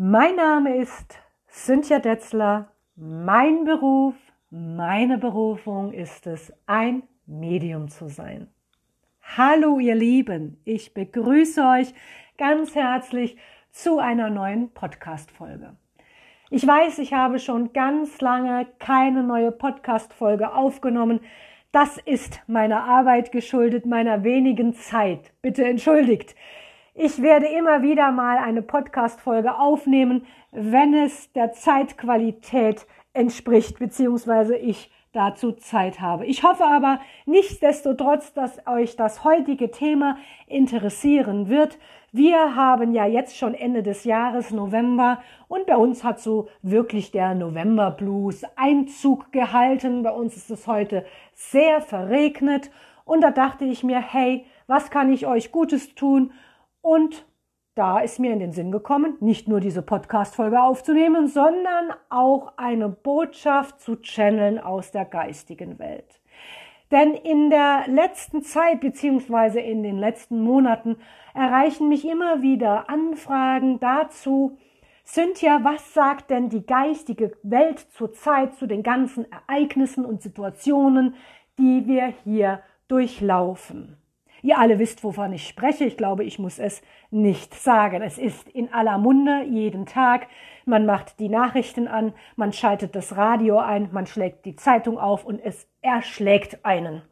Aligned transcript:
Mein 0.00 0.36
Name 0.36 0.76
ist 0.76 1.18
Cynthia 1.50 1.98
Detzler. 1.98 2.70
Mein 2.94 3.64
Beruf, 3.64 4.14
meine 4.48 5.18
Berufung 5.18 5.92
ist 5.92 6.28
es, 6.28 6.52
ein 6.66 7.02
Medium 7.26 7.88
zu 7.88 8.08
sein. 8.08 8.46
Hallo 9.36 9.80
ihr 9.80 9.96
Lieben, 9.96 10.60
ich 10.64 10.94
begrüße 10.94 11.60
euch 11.66 11.92
ganz 12.36 12.76
herzlich 12.76 13.38
zu 13.72 13.98
einer 13.98 14.30
neuen 14.30 14.70
Podcast-Folge. 14.70 15.74
Ich 16.48 16.64
weiß, 16.64 17.00
ich 17.00 17.12
habe 17.12 17.40
schon 17.40 17.72
ganz 17.72 18.20
lange 18.20 18.68
keine 18.78 19.24
neue 19.24 19.50
Podcast-Folge 19.50 20.54
aufgenommen. 20.54 21.18
Das 21.72 21.98
ist 21.98 22.40
meiner 22.46 22.84
Arbeit 22.84 23.32
geschuldet, 23.32 23.84
meiner 23.84 24.22
wenigen 24.22 24.74
Zeit. 24.74 25.32
Bitte 25.42 25.64
entschuldigt. 25.64 26.36
Ich 27.00 27.22
werde 27.22 27.46
immer 27.46 27.82
wieder 27.82 28.10
mal 28.10 28.38
eine 28.38 28.60
Podcast-Folge 28.60 29.56
aufnehmen, 29.56 30.26
wenn 30.50 30.94
es 30.94 31.32
der 31.32 31.52
Zeitqualität 31.52 32.88
entspricht, 33.12 33.78
beziehungsweise 33.78 34.56
ich 34.56 34.90
dazu 35.12 35.52
Zeit 35.52 36.00
habe. 36.00 36.26
Ich 36.26 36.42
hoffe 36.42 36.64
aber 36.64 36.98
nichtsdestotrotz, 37.24 38.32
dass 38.32 38.66
euch 38.66 38.96
das 38.96 39.22
heutige 39.22 39.70
Thema 39.70 40.16
interessieren 40.48 41.48
wird. 41.48 41.78
Wir 42.10 42.56
haben 42.56 42.92
ja 42.92 43.06
jetzt 43.06 43.36
schon 43.36 43.54
Ende 43.54 43.84
des 43.84 44.02
Jahres, 44.02 44.50
November, 44.50 45.22
und 45.46 45.66
bei 45.66 45.76
uns 45.76 46.02
hat 46.02 46.18
so 46.18 46.48
wirklich 46.62 47.12
der 47.12 47.36
November 47.36 47.92
Blues 47.92 48.42
Einzug 48.56 49.30
gehalten. 49.30 50.02
Bei 50.02 50.10
uns 50.10 50.36
ist 50.36 50.50
es 50.50 50.66
heute 50.66 51.06
sehr 51.32 51.80
verregnet 51.80 52.72
und 53.04 53.20
da 53.20 53.30
dachte 53.30 53.66
ich 53.66 53.84
mir, 53.84 54.00
hey, 54.00 54.46
was 54.66 54.90
kann 54.90 55.12
ich 55.12 55.28
euch 55.28 55.52
Gutes 55.52 55.94
tun? 55.94 56.32
Und 56.88 57.26
da 57.74 57.98
ist 57.98 58.18
mir 58.18 58.32
in 58.32 58.38
den 58.38 58.52
Sinn 58.52 58.72
gekommen, 58.72 59.18
nicht 59.20 59.46
nur 59.46 59.60
diese 59.60 59.82
Podcast-Folge 59.82 60.62
aufzunehmen, 60.62 61.28
sondern 61.28 61.92
auch 62.08 62.54
eine 62.56 62.88
Botschaft 62.88 63.78
zu 63.82 63.96
channeln 63.96 64.58
aus 64.58 64.90
der 64.90 65.04
geistigen 65.04 65.78
Welt. 65.78 66.22
Denn 66.90 67.12
in 67.12 67.50
der 67.50 67.84
letzten 67.88 68.40
Zeit 68.40 68.80
beziehungsweise 68.80 69.60
in 69.60 69.82
den 69.82 69.98
letzten 69.98 70.40
Monaten 70.40 70.96
erreichen 71.34 71.90
mich 71.90 72.08
immer 72.08 72.40
wieder 72.40 72.88
Anfragen 72.88 73.80
dazu, 73.80 74.56
Cynthia, 75.04 75.60
was 75.64 75.92
sagt 75.92 76.30
denn 76.30 76.48
die 76.48 76.64
geistige 76.64 77.36
Welt 77.42 77.80
zurzeit 77.80 78.54
zu 78.54 78.66
den 78.66 78.82
ganzen 78.82 79.26
Ereignissen 79.30 80.06
und 80.06 80.22
Situationen, 80.22 81.16
die 81.58 81.86
wir 81.86 82.14
hier 82.24 82.62
durchlaufen? 82.88 83.98
Ihr 84.42 84.58
alle 84.58 84.78
wisst, 84.78 85.04
wovon 85.04 85.32
ich 85.32 85.46
spreche. 85.48 85.84
Ich 85.84 85.96
glaube, 85.96 86.24
ich 86.24 86.38
muss 86.38 86.58
es 86.58 86.82
nicht 87.10 87.54
sagen. 87.54 88.02
Es 88.02 88.18
ist 88.18 88.48
in 88.48 88.72
aller 88.72 88.98
Munde 88.98 89.44
jeden 89.44 89.86
Tag. 89.86 90.28
Man 90.64 90.86
macht 90.86 91.18
die 91.18 91.28
Nachrichten 91.28 91.88
an, 91.88 92.12
man 92.36 92.52
schaltet 92.52 92.94
das 92.94 93.16
Radio 93.16 93.58
ein, 93.58 93.88
man 93.92 94.06
schlägt 94.06 94.44
die 94.44 94.56
Zeitung 94.56 94.98
auf 94.98 95.24
und 95.24 95.40
es 95.40 95.66
erschlägt 95.80 96.64
einen. 96.64 97.02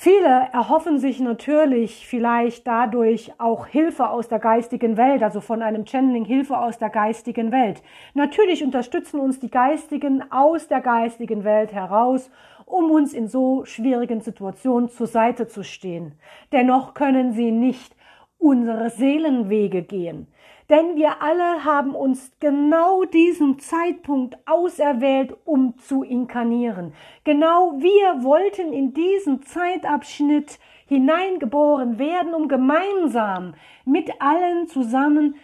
Viele 0.00 0.46
erhoffen 0.52 1.00
sich 1.00 1.18
natürlich 1.18 2.06
vielleicht 2.06 2.64
dadurch 2.68 3.32
auch 3.38 3.66
Hilfe 3.66 4.10
aus 4.10 4.28
der 4.28 4.38
geistigen 4.38 4.96
Welt, 4.96 5.24
also 5.24 5.40
von 5.40 5.60
einem 5.60 5.86
Channeling 5.86 6.24
Hilfe 6.24 6.56
aus 6.56 6.78
der 6.78 6.88
geistigen 6.88 7.50
Welt. 7.50 7.82
Natürlich 8.14 8.62
unterstützen 8.62 9.18
uns 9.18 9.40
die 9.40 9.50
Geistigen 9.50 10.22
aus 10.30 10.68
der 10.68 10.82
geistigen 10.82 11.42
Welt 11.42 11.72
heraus 11.72 12.30
um 12.68 12.90
uns 12.90 13.12
in 13.12 13.28
so 13.28 13.64
schwierigen 13.64 14.20
Situationen 14.20 14.88
zur 14.88 15.06
Seite 15.06 15.48
zu 15.48 15.64
stehen. 15.64 16.12
Dennoch 16.52 16.94
können 16.94 17.32
sie 17.32 17.50
nicht 17.50 17.96
unsere 18.38 18.90
Seelenwege 18.90 19.82
gehen. 19.82 20.28
Denn 20.70 20.96
wir 20.96 21.22
alle 21.22 21.64
haben 21.64 21.94
uns 21.94 22.30
genau 22.40 23.04
diesen 23.04 23.58
Zeitpunkt 23.58 24.36
auserwählt, 24.46 25.34
um 25.46 25.78
zu 25.78 26.02
inkarnieren. 26.02 26.92
Genau 27.24 27.72
wir 27.78 28.22
wollten 28.22 28.74
in 28.74 28.92
diesen 28.92 29.42
Zeitabschnitt 29.42 30.58
hineingeboren 30.86 31.98
werden, 31.98 32.34
um 32.34 32.48
gemeinsam 32.48 33.54
mit 33.86 34.10
allen 34.20 34.66
zusammen 34.66 35.36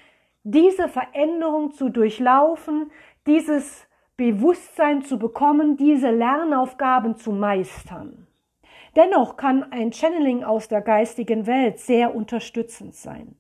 diese 0.43 0.89
Veränderung 0.89 1.73
zu 1.73 1.89
durchlaufen, 1.89 2.91
dieses 3.27 3.87
Bewusstsein 4.17 5.03
zu 5.03 5.19
bekommen, 5.19 5.77
diese 5.77 6.11
Lernaufgaben 6.11 7.17
zu 7.17 7.33
meistern. 7.33 8.27
Dennoch 8.95 9.37
kann 9.37 9.73
ein 9.73 9.93
Channeling 9.93 10.45
aus 10.45 10.69
der 10.69 10.81
geistigen 10.81 11.47
Welt 11.47 11.81
sehr 11.81 12.15
unterstützend 12.15 12.95
sein. 12.95 13.37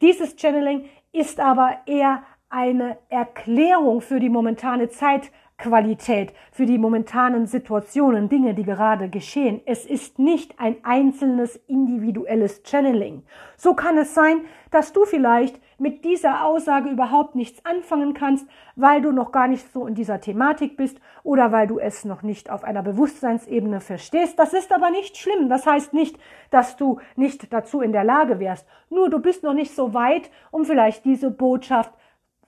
Dieses 0.00 0.34
Channeling 0.36 0.88
ist 1.12 1.38
aber 1.38 1.78
eher 1.86 2.24
eine 2.48 2.98
Erklärung 3.08 4.00
für 4.00 4.18
die 4.18 4.28
momentane 4.28 4.88
Zeit, 4.88 5.30
Qualität 5.58 6.32
für 6.52 6.66
die 6.66 6.78
momentanen 6.78 7.46
Situationen, 7.46 8.28
Dinge, 8.28 8.54
die 8.54 8.62
gerade 8.62 9.08
geschehen. 9.08 9.60
Es 9.66 9.84
ist 9.84 10.20
nicht 10.20 10.60
ein 10.60 10.76
einzelnes 10.84 11.56
individuelles 11.66 12.62
Channeling. 12.64 13.24
So 13.56 13.74
kann 13.74 13.98
es 13.98 14.14
sein, 14.14 14.42
dass 14.70 14.92
du 14.92 15.04
vielleicht 15.04 15.60
mit 15.76 16.04
dieser 16.04 16.44
Aussage 16.44 16.88
überhaupt 16.88 17.34
nichts 17.34 17.64
anfangen 17.66 18.14
kannst, 18.14 18.46
weil 18.76 19.02
du 19.02 19.10
noch 19.10 19.32
gar 19.32 19.48
nicht 19.48 19.72
so 19.72 19.88
in 19.88 19.96
dieser 19.96 20.20
Thematik 20.20 20.76
bist 20.76 21.00
oder 21.24 21.50
weil 21.50 21.66
du 21.66 21.80
es 21.80 22.04
noch 22.04 22.22
nicht 22.22 22.50
auf 22.50 22.62
einer 22.62 22.84
Bewusstseinsebene 22.84 23.80
verstehst. 23.80 24.38
Das 24.38 24.54
ist 24.54 24.72
aber 24.72 24.90
nicht 24.90 25.16
schlimm. 25.16 25.48
Das 25.48 25.66
heißt 25.66 25.92
nicht, 25.92 26.20
dass 26.50 26.76
du 26.76 27.00
nicht 27.16 27.52
dazu 27.52 27.80
in 27.80 27.90
der 27.90 28.04
Lage 28.04 28.38
wärst. 28.38 28.64
Nur 28.90 29.10
du 29.10 29.18
bist 29.18 29.42
noch 29.42 29.54
nicht 29.54 29.74
so 29.74 29.92
weit, 29.92 30.30
um 30.52 30.64
vielleicht 30.64 31.04
diese 31.04 31.32
Botschaft 31.32 31.92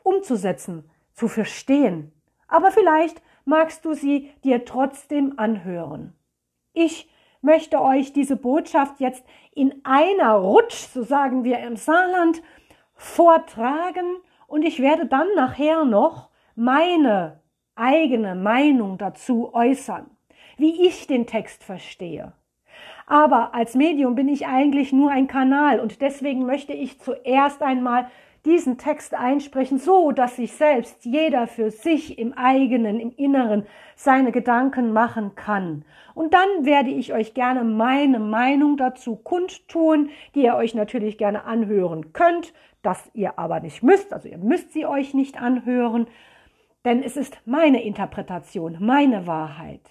umzusetzen, 0.04 0.88
zu 1.12 1.26
verstehen 1.26 2.12
aber 2.50 2.70
vielleicht 2.70 3.22
magst 3.44 3.84
du 3.84 3.94
sie 3.94 4.30
dir 4.44 4.64
trotzdem 4.64 5.38
anhören. 5.38 6.12
Ich 6.72 7.10
möchte 7.40 7.80
euch 7.80 8.12
diese 8.12 8.36
Botschaft 8.36 9.00
jetzt 9.00 9.24
in 9.54 9.80
einer 9.84 10.34
Rutsch, 10.34 10.88
so 10.92 11.02
sagen 11.02 11.44
wir 11.44 11.58
im 11.60 11.76
Saarland, 11.76 12.42
vortragen 12.94 14.16
und 14.46 14.62
ich 14.62 14.80
werde 14.80 15.06
dann 15.06 15.26
nachher 15.34 15.84
noch 15.84 16.28
meine 16.54 17.40
eigene 17.74 18.34
Meinung 18.34 18.98
dazu 18.98 19.54
äußern, 19.54 20.10
wie 20.58 20.86
ich 20.86 21.06
den 21.06 21.26
Text 21.26 21.64
verstehe. 21.64 22.32
Aber 23.06 23.54
als 23.54 23.74
Medium 23.74 24.14
bin 24.14 24.28
ich 24.28 24.46
eigentlich 24.46 24.92
nur 24.92 25.10
ein 25.10 25.26
Kanal 25.26 25.80
und 25.80 26.00
deswegen 26.00 26.46
möchte 26.46 26.72
ich 26.72 27.00
zuerst 27.00 27.62
einmal 27.62 28.10
diesen 28.44 28.78
Text 28.78 29.14
einsprechen, 29.14 29.78
so 29.78 30.12
dass 30.12 30.36
sich 30.36 30.52
selbst 30.52 31.04
jeder 31.04 31.46
für 31.46 31.70
sich 31.70 32.18
im 32.18 32.32
eigenen, 32.32 32.98
im 32.98 33.12
Inneren 33.16 33.66
seine 33.96 34.32
Gedanken 34.32 34.92
machen 34.92 35.34
kann. 35.34 35.84
Und 36.14 36.34
dann 36.34 36.64
werde 36.64 36.90
ich 36.90 37.12
euch 37.12 37.34
gerne 37.34 37.64
meine 37.64 38.18
Meinung 38.18 38.76
dazu 38.76 39.16
kundtun, 39.16 40.10
die 40.34 40.42
ihr 40.42 40.54
euch 40.54 40.74
natürlich 40.74 41.18
gerne 41.18 41.44
anhören 41.44 42.12
könnt, 42.12 42.54
dass 42.82 43.10
ihr 43.12 43.38
aber 43.38 43.60
nicht 43.60 43.82
müsst, 43.82 44.12
also 44.12 44.28
ihr 44.28 44.38
müsst 44.38 44.72
sie 44.72 44.86
euch 44.86 45.12
nicht 45.12 45.40
anhören, 45.40 46.06
denn 46.84 47.02
es 47.02 47.16
ist 47.16 47.38
meine 47.44 47.82
Interpretation, 47.82 48.78
meine 48.80 49.26
Wahrheit, 49.26 49.82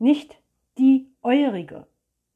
nicht 0.00 0.36
die 0.78 1.12
eurige. 1.22 1.86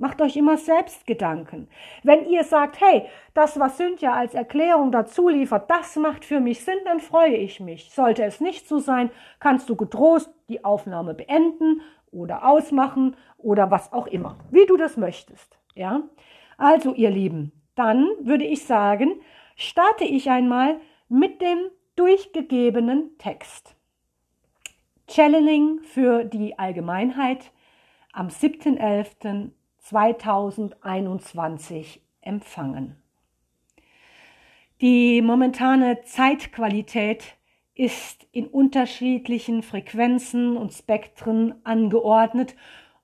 Macht 0.00 0.20
euch 0.22 0.36
immer 0.36 0.56
selbst 0.56 1.06
Gedanken. 1.08 1.68
Wenn 2.04 2.24
ihr 2.26 2.44
sagt, 2.44 2.80
hey, 2.80 3.06
das, 3.34 3.58
was 3.58 3.76
Cynthia 3.76 4.12
als 4.12 4.32
Erklärung 4.32 4.92
dazu 4.92 5.28
liefert, 5.28 5.68
das 5.68 5.96
macht 5.96 6.24
für 6.24 6.38
mich 6.38 6.64
Sinn, 6.64 6.78
dann 6.84 7.00
freue 7.00 7.36
ich 7.36 7.58
mich. 7.58 7.90
Sollte 7.90 8.22
es 8.22 8.40
nicht 8.40 8.68
so 8.68 8.78
sein, 8.78 9.10
kannst 9.40 9.68
du 9.68 9.74
getrost 9.74 10.32
die 10.48 10.64
Aufnahme 10.64 11.14
beenden 11.14 11.82
oder 12.12 12.48
ausmachen 12.48 13.16
oder 13.38 13.72
was 13.72 13.92
auch 13.92 14.06
immer, 14.06 14.38
wie 14.50 14.66
du 14.66 14.76
das 14.76 14.96
möchtest. 14.96 15.58
Ja? 15.74 16.02
Also, 16.58 16.94
ihr 16.94 17.10
Lieben, 17.10 17.50
dann 17.74 18.06
würde 18.20 18.44
ich 18.44 18.64
sagen, 18.64 19.20
starte 19.56 20.04
ich 20.04 20.30
einmal 20.30 20.80
mit 21.08 21.40
dem 21.40 21.58
durchgegebenen 21.96 23.18
Text. 23.18 23.74
Channeling 25.10 25.80
für 25.82 26.24
die 26.24 26.56
Allgemeinheit 26.58 27.50
am 28.12 28.28
7.11. 28.28 29.50
2021 29.88 32.02
empfangen. 32.20 32.96
Die 34.82 35.22
momentane 35.22 36.02
Zeitqualität 36.02 37.38
ist 37.74 38.26
in 38.32 38.48
unterschiedlichen 38.48 39.62
Frequenzen 39.62 40.58
und 40.58 40.74
Spektren 40.74 41.54
angeordnet 41.64 42.54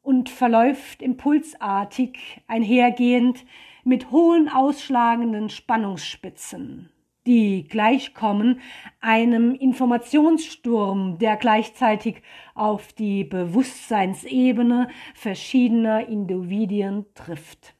und 0.02 0.28
verläuft 0.28 1.00
impulsartig 1.00 2.42
einhergehend 2.48 3.46
mit 3.84 4.10
hohen 4.10 4.50
ausschlagenden 4.50 5.48
Spannungsspitzen 5.48 6.90
die 7.26 7.64
gleichkommen 7.64 8.60
einem 9.00 9.54
Informationssturm, 9.54 11.18
der 11.18 11.36
gleichzeitig 11.36 12.22
auf 12.54 12.92
die 12.92 13.24
Bewusstseinsebene 13.24 14.88
verschiedener 15.14 16.08
Individuen 16.08 17.06
trifft. 17.14 17.74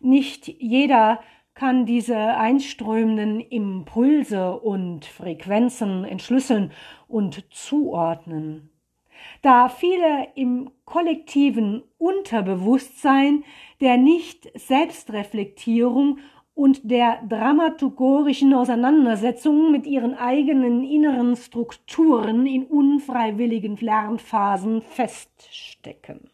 Nicht 0.00 0.48
jeder 0.48 1.20
kann 1.54 1.86
diese 1.86 2.16
einströmenden 2.16 3.40
Impulse 3.40 4.58
und 4.60 5.04
Frequenzen 5.04 6.04
entschlüsseln 6.04 6.72
und 7.08 7.52
zuordnen. 7.52 8.70
Da 9.42 9.68
viele 9.68 10.28
im 10.36 10.70
kollektiven 10.84 11.82
Unterbewusstsein 11.98 13.42
der 13.80 13.96
Nicht-Selbstreflektierung 13.96 16.20
und 16.58 16.90
der 16.90 17.22
dramaturgischen 17.28 18.52
Auseinandersetzung 18.52 19.70
mit 19.70 19.86
ihren 19.86 20.14
eigenen 20.14 20.82
inneren 20.82 21.36
Strukturen 21.36 22.46
in 22.46 22.64
unfreiwilligen 22.64 23.76
Lernphasen 23.76 24.82
feststecken. 24.82 26.30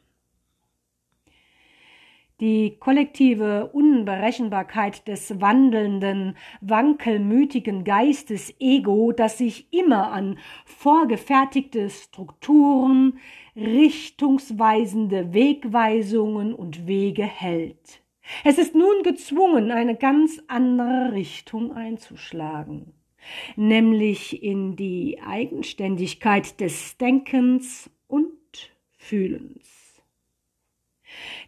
Die 2.40 2.78
kollektive 2.80 3.68
Unberechenbarkeit 3.74 5.06
des 5.06 5.42
wandelnden, 5.42 6.38
wankelmütigen 6.62 7.84
Geistes 7.84 8.54
Ego, 8.58 9.12
das 9.12 9.36
sich 9.36 9.70
immer 9.74 10.10
an 10.10 10.38
vorgefertigte 10.64 11.90
Strukturen, 11.90 13.18
richtungsweisende 13.54 15.34
Wegweisungen 15.34 16.54
und 16.54 16.86
Wege 16.86 17.24
hält. 17.24 18.03
Es 18.42 18.58
ist 18.58 18.74
nun 18.74 19.02
gezwungen, 19.02 19.70
eine 19.70 19.96
ganz 19.96 20.42
andere 20.48 21.12
Richtung 21.12 21.72
einzuschlagen, 21.72 22.94
nämlich 23.56 24.42
in 24.42 24.76
die 24.76 25.20
Eigenständigkeit 25.24 26.60
des 26.60 26.96
Denkens 26.96 27.90
und 28.06 28.32
Fühlens. 28.96 30.02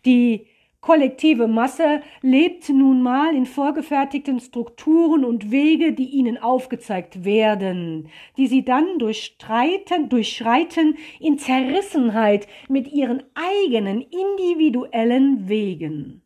Die 0.05 0.47
kollektive 0.81 1.49
Masse 1.49 2.03
lebt 2.21 2.69
nun 2.69 3.03
mal 3.03 3.35
in 3.35 3.47
vorgefertigten 3.47 4.39
Strukturen 4.39 5.25
und 5.25 5.51
Wege, 5.51 5.93
die 5.93 6.11
ihnen 6.11 6.39
aufgezeigt 6.39 7.25
werden, 7.25 8.09
die 8.37 8.47
sie 8.47 8.65
dann 8.65 8.99
durchstreiten, 8.99 10.09
durchschreiten 10.09 10.97
in 11.19 11.39
Zerrissenheit 11.39 12.47
mit 12.69 12.93
ihren 12.93 13.25
eigenen 13.35 14.03
individuellen 14.03 15.49
Wegen. 15.49 16.23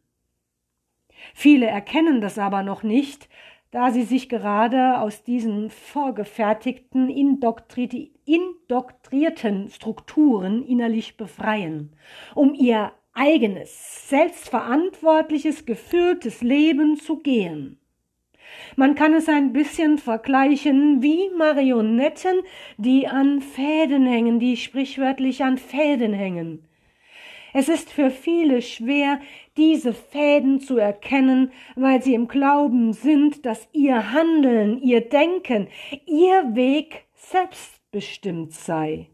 Viele 1.34 1.66
erkennen 1.66 2.20
das 2.20 2.38
aber 2.38 2.62
noch 2.62 2.82
nicht, 2.82 3.28
da 3.70 3.90
sie 3.90 4.02
sich 4.02 4.28
gerade 4.28 5.00
aus 5.00 5.22
diesen 5.22 5.70
vorgefertigten, 5.70 7.08
indoktrierten 7.08 9.68
Strukturen 9.68 10.64
innerlich 10.64 11.16
befreien, 11.16 11.92
um 12.34 12.54
ihr 12.54 12.92
eigenes, 13.12 14.08
selbstverantwortliches, 14.08 15.66
geführtes 15.66 16.42
Leben 16.42 16.96
zu 16.96 17.20
gehen. 17.20 17.76
Man 18.76 18.96
kann 18.96 19.14
es 19.14 19.28
ein 19.28 19.52
bisschen 19.52 19.98
vergleichen 19.98 21.02
wie 21.02 21.30
Marionetten, 21.36 22.40
die 22.78 23.06
an 23.06 23.40
Fäden 23.40 24.06
hängen, 24.06 24.40
die 24.40 24.56
sprichwörtlich 24.56 25.44
an 25.44 25.58
Fäden 25.58 26.12
hängen. 26.12 26.66
Es 27.52 27.68
ist 27.68 27.90
für 27.90 28.10
viele 28.10 28.62
schwer, 28.62 29.20
diese 29.60 29.92
Fäden 29.92 30.58
zu 30.58 30.76
erkennen, 30.76 31.52
weil 31.76 32.02
sie 32.02 32.14
im 32.14 32.26
Glauben 32.26 32.92
sind, 32.92 33.46
dass 33.46 33.68
ihr 33.72 34.12
Handeln, 34.12 34.82
ihr 34.82 35.08
Denken, 35.08 35.68
ihr 36.06 36.56
Weg 36.56 37.04
selbstbestimmt 37.14 38.52
sei 38.52 39.06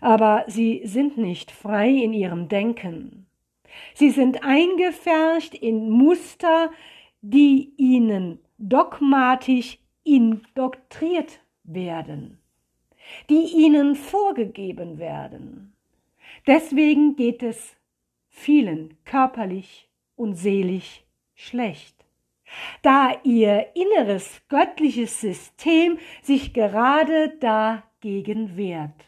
aber 0.00 0.44
sie 0.46 0.82
sind 0.84 1.16
nicht 1.16 1.50
frei 1.50 1.90
in 1.90 2.12
ihrem 2.12 2.48
Denken. 2.48 3.26
Sie 3.94 4.10
sind 4.10 4.42
eingefärcht 4.42 5.54
in 5.54 5.90
Muster, 5.90 6.70
die 7.20 7.72
ihnen 7.76 8.38
dogmatisch 8.58 9.78
indoktriert 10.04 11.40
werden, 11.64 12.38
die 13.28 13.44
ihnen 13.54 13.96
vorgegeben 13.96 14.98
werden. 14.98 15.74
Deswegen 16.46 17.16
geht 17.16 17.42
es 17.42 17.75
vielen 18.36 18.96
körperlich 19.04 19.88
und 20.14 20.34
seelisch 20.34 21.02
schlecht, 21.34 22.04
da 22.82 23.10
ihr 23.24 23.74
inneres 23.74 24.42
göttliches 24.48 25.20
System 25.20 25.98
sich 26.22 26.52
gerade 26.52 27.30
dagegen 27.40 28.56
wehrt 28.56 29.06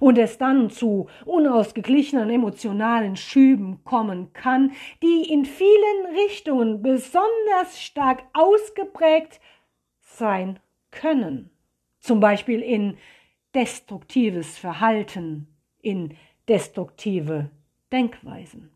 und 0.00 0.18
es 0.18 0.38
dann 0.38 0.70
zu 0.70 1.08
unausgeglichenen 1.24 2.30
emotionalen 2.30 3.16
Schüben 3.16 3.84
kommen 3.84 4.32
kann, 4.32 4.72
die 5.02 5.32
in 5.32 5.44
vielen 5.44 6.06
Richtungen 6.26 6.82
besonders 6.82 7.80
stark 7.80 8.24
ausgeprägt 8.32 9.40
sein 10.00 10.58
können. 10.90 11.48
Zum 12.00 12.20
Beispiel 12.20 12.60
in 12.60 12.98
destruktives 13.54 14.58
Verhalten, 14.58 15.46
in 15.80 16.16
destruktive 16.48 17.50
Denkweisen. 17.92 18.70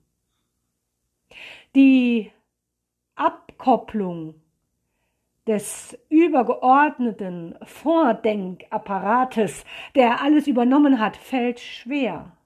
Die 1.74 2.30
Abkopplung 3.14 4.34
des 5.46 5.96
übergeordneten 6.08 7.56
Vordenkapparates, 7.62 9.64
der 9.94 10.20
alles 10.20 10.46
übernommen 10.46 10.98
hat, 10.98 11.16
fällt 11.16 11.60
schwer. 11.60 12.36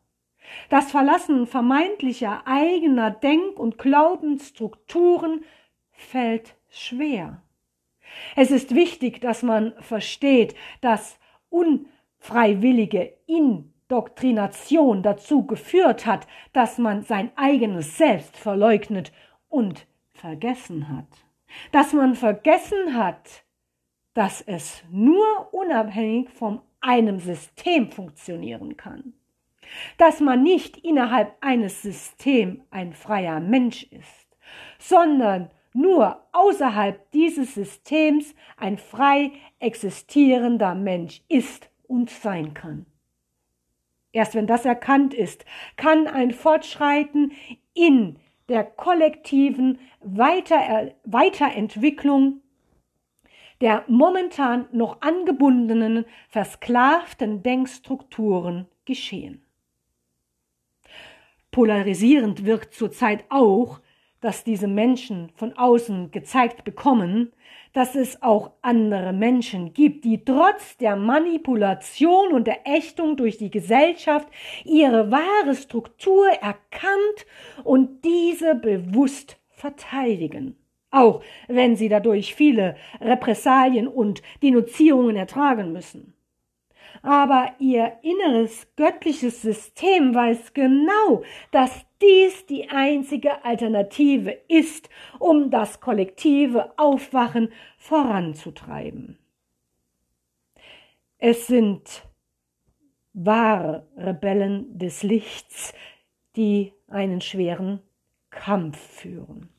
Das 0.68 0.90
Verlassen 0.90 1.46
vermeintlicher 1.46 2.42
eigener 2.46 3.10
Denk- 3.10 3.58
und 3.58 3.78
Glaubensstrukturen 3.78 5.44
fällt 5.92 6.56
schwer. 6.68 7.42
Es 8.36 8.50
ist 8.50 8.74
wichtig, 8.74 9.20
dass 9.20 9.42
man 9.42 9.74
versteht, 9.80 10.54
dass 10.80 11.18
unfreiwillige 11.48 13.16
Indoktrination 13.90 15.02
dazu 15.02 15.46
geführt 15.46 16.06
hat, 16.06 16.26
dass 16.52 16.78
man 16.78 17.02
sein 17.02 17.32
eigenes 17.36 17.98
Selbst 17.98 18.36
verleugnet 18.36 19.12
und 19.48 19.86
vergessen 20.12 20.88
hat 20.88 21.06
dass 21.72 21.92
man 21.92 22.14
vergessen 22.14 22.94
hat, 22.94 23.44
dass 24.14 24.40
es 24.40 24.82
nur 24.90 25.52
unabhängig 25.52 26.30
von 26.30 26.60
einem 26.80 27.18
System 27.18 27.90
funktionieren 27.90 28.76
kann, 28.76 29.14
dass 29.98 30.20
man 30.20 30.42
nicht 30.42 30.78
innerhalb 30.78 31.36
eines 31.40 31.82
Systems 31.82 32.60
ein 32.70 32.92
freier 32.92 33.40
Mensch 33.40 33.84
ist, 33.84 34.26
sondern 34.78 35.50
nur 35.72 36.26
außerhalb 36.32 37.10
dieses 37.12 37.54
Systems 37.54 38.34
ein 38.56 38.78
frei 38.78 39.32
existierender 39.60 40.74
Mensch 40.74 41.22
ist 41.28 41.70
und 41.86 42.10
sein 42.10 42.54
kann. 42.54 42.86
Erst 44.12 44.34
wenn 44.34 44.46
das 44.46 44.64
erkannt 44.64 45.14
ist, 45.14 45.44
kann 45.76 46.06
ein 46.06 46.32
Fortschreiten 46.32 47.32
in 47.74 48.16
der 48.48 48.64
kollektiven 48.64 49.78
Weiter 50.00 50.92
Weiterentwicklung 51.04 52.42
der 53.60 53.84
momentan 53.88 54.66
noch 54.72 55.02
angebundenen, 55.02 56.06
versklavten 56.28 57.42
Denkstrukturen 57.42 58.66
geschehen. 58.84 59.44
Polarisierend 61.50 62.44
wirkt 62.44 62.74
zurzeit 62.74 63.24
auch, 63.28 63.80
dass 64.20 64.44
diese 64.44 64.68
Menschen 64.68 65.30
von 65.34 65.56
außen 65.56 66.10
gezeigt 66.10 66.64
bekommen, 66.64 67.32
dass 67.72 67.94
es 67.94 68.22
auch 68.22 68.52
andere 68.62 69.12
Menschen 69.12 69.72
gibt, 69.72 70.04
die 70.04 70.24
trotz 70.24 70.76
der 70.76 70.96
Manipulation 70.96 72.32
und 72.32 72.46
der 72.46 72.66
Ächtung 72.66 73.16
durch 73.16 73.38
die 73.38 73.50
Gesellschaft 73.50 74.28
ihre 74.64 75.10
wahre 75.10 75.54
Struktur 75.54 76.28
erkannt 76.28 77.26
und 77.64 78.04
diese 78.04 78.54
bewusst 78.54 79.38
verteidigen. 79.50 80.56
Auch 80.90 81.22
wenn 81.46 81.76
sie 81.76 81.88
dadurch 81.88 82.34
viele 82.34 82.76
Repressalien 83.00 83.86
und 83.86 84.22
Denunzierungen 84.42 85.16
ertragen 85.16 85.72
müssen 85.72 86.14
aber 87.02 87.54
ihr 87.58 87.92
inneres 88.02 88.66
göttliches 88.76 89.42
System 89.42 90.14
weiß 90.14 90.52
genau, 90.52 91.22
dass 91.50 91.86
dies 92.02 92.46
die 92.46 92.70
einzige 92.70 93.44
Alternative 93.44 94.30
ist, 94.48 94.88
um 95.18 95.50
das 95.50 95.80
kollektive 95.80 96.78
Aufwachen 96.78 97.52
voranzutreiben. 97.78 99.18
Es 101.18 101.46
sind 101.46 102.02
wahre 103.12 103.86
Rebellen 103.96 104.78
des 104.78 105.02
Lichts, 105.02 105.74
die 106.36 106.72
einen 106.88 107.20
schweren 107.20 107.80
Kampf 108.30 108.78
führen. 108.78 109.50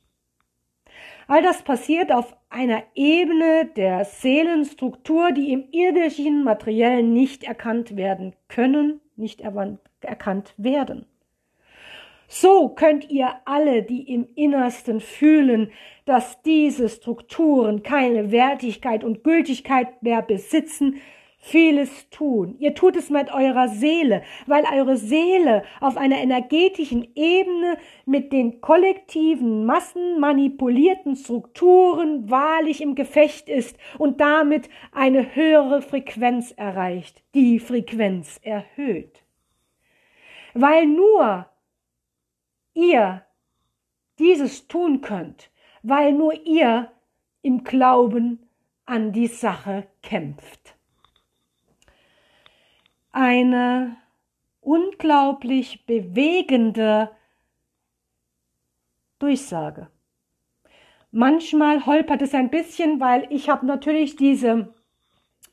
All 1.28 1.42
das 1.42 1.64
passiert 1.64 2.12
auf 2.12 2.36
einer 2.50 2.84
Ebene 2.96 3.70
der 3.76 4.06
Seelenstruktur, 4.06 5.32
die 5.32 5.54
im 5.54 5.70
irdischen 5.72 6.44
Materiellen 6.44 7.14
nicht 7.14 7.44
erkannt 7.44 7.96
werden 7.96 8.36
können, 8.48 9.00
nicht 9.16 9.42
erkannt 9.42 10.54
werden. 10.58 11.06
So 12.34 12.70
könnt 12.70 13.10
ihr 13.10 13.30
alle, 13.44 13.84
die 13.84 14.04
im 14.04 14.26
Innersten 14.36 15.02
fühlen, 15.02 15.70
dass 16.06 16.42
diese 16.44 16.88
Strukturen 16.88 17.84
keine 17.84 18.32
Wertigkeit 18.32 19.04
und 19.04 19.26
Gültigkeit 19.26 20.02
mehr 20.02 20.22
besitzen, 20.22 21.02
vieles 21.40 22.10
tun. 22.10 22.56
Ihr 22.58 22.74
tut 22.74 22.96
es 22.96 23.10
mit 23.10 23.34
eurer 23.34 23.68
Seele, 23.68 24.24
weil 24.48 24.64
eure 24.74 24.96
Seele 24.96 25.64
auf 25.82 25.98
einer 25.98 26.20
energetischen 26.20 27.06
Ebene 27.16 27.78
mit 28.06 28.32
den 28.32 28.62
kollektiven, 28.62 29.66
massenmanipulierten 29.66 31.18
Strukturen 31.18 32.30
wahrlich 32.30 32.80
im 32.80 32.96
Gefecht 32.96 33.50
ist 33.50 33.76
und 33.98 34.22
damit 34.22 34.70
eine 34.94 35.36
höhere 35.36 35.82
Frequenz 35.82 36.54
erreicht, 36.56 37.24
die 37.36 37.60
Frequenz 37.60 38.40
erhöht. 38.42 39.22
Weil 40.54 40.86
nur 40.86 41.51
ihr 42.74 43.26
dieses 44.20 44.68
tun 44.68 45.02
könnt, 45.02 45.52
weil 45.84 46.14
nur 46.14 46.34
ihr 46.46 46.92
im 47.42 47.64
Glauben 47.64 48.48
an 48.86 49.12
die 49.12 49.28
Sache 49.28 49.88
kämpft 50.02 50.76
eine 53.12 53.98
unglaublich 54.62 55.86
bewegende 55.86 57.12
Durchsage. 59.20 59.90
Manchmal 61.12 61.86
holpert 61.86 62.22
es 62.22 62.34
ein 62.34 62.50
bisschen, 62.50 63.00
weil 63.00 63.28
ich 63.30 63.50
habe 63.50 63.66
natürlich 63.66 64.16
diese 64.16 64.74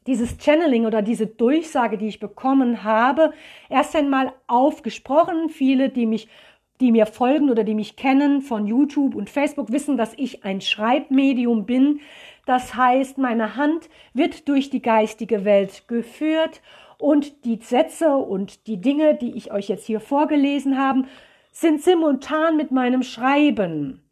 dieses 0.07 0.39
Channeling 0.39 0.87
oder 0.87 1.03
diese 1.03 1.27
Durchsage, 1.27 1.99
die 1.99 2.09
ich 2.09 2.19
bekommen 2.19 2.83
habe, 2.83 3.35
erst 3.69 3.95
einmal 3.95 4.33
aufgesprochen. 4.47 5.51
Viele, 5.51 5.91
die 5.91 6.07
mich 6.07 6.29
die 6.81 6.93
mir 6.93 7.07
folgen 7.07 7.51
oder 7.51 7.65
die 7.65 7.75
mich 7.75 7.97
kennen 7.97 8.41
von 8.41 8.67
YouTube 8.67 9.15
und 9.15 9.31
Facebook, 9.31 9.73
wissen, 9.73 9.97
dass 9.97 10.15
ich 10.17 10.45
ein 10.45 10.61
Schreibmedium 10.61 11.67
bin. 11.67 12.01
Das 12.47 12.75
heißt, 12.75 13.19
meine 13.19 13.57
Hand 13.57 13.89
wird 14.15 14.49
durch 14.49 14.71
die 14.71 14.83
geistige 14.83 15.45
Welt 15.45 15.89
geführt 15.89 16.63
und 16.99 17.45
die 17.45 17.59
Sätze 17.63 18.17
und 18.17 18.67
die 18.67 18.81
Dinge, 18.81 19.15
die 19.15 19.37
ich 19.37 19.53
euch 19.53 19.69
jetzt 19.69 19.87
hier 19.87 20.01
vorgelesen 20.01 20.79
habe, 20.79 21.05
sind 21.53 21.83
simultan 21.83 22.57
mit 22.57 22.71
meinem 22.71 23.03
Schreiben. 23.03 24.03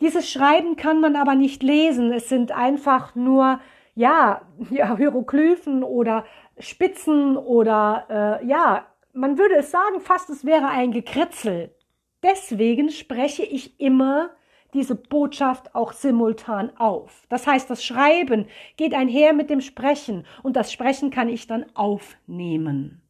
Dieses 0.00 0.30
Schreiben 0.30 0.76
kann 0.76 1.00
man 1.00 1.16
aber 1.16 1.34
nicht 1.34 1.62
lesen. 1.62 2.12
Es 2.12 2.28
sind 2.28 2.52
einfach 2.52 3.14
nur, 3.14 3.60
ja, 3.94 4.42
ja 4.70 4.96
Hieroglyphen 4.96 5.82
oder 5.82 6.24
Spitzen 6.58 7.36
oder, 7.36 8.40
äh, 8.42 8.46
ja, 8.46 8.86
man 9.12 9.38
würde 9.38 9.56
es 9.56 9.70
sagen, 9.70 10.00
fast 10.00 10.30
es 10.30 10.44
wäre 10.44 10.68
ein 10.68 10.92
Gekritzel. 10.92 11.74
Deswegen 12.22 12.90
spreche 12.90 13.44
ich 13.44 13.80
immer 13.80 14.30
diese 14.74 14.94
Botschaft 14.94 15.74
auch 15.74 15.92
simultan 15.92 16.76
auf. 16.76 17.26
Das 17.28 17.46
heißt, 17.46 17.70
das 17.70 17.84
Schreiben 17.84 18.46
geht 18.76 18.94
einher 18.94 19.32
mit 19.32 19.50
dem 19.50 19.60
Sprechen 19.60 20.26
und 20.42 20.56
das 20.56 20.72
Sprechen 20.72 21.10
kann 21.10 21.28
ich 21.28 21.46
dann 21.46 21.64
aufnehmen. 21.74 23.02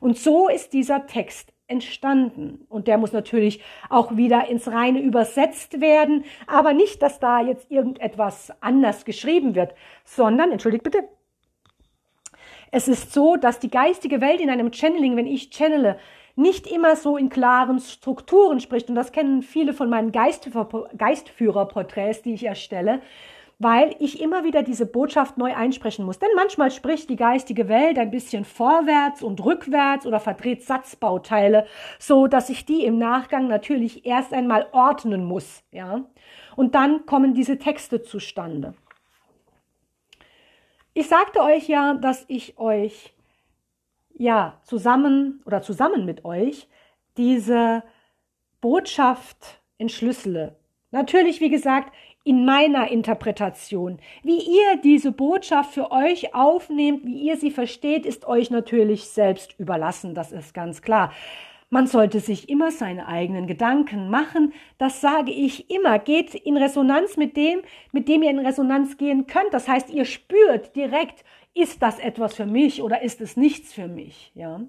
Und 0.00 0.18
so 0.18 0.48
ist 0.48 0.72
dieser 0.72 1.06
Text 1.06 1.52
entstanden. 1.68 2.66
Und 2.68 2.88
der 2.88 2.98
muss 2.98 3.12
natürlich 3.12 3.62
auch 3.90 4.16
wieder 4.16 4.48
ins 4.48 4.68
Reine 4.68 5.00
übersetzt 5.00 5.80
werden, 5.80 6.24
aber 6.46 6.72
nicht, 6.72 7.02
dass 7.02 7.20
da 7.20 7.40
jetzt 7.40 7.70
irgendetwas 7.70 8.50
anders 8.60 9.04
geschrieben 9.04 9.54
wird, 9.54 9.74
sondern, 10.04 10.50
entschuldigt 10.50 10.82
bitte, 10.82 11.08
es 12.70 12.88
ist 12.88 13.12
so, 13.12 13.36
dass 13.36 13.60
die 13.60 13.70
geistige 13.70 14.20
Welt 14.20 14.40
in 14.40 14.50
einem 14.50 14.72
Channeling, 14.72 15.16
wenn 15.16 15.26
ich 15.26 15.50
channele, 15.50 15.98
nicht 16.38 16.66
immer 16.66 16.96
so 16.96 17.16
in 17.16 17.28
klaren 17.28 17.80
Strukturen 17.80 18.60
spricht. 18.60 18.88
Und 18.88 18.94
das 18.94 19.12
kennen 19.12 19.42
viele 19.42 19.72
von 19.72 19.90
meinen 19.90 20.12
Geistführerporträts, 20.12 22.22
die 22.22 22.34
ich 22.34 22.44
erstelle, 22.44 23.00
weil 23.58 23.96
ich 23.98 24.22
immer 24.22 24.44
wieder 24.44 24.62
diese 24.62 24.86
Botschaft 24.86 25.36
neu 25.36 25.54
einsprechen 25.54 26.04
muss. 26.04 26.20
Denn 26.20 26.28
manchmal 26.36 26.70
spricht 26.70 27.10
die 27.10 27.16
geistige 27.16 27.68
Welt 27.68 27.98
ein 27.98 28.12
bisschen 28.12 28.44
vorwärts 28.44 29.20
und 29.20 29.44
rückwärts 29.44 30.06
oder 30.06 30.20
verdreht 30.20 30.62
Satzbauteile, 30.62 31.66
so 31.98 32.28
dass 32.28 32.50
ich 32.50 32.64
die 32.64 32.84
im 32.84 32.98
Nachgang 32.98 33.48
natürlich 33.48 34.06
erst 34.06 34.32
einmal 34.32 34.68
ordnen 34.70 35.24
muss, 35.24 35.64
ja. 35.72 36.04
Und 36.54 36.76
dann 36.76 37.04
kommen 37.04 37.34
diese 37.34 37.58
Texte 37.58 38.02
zustande. 38.02 38.74
Ich 40.94 41.08
sagte 41.08 41.40
euch 41.40 41.68
ja, 41.68 41.94
dass 41.94 42.24
ich 42.28 42.58
euch 42.58 43.12
ja, 44.18 44.60
zusammen 44.64 45.40
oder 45.46 45.62
zusammen 45.62 46.04
mit 46.04 46.24
euch 46.24 46.68
diese 47.16 47.82
Botschaft 48.60 49.60
entschlüssele. 49.78 50.56
Natürlich, 50.90 51.40
wie 51.40 51.50
gesagt, 51.50 51.92
in 52.24 52.44
meiner 52.44 52.90
Interpretation. 52.90 53.98
Wie 54.22 54.38
ihr 54.38 54.76
diese 54.82 55.12
Botschaft 55.12 55.72
für 55.72 55.90
euch 55.92 56.34
aufnehmt, 56.34 57.04
wie 57.06 57.22
ihr 57.22 57.36
sie 57.36 57.50
versteht, 57.50 58.04
ist 58.04 58.26
euch 58.26 58.50
natürlich 58.50 59.04
selbst 59.08 59.54
überlassen, 59.58 60.14
das 60.14 60.32
ist 60.32 60.52
ganz 60.52 60.82
klar. 60.82 61.12
Man 61.70 61.86
sollte 61.86 62.20
sich 62.20 62.48
immer 62.48 62.70
seine 62.70 63.08
eigenen 63.08 63.46
Gedanken 63.46 64.08
machen. 64.08 64.54
Das 64.78 65.02
sage 65.02 65.30
ich 65.30 65.70
immer. 65.70 65.98
Geht 65.98 66.34
in 66.34 66.56
Resonanz 66.56 67.18
mit 67.18 67.36
dem, 67.36 67.60
mit 67.92 68.08
dem 68.08 68.22
ihr 68.22 68.30
in 68.30 68.38
Resonanz 68.38 68.96
gehen 68.96 69.26
könnt. 69.26 69.52
Das 69.52 69.68
heißt, 69.68 69.90
ihr 69.90 70.06
spürt 70.06 70.74
direkt, 70.76 71.24
ist 71.58 71.82
das 71.82 71.98
etwas 71.98 72.34
für 72.34 72.46
mich 72.46 72.82
oder 72.82 73.02
ist 73.02 73.20
es 73.20 73.36
nichts 73.36 73.72
für 73.72 73.88
mich, 73.88 74.32
ja? 74.34 74.60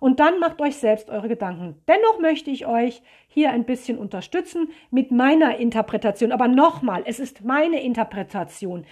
Und 0.00 0.20
dann 0.20 0.38
macht 0.38 0.60
euch 0.60 0.76
selbst 0.76 1.08
eure 1.08 1.28
Gedanken. 1.28 1.80
Dennoch 1.88 2.18
möchte 2.20 2.50
ich 2.50 2.66
euch 2.66 3.00
hier 3.26 3.50
ein 3.50 3.64
bisschen 3.64 3.96
unterstützen 3.96 4.68
mit 4.90 5.10
meiner 5.10 5.56
Interpretation. 5.56 6.32
Aber 6.32 6.46
nochmal, 6.46 7.04
es 7.06 7.18
ist 7.18 7.42
meine 7.44 7.82
Interpretation. 7.82 8.84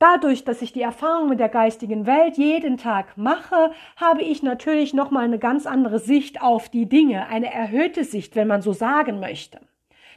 Dadurch, 0.00 0.42
dass 0.42 0.60
ich 0.60 0.72
die 0.72 0.82
Erfahrung 0.82 1.28
mit 1.28 1.38
der 1.38 1.48
geistigen 1.48 2.04
Welt 2.06 2.36
jeden 2.36 2.78
Tag 2.78 3.16
mache, 3.16 3.70
habe 3.96 4.22
ich 4.22 4.42
natürlich 4.42 4.92
nochmal 4.92 5.24
eine 5.24 5.38
ganz 5.38 5.66
andere 5.66 6.00
Sicht 6.00 6.42
auf 6.42 6.68
die 6.68 6.88
Dinge, 6.88 7.28
eine 7.28 7.52
erhöhte 7.52 8.02
Sicht, 8.02 8.34
wenn 8.34 8.48
man 8.48 8.60
so 8.60 8.72
sagen 8.72 9.20
möchte. 9.20 9.60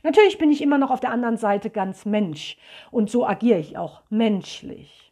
Natürlich 0.01 0.39
bin 0.39 0.51
ich 0.51 0.63
immer 0.63 0.79
noch 0.79 0.89
auf 0.89 0.99
der 0.99 1.11
anderen 1.11 1.37
Seite 1.37 1.69
ganz 1.69 2.05
Mensch 2.05 2.57
und 2.89 3.09
so 3.11 3.25
agiere 3.25 3.59
ich 3.59 3.77
auch 3.77 4.01
menschlich 4.09 5.06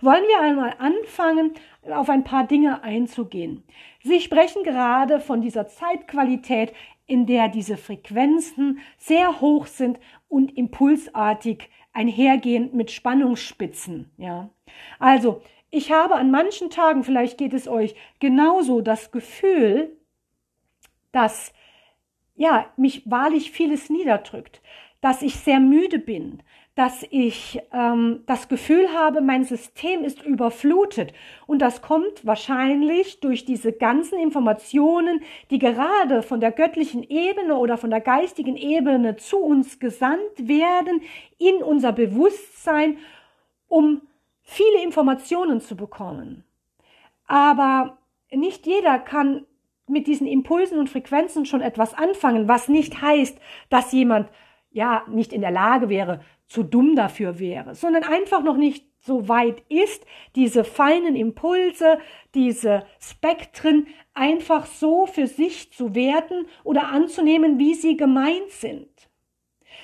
wollen 0.00 0.24
wir 0.28 0.40
einmal 0.40 0.74
anfangen, 0.78 1.54
auf 1.90 2.08
ein 2.08 2.24
paar 2.24 2.46
Dinge 2.46 2.82
einzugehen. 2.82 3.62
Sie 4.02 4.20
sprechen 4.20 4.62
gerade 4.62 5.20
von 5.20 5.40
dieser 5.40 5.66
Zeitqualität, 5.66 6.72
in 7.06 7.26
der 7.26 7.48
diese 7.48 7.76
Frequenzen 7.76 8.80
sehr 8.96 9.40
hoch 9.40 9.66
sind 9.66 9.98
und 10.28 10.56
impulsartig 10.56 11.68
einhergehend 11.92 12.74
mit 12.74 12.90
Spannungsspitzen, 12.90 14.10
ja. 14.16 14.50
Also, 14.98 15.42
ich 15.70 15.92
habe 15.92 16.14
an 16.14 16.30
manchen 16.30 16.70
Tagen, 16.70 17.04
vielleicht 17.04 17.36
geht 17.36 17.52
es 17.52 17.68
euch 17.68 17.94
genauso, 18.20 18.80
das 18.80 19.10
Gefühl, 19.10 19.96
dass 21.12 21.52
ja, 22.36 22.66
mich 22.76 23.08
wahrlich 23.10 23.50
vieles 23.50 23.90
niederdrückt, 23.90 24.60
dass 25.00 25.22
ich 25.22 25.36
sehr 25.36 25.60
müde 25.60 25.98
bin, 25.98 26.42
dass 26.74 27.06
ich 27.10 27.60
ähm, 27.72 28.24
das 28.26 28.48
Gefühl 28.48 28.88
habe, 28.92 29.20
mein 29.20 29.44
System 29.44 30.02
ist 30.02 30.22
überflutet. 30.24 31.12
Und 31.46 31.60
das 31.60 31.82
kommt 31.82 32.26
wahrscheinlich 32.26 33.20
durch 33.20 33.44
diese 33.44 33.72
ganzen 33.72 34.18
Informationen, 34.18 35.20
die 35.50 35.60
gerade 35.60 36.22
von 36.22 36.40
der 36.40 36.50
göttlichen 36.50 37.04
Ebene 37.04 37.56
oder 37.56 37.78
von 37.78 37.90
der 37.90 38.00
geistigen 38.00 38.56
Ebene 38.56 39.16
zu 39.16 39.38
uns 39.38 39.78
gesandt 39.78 40.48
werden, 40.48 41.02
in 41.38 41.62
unser 41.62 41.92
Bewusstsein, 41.92 42.98
um 43.68 44.02
viele 44.42 44.82
Informationen 44.82 45.60
zu 45.60 45.76
bekommen. 45.76 46.44
Aber 47.26 47.98
nicht 48.32 48.66
jeder 48.66 48.98
kann 48.98 49.46
mit 49.86 50.08
diesen 50.08 50.26
Impulsen 50.26 50.78
und 50.78 50.90
Frequenzen 50.90 51.46
schon 51.46 51.60
etwas 51.60 51.94
anfangen, 51.94 52.48
was 52.48 52.68
nicht 52.68 53.00
heißt, 53.00 53.38
dass 53.70 53.92
jemand 53.92 54.28
ja 54.70 55.04
nicht 55.08 55.32
in 55.32 55.40
der 55.40 55.50
Lage 55.50 55.88
wäre, 55.88 56.20
zu 56.46 56.62
dumm 56.62 56.94
dafür 56.96 57.38
wäre, 57.38 57.74
sondern 57.74 58.04
einfach 58.04 58.42
noch 58.42 58.56
nicht 58.56 58.86
so 59.00 59.28
weit 59.28 59.62
ist, 59.68 60.06
diese 60.34 60.64
feinen 60.64 61.14
Impulse, 61.14 61.98
diese 62.34 62.86
Spektren 62.98 63.86
einfach 64.14 64.66
so 64.66 65.06
für 65.06 65.26
sich 65.26 65.72
zu 65.72 65.94
werten 65.94 66.46
oder 66.62 66.88
anzunehmen, 66.88 67.58
wie 67.58 67.74
sie 67.74 67.96
gemeint 67.96 68.50
sind. 68.50 68.88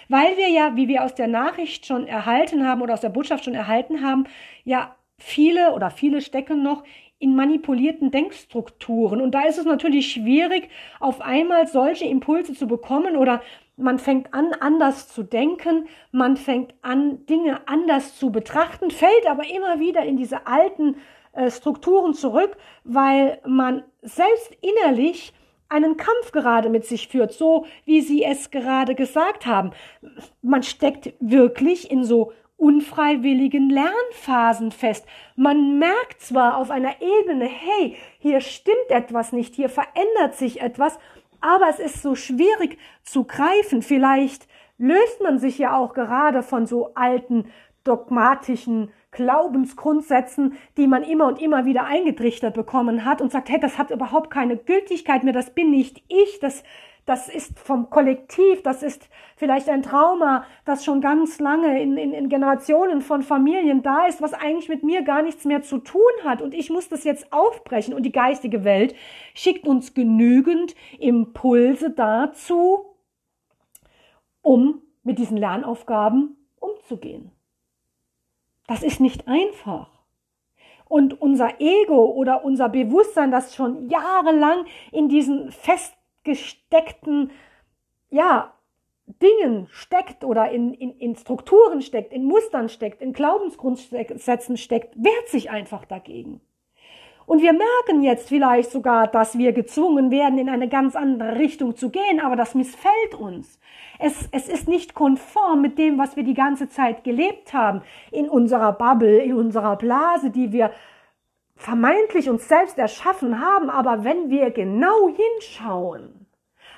Weil 0.08 0.36
wir 0.36 0.48
ja, 0.48 0.76
wie 0.76 0.88
wir 0.88 1.04
aus 1.04 1.14
der 1.14 1.28
Nachricht 1.28 1.86
schon 1.86 2.06
erhalten 2.06 2.66
haben 2.66 2.82
oder 2.82 2.94
aus 2.94 3.00
der 3.00 3.10
Botschaft 3.10 3.44
schon 3.44 3.54
erhalten 3.54 4.02
haben, 4.02 4.24
ja 4.64 4.96
viele 5.18 5.72
oder 5.72 5.90
viele 5.90 6.20
stecken 6.22 6.62
noch 6.62 6.82
in 7.18 7.36
manipulierten 7.36 8.10
Denkstrukturen. 8.10 9.20
Und 9.20 9.32
da 9.32 9.42
ist 9.42 9.58
es 9.58 9.66
natürlich 9.66 10.10
schwierig, 10.10 10.70
auf 10.98 11.20
einmal 11.20 11.66
solche 11.66 12.06
Impulse 12.06 12.54
zu 12.54 12.66
bekommen 12.66 13.16
oder 13.16 13.42
man 13.80 13.98
fängt 13.98 14.32
an, 14.34 14.52
anders 14.60 15.08
zu 15.08 15.22
denken, 15.22 15.88
man 16.12 16.36
fängt 16.36 16.74
an, 16.82 17.26
Dinge 17.26 17.66
anders 17.66 18.16
zu 18.16 18.30
betrachten, 18.30 18.90
fällt 18.90 19.26
aber 19.28 19.48
immer 19.48 19.80
wieder 19.80 20.04
in 20.04 20.16
diese 20.16 20.46
alten 20.46 20.96
äh, 21.32 21.50
Strukturen 21.50 22.14
zurück, 22.14 22.56
weil 22.84 23.40
man 23.46 23.82
selbst 24.02 24.56
innerlich 24.60 25.32
einen 25.68 25.96
Kampf 25.96 26.32
gerade 26.32 26.68
mit 26.68 26.84
sich 26.84 27.08
führt, 27.08 27.32
so 27.32 27.66
wie 27.84 28.00
Sie 28.00 28.24
es 28.24 28.50
gerade 28.50 28.94
gesagt 28.94 29.46
haben. 29.46 29.70
Man 30.42 30.62
steckt 30.62 31.14
wirklich 31.20 31.90
in 31.90 32.04
so 32.04 32.32
unfreiwilligen 32.56 33.70
Lernphasen 33.70 34.70
fest. 34.70 35.06
Man 35.34 35.78
merkt 35.78 36.20
zwar 36.20 36.58
auf 36.58 36.70
einer 36.70 37.00
Ebene, 37.00 37.46
hey, 37.46 37.96
hier 38.18 38.40
stimmt 38.42 38.90
etwas 38.90 39.32
nicht, 39.32 39.54
hier 39.54 39.70
verändert 39.70 40.34
sich 40.34 40.60
etwas, 40.60 40.98
aber 41.40 41.68
es 41.68 41.78
ist 41.78 42.02
so 42.02 42.14
schwierig 42.14 42.78
zu 43.02 43.24
greifen. 43.24 43.82
Vielleicht 43.82 44.46
löst 44.78 45.20
man 45.22 45.38
sich 45.38 45.58
ja 45.58 45.76
auch 45.76 45.94
gerade 45.94 46.42
von 46.42 46.66
so 46.66 46.94
alten 46.94 47.46
dogmatischen 47.84 48.90
Glaubensgrundsätzen, 49.12 50.54
die 50.76 50.86
man 50.86 51.02
immer 51.02 51.26
und 51.26 51.40
immer 51.40 51.64
wieder 51.64 51.84
eingetrichtert 51.84 52.54
bekommen 52.54 53.04
hat 53.04 53.20
und 53.20 53.32
sagt, 53.32 53.48
hey, 53.48 53.58
das 53.58 53.78
hat 53.78 53.90
überhaupt 53.90 54.30
keine 54.30 54.56
Gültigkeit 54.56 55.24
mehr, 55.24 55.32
das 55.32 55.54
bin 55.54 55.70
nicht 55.70 56.02
ich, 56.08 56.38
das, 56.40 56.62
das 57.10 57.28
ist 57.28 57.58
vom 57.58 57.90
Kollektiv, 57.90 58.62
das 58.62 58.84
ist 58.84 59.08
vielleicht 59.34 59.68
ein 59.68 59.82
Trauma, 59.82 60.46
das 60.64 60.84
schon 60.84 61.00
ganz 61.00 61.40
lange 61.40 61.82
in, 61.82 61.96
in, 61.96 62.12
in 62.12 62.28
Generationen 62.28 63.00
von 63.00 63.24
Familien 63.24 63.82
da 63.82 64.06
ist, 64.06 64.22
was 64.22 64.32
eigentlich 64.32 64.68
mit 64.68 64.84
mir 64.84 65.02
gar 65.02 65.20
nichts 65.22 65.44
mehr 65.44 65.60
zu 65.60 65.78
tun 65.78 66.00
hat 66.22 66.40
und 66.40 66.54
ich 66.54 66.70
muss 66.70 66.88
das 66.88 67.02
jetzt 67.02 67.32
aufbrechen 67.32 67.94
und 67.94 68.04
die 68.04 68.12
geistige 68.12 68.62
Welt 68.62 68.94
schickt 69.34 69.66
uns 69.66 69.92
genügend 69.92 70.76
Impulse 71.00 71.90
dazu, 71.90 72.94
um 74.40 74.80
mit 75.02 75.18
diesen 75.18 75.36
Lernaufgaben 75.36 76.36
umzugehen. 76.60 77.32
Das 78.68 78.84
ist 78.84 79.00
nicht 79.00 79.26
einfach. 79.26 79.90
Und 80.84 81.20
unser 81.20 81.60
Ego 81.60 82.04
oder 82.04 82.44
unser 82.44 82.68
Bewusstsein, 82.68 83.32
das 83.32 83.56
schon 83.56 83.88
jahrelang 83.88 84.64
in 84.92 85.08
diesen 85.08 85.50
festgesteckten, 86.24 87.30
ja, 88.10 88.52
Dingen 89.20 89.66
steckt 89.72 90.24
oder 90.24 90.50
in, 90.50 90.72
in, 90.72 90.92
in 90.98 91.16
Strukturen 91.16 91.82
steckt, 91.82 92.12
in 92.12 92.24
Mustern 92.24 92.68
steckt, 92.68 93.02
in 93.02 93.12
Glaubensgrundsätzen 93.12 94.56
steckt, 94.56 94.94
wehrt 94.96 95.28
sich 95.28 95.50
einfach 95.50 95.84
dagegen. 95.84 96.40
Und 97.26 97.42
wir 97.42 97.52
merken 97.52 98.02
jetzt 98.02 98.28
vielleicht 98.28 98.70
sogar, 98.70 99.06
dass 99.06 99.36
wir 99.36 99.52
gezwungen 99.52 100.10
werden, 100.10 100.38
in 100.38 100.48
eine 100.48 100.68
ganz 100.68 100.96
andere 100.96 101.38
Richtung 101.38 101.76
zu 101.76 101.90
gehen, 101.90 102.20
aber 102.20 102.36
das 102.36 102.54
missfällt 102.54 103.14
uns. 103.18 103.58
Es, 103.98 104.28
es 104.32 104.48
ist 104.48 104.68
nicht 104.68 104.94
konform 104.94 105.60
mit 105.60 105.78
dem, 105.78 105.98
was 105.98 106.16
wir 106.16 106.24
die 106.24 106.34
ganze 106.34 106.68
Zeit 106.68 107.04
gelebt 107.04 107.52
haben, 107.52 107.82
in 108.10 108.28
unserer 108.28 108.72
Bubble, 108.72 109.18
in 109.18 109.34
unserer 109.34 109.76
Blase, 109.76 110.30
die 110.30 110.52
wir 110.52 110.70
vermeintlich 111.60 112.30
uns 112.30 112.48
selbst 112.48 112.78
erschaffen 112.78 113.40
haben. 113.40 113.70
Aber 113.70 114.02
wenn 114.02 114.30
wir 114.30 114.50
genau 114.50 115.08
hinschauen, 115.08 116.26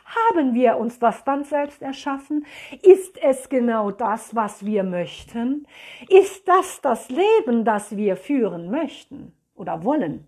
haben 0.04 0.54
wir 0.54 0.76
uns 0.76 0.98
das 0.98 1.24
dann 1.24 1.44
selbst 1.44 1.80
erschaffen? 1.80 2.44
Ist 2.82 3.22
es 3.22 3.48
genau 3.48 3.90
das, 3.90 4.34
was 4.34 4.66
wir 4.66 4.82
möchten? 4.82 5.66
Ist 6.08 6.46
das 6.48 6.80
das 6.80 7.08
Leben, 7.08 7.64
das 7.64 7.96
wir 7.96 8.16
führen 8.16 8.70
möchten 8.70 9.32
oder 9.54 9.84
wollen? 9.84 10.26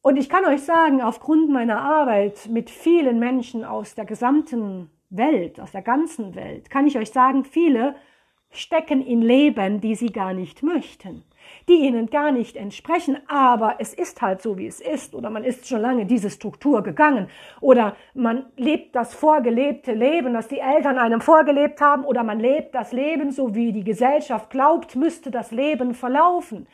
Und 0.00 0.16
ich 0.16 0.30
kann 0.30 0.44
euch 0.46 0.62
sagen, 0.62 1.02
aufgrund 1.02 1.50
meiner 1.50 1.80
Arbeit 1.82 2.48
mit 2.48 2.70
vielen 2.70 3.18
Menschen 3.18 3.64
aus 3.64 3.94
der 3.94 4.06
gesamten 4.06 4.90
Welt, 5.10 5.60
aus 5.60 5.72
der 5.72 5.82
ganzen 5.82 6.34
Welt, 6.34 6.70
kann 6.70 6.86
ich 6.86 6.96
euch 6.96 7.10
sagen, 7.10 7.44
viele 7.44 7.96
stecken 8.50 9.04
in 9.04 9.20
Leben, 9.20 9.80
die 9.80 9.96
sie 9.96 10.10
gar 10.10 10.32
nicht 10.32 10.62
möchten, 10.62 11.24
die 11.68 11.86
ihnen 11.86 12.10
gar 12.10 12.32
nicht 12.32 12.56
entsprechen, 12.56 13.18
aber 13.28 13.76
es 13.78 13.94
ist 13.94 14.22
halt 14.22 14.42
so, 14.42 14.58
wie 14.58 14.66
es 14.66 14.80
ist, 14.80 15.14
oder 15.14 15.30
man 15.30 15.44
ist 15.44 15.68
schon 15.68 15.80
lange 15.80 16.06
diese 16.06 16.30
Struktur 16.30 16.82
gegangen, 16.82 17.28
oder 17.60 17.96
man 18.14 18.46
lebt 18.56 18.96
das 18.96 19.14
vorgelebte 19.14 19.92
Leben, 19.92 20.34
das 20.34 20.48
die 20.48 20.60
Eltern 20.60 20.98
einem 20.98 21.20
vorgelebt 21.20 21.80
haben, 21.80 22.04
oder 22.04 22.24
man 22.24 22.40
lebt 22.40 22.74
das 22.74 22.92
Leben 22.92 23.30
so, 23.30 23.54
wie 23.54 23.72
die 23.72 23.84
Gesellschaft 23.84 24.50
glaubt, 24.50 24.96
müsste 24.96 25.30
das 25.30 25.50
Leben 25.50 25.94
verlaufen. 25.94 26.66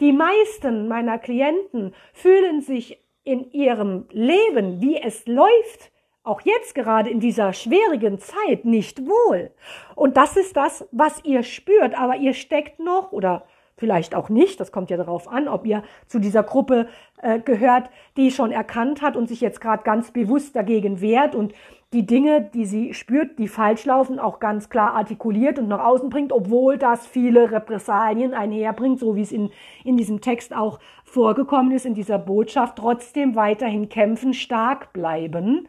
Die 0.00 0.12
meisten 0.12 0.88
meiner 0.88 1.18
Klienten 1.18 1.94
fühlen 2.12 2.60
sich 2.60 3.02
in 3.24 3.50
ihrem 3.50 4.06
Leben, 4.12 4.80
wie 4.80 4.96
es 5.00 5.26
läuft, 5.26 5.90
auch 6.22 6.40
jetzt 6.40 6.74
gerade 6.74 7.08
in 7.08 7.20
dieser 7.20 7.52
schwierigen 7.52 8.18
Zeit 8.18 8.64
nicht 8.64 9.06
wohl. 9.06 9.52
Und 9.94 10.16
das 10.16 10.36
ist 10.36 10.56
das, 10.56 10.86
was 10.90 11.24
ihr 11.24 11.44
spürt. 11.44 11.96
Aber 11.96 12.16
ihr 12.16 12.34
steckt 12.34 12.80
noch 12.80 13.12
oder 13.12 13.46
vielleicht 13.76 14.14
auch 14.14 14.28
nicht, 14.28 14.58
das 14.58 14.72
kommt 14.72 14.90
ja 14.90 14.96
darauf 14.96 15.28
an, 15.28 15.48
ob 15.48 15.66
ihr 15.66 15.82
zu 16.06 16.18
dieser 16.18 16.42
Gruppe 16.42 16.88
äh, 17.20 17.40
gehört, 17.40 17.90
die 18.16 18.30
schon 18.30 18.50
erkannt 18.50 19.02
hat 19.02 19.16
und 19.16 19.28
sich 19.28 19.40
jetzt 19.40 19.60
gerade 19.60 19.82
ganz 19.82 20.10
bewusst 20.10 20.56
dagegen 20.56 21.00
wehrt 21.00 21.34
und 21.34 21.52
die 21.92 22.04
Dinge, 22.04 22.50
die 22.52 22.64
sie 22.64 22.94
spürt, 22.94 23.38
die 23.38 23.48
falsch 23.48 23.84
laufen, 23.84 24.18
auch 24.18 24.40
ganz 24.40 24.68
klar 24.68 24.94
artikuliert 24.94 25.58
und 25.58 25.68
nach 25.68 25.84
außen 25.84 26.10
bringt, 26.10 26.32
obwohl 26.32 26.78
das 26.78 27.06
viele 27.06 27.52
Repressalien 27.52 28.34
einherbringt, 28.34 28.98
so 28.98 29.14
wie 29.14 29.22
es 29.22 29.30
in, 29.30 29.50
in 29.84 29.96
diesem 29.96 30.20
Text 30.20 30.54
auch 30.54 30.80
vorgekommen 31.04 31.72
ist, 31.72 31.86
in 31.86 31.94
dieser 31.94 32.18
Botschaft, 32.18 32.76
trotzdem 32.76 33.36
weiterhin 33.36 33.88
kämpfen, 33.88 34.34
stark 34.34 34.92
bleiben 34.92 35.68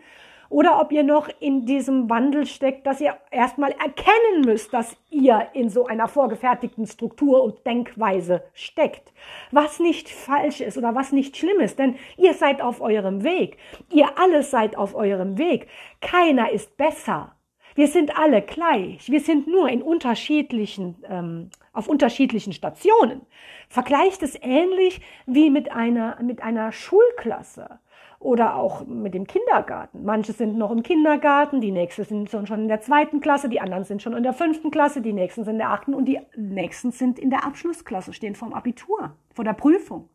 oder 0.49 0.79
ob 0.81 0.91
ihr 0.91 1.03
noch 1.03 1.29
in 1.39 1.65
diesem 1.65 2.09
Wandel 2.09 2.45
steckt, 2.45 2.87
dass 2.87 3.01
ihr 3.01 3.15
erstmal 3.31 3.71
erkennen 3.71 4.41
müsst, 4.45 4.73
dass 4.73 4.95
ihr 5.09 5.47
in 5.53 5.69
so 5.69 5.85
einer 5.85 6.07
vorgefertigten 6.07 6.87
Struktur 6.87 7.43
und 7.43 7.65
Denkweise 7.65 8.43
steckt. 8.53 9.13
Was 9.51 9.79
nicht 9.79 10.09
falsch 10.09 10.61
ist 10.61 10.77
oder 10.77 10.95
was 10.95 11.11
nicht 11.11 11.37
schlimm 11.37 11.59
ist, 11.59 11.79
denn 11.79 11.95
ihr 12.17 12.33
seid 12.33 12.61
auf 12.61 12.81
eurem 12.81 13.23
Weg. 13.23 13.57
Ihr 13.91 14.17
alle 14.17 14.43
seid 14.43 14.77
auf 14.77 14.95
eurem 14.95 15.37
Weg. 15.37 15.67
Keiner 16.01 16.51
ist 16.51 16.77
besser. 16.77 17.33
Wir 17.75 17.87
sind 17.87 18.17
alle 18.17 18.41
gleich. 18.41 19.11
Wir 19.11 19.19
sind 19.19 19.45
nur 19.47 19.69
in 19.69 19.83
unterschiedlichen, 19.83 20.95
ähm, 21.07 21.51
auf 21.73 21.87
unterschiedlichen 21.87 22.51
Stationen. 22.51 23.21
Vergleicht 23.69 24.23
es 24.23 24.35
ähnlich 24.41 24.99
wie 25.27 25.51
mit 25.51 25.71
einer, 25.71 26.17
mit 26.23 26.41
einer 26.41 26.71
Schulklasse 26.71 27.79
oder 28.19 28.55
auch 28.55 28.85
mit 28.85 29.13
dem 29.13 29.27
Kindergarten. 29.27 30.03
Manche 30.03 30.33
sind 30.33 30.57
noch 30.57 30.71
im 30.71 30.83
Kindergarten, 30.83 31.61
die 31.61 31.71
nächsten 31.71 32.27
sind 32.27 32.47
schon 32.47 32.61
in 32.61 32.67
der 32.67 32.81
zweiten 32.81 33.21
Klasse, 33.21 33.47
die 33.47 33.61
anderen 33.61 33.83
sind 33.83 34.01
schon 34.01 34.13
in 34.13 34.23
der 34.23 34.33
fünften 34.33 34.71
Klasse, 34.71 35.01
die 35.01 35.13
nächsten 35.13 35.43
sind 35.43 35.53
in 35.53 35.59
der 35.59 35.71
achten 35.71 35.93
und 35.93 36.05
die 36.05 36.19
nächsten 36.35 36.91
sind 36.91 37.19
in 37.19 37.29
der 37.29 37.45
Abschlussklasse, 37.45 38.13
stehen 38.13 38.35
vorm 38.35 38.53
Abitur, 38.53 39.15
vor 39.33 39.45
der 39.45 39.53
Prüfung. 39.53 40.09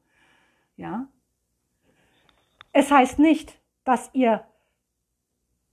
Ja? 0.76 1.06
Es 2.72 2.90
heißt 2.90 3.18
nicht, 3.18 3.60
dass 3.84 4.10
ihr 4.12 4.44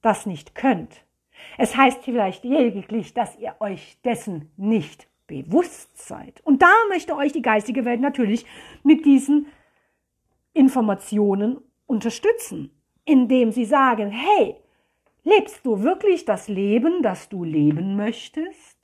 das 0.01 0.25
nicht 0.25 0.55
könnt. 0.55 1.03
Es 1.57 1.75
heißt 1.75 2.03
vielleicht 2.03 2.43
lediglich, 2.43 3.13
dass 3.13 3.37
ihr 3.37 3.55
euch 3.59 3.97
dessen 4.03 4.51
nicht 4.57 5.07
bewusst 5.27 5.97
seid. 5.97 6.41
Und 6.41 6.61
da 6.61 6.71
möchte 6.89 7.15
euch 7.15 7.31
die 7.31 7.41
geistige 7.41 7.85
Welt 7.85 8.01
natürlich 8.01 8.45
mit 8.83 9.05
diesen 9.05 9.47
Informationen 10.53 11.61
unterstützen, 11.89 12.71
indem 13.03 13.51
sie 13.51 13.65
sagen, 13.65 14.11
hey, 14.11 14.55
lebst 15.23 15.65
du 15.65 15.81
wirklich 15.83 16.23
das 16.23 16.47
Leben, 16.47 17.01
das 17.01 17.29
du 17.29 17.43
leben 17.43 17.95
möchtest? 17.95 18.77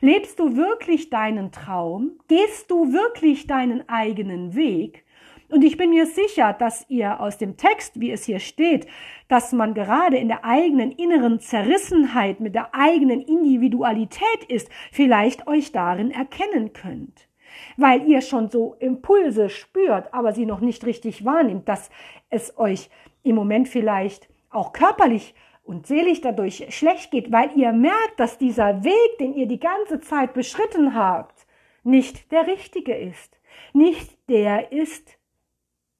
Lebst 0.00 0.38
du 0.38 0.56
wirklich 0.56 1.10
deinen 1.10 1.52
Traum? 1.52 2.18
Gehst 2.28 2.70
du 2.70 2.92
wirklich 2.92 3.46
deinen 3.46 3.88
eigenen 3.88 4.54
Weg? 4.54 5.04
Und 5.50 5.64
ich 5.64 5.76
bin 5.76 5.90
mir 5.90 6.06
sicher, 6.06 6.52
dass 6.52 6.84
ihr 6.88 7.20
aus 7.20 7.38
dem 7.38 7.56
Text, 7.56 8.00
wie 8.00 8.10
es 8.10 8.24
hier 8.24 8.38
steht, 8.38 8.86
dass 9.28 9.52
man 9.52 9.74
gerade 9.74 10.18
in 10.18 10.28
der 10.28 10.44
eigenen 10.44 10.92
inneren 10.92 11.40
Zerrissenheit 11.40 12.40
mit 12.40 12.54
der 12.54 12.74
eigenen 12.74 13.22
Individualität 13.22 14.44
ist, 14.48 14.68
vielleicht 14.92 15.46
euch 15.46 15.72
darin 15.72 16.10
erkennen 16.10 16.72
könnt 16.72 17.27
weil 17.76 18.08
ihr 18.08 18.20
schon 18.20 18.50
so 18.50 18.74
Impulse 18.78 19.48
spürt, 19.48 20.12
aber 20.12 20.32
sie 20.32 20.46
noch 20.46 20.60
nicht 20.60 20.84
richtig 20.84 21.24
wahrnimmt, 21.24 21.68
dass 21.68 21.90
es 22.30 22.58
euch 22.58 22.90
im 23.22 23.36
Moment 23.36 23.68
vielleicht 23.68 24.28
auch 24.50 24.72
körperlich 24.72 25.34
und 25.62 25.86
seelisch 25.86 26.22
dadurch 26.22 26.66
schlecht 26.70 27.10
geht, 27.10 27.30
weil 27.30 27.50
ihr 27.54 27.72
merkt, 27.72 28.18
dass 28.18 28.38
dieser 28.38 28.84
Weg, 28.84 29.18
den 29.20 29.34
ihr 29.34 29.46
die 29.46 29.60
ganze 29.60 30.00
Zeit 30.00 30.32
beschritten 30.32 30.94
habt, 30.94 31.46
nicht 31.84 32.32
der 32.32 32.46
richtige 32.46 32.96
ist, 32.96 33.38
nicht 33.72 34.18
der 34.28 34.72
ist, 34.72 35.18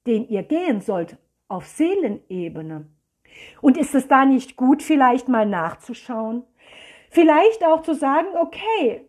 den 0.07 0.27
ihr 0.27 0.43
gehen 0.43 0.81
sollt 0.81 1.17
auf 1.47 1.67
Seelenebene. 1.67 2.87
Und 3.61 3.77
ist 3.77 3.95
es 3.95 4.07
da 4.07 4.25
nicht 4.25 4.55
gut, 4.55 4.81
vielleicht 4.81 5.27
mal 5.27 5.45
nachzuschauen? 5.45 6.43
Vielleicht 7.11 7.63
auch 7.63 7.81
zu 7.81 7.93
sagen, 7.93 8.27
okay, 8.39 9.08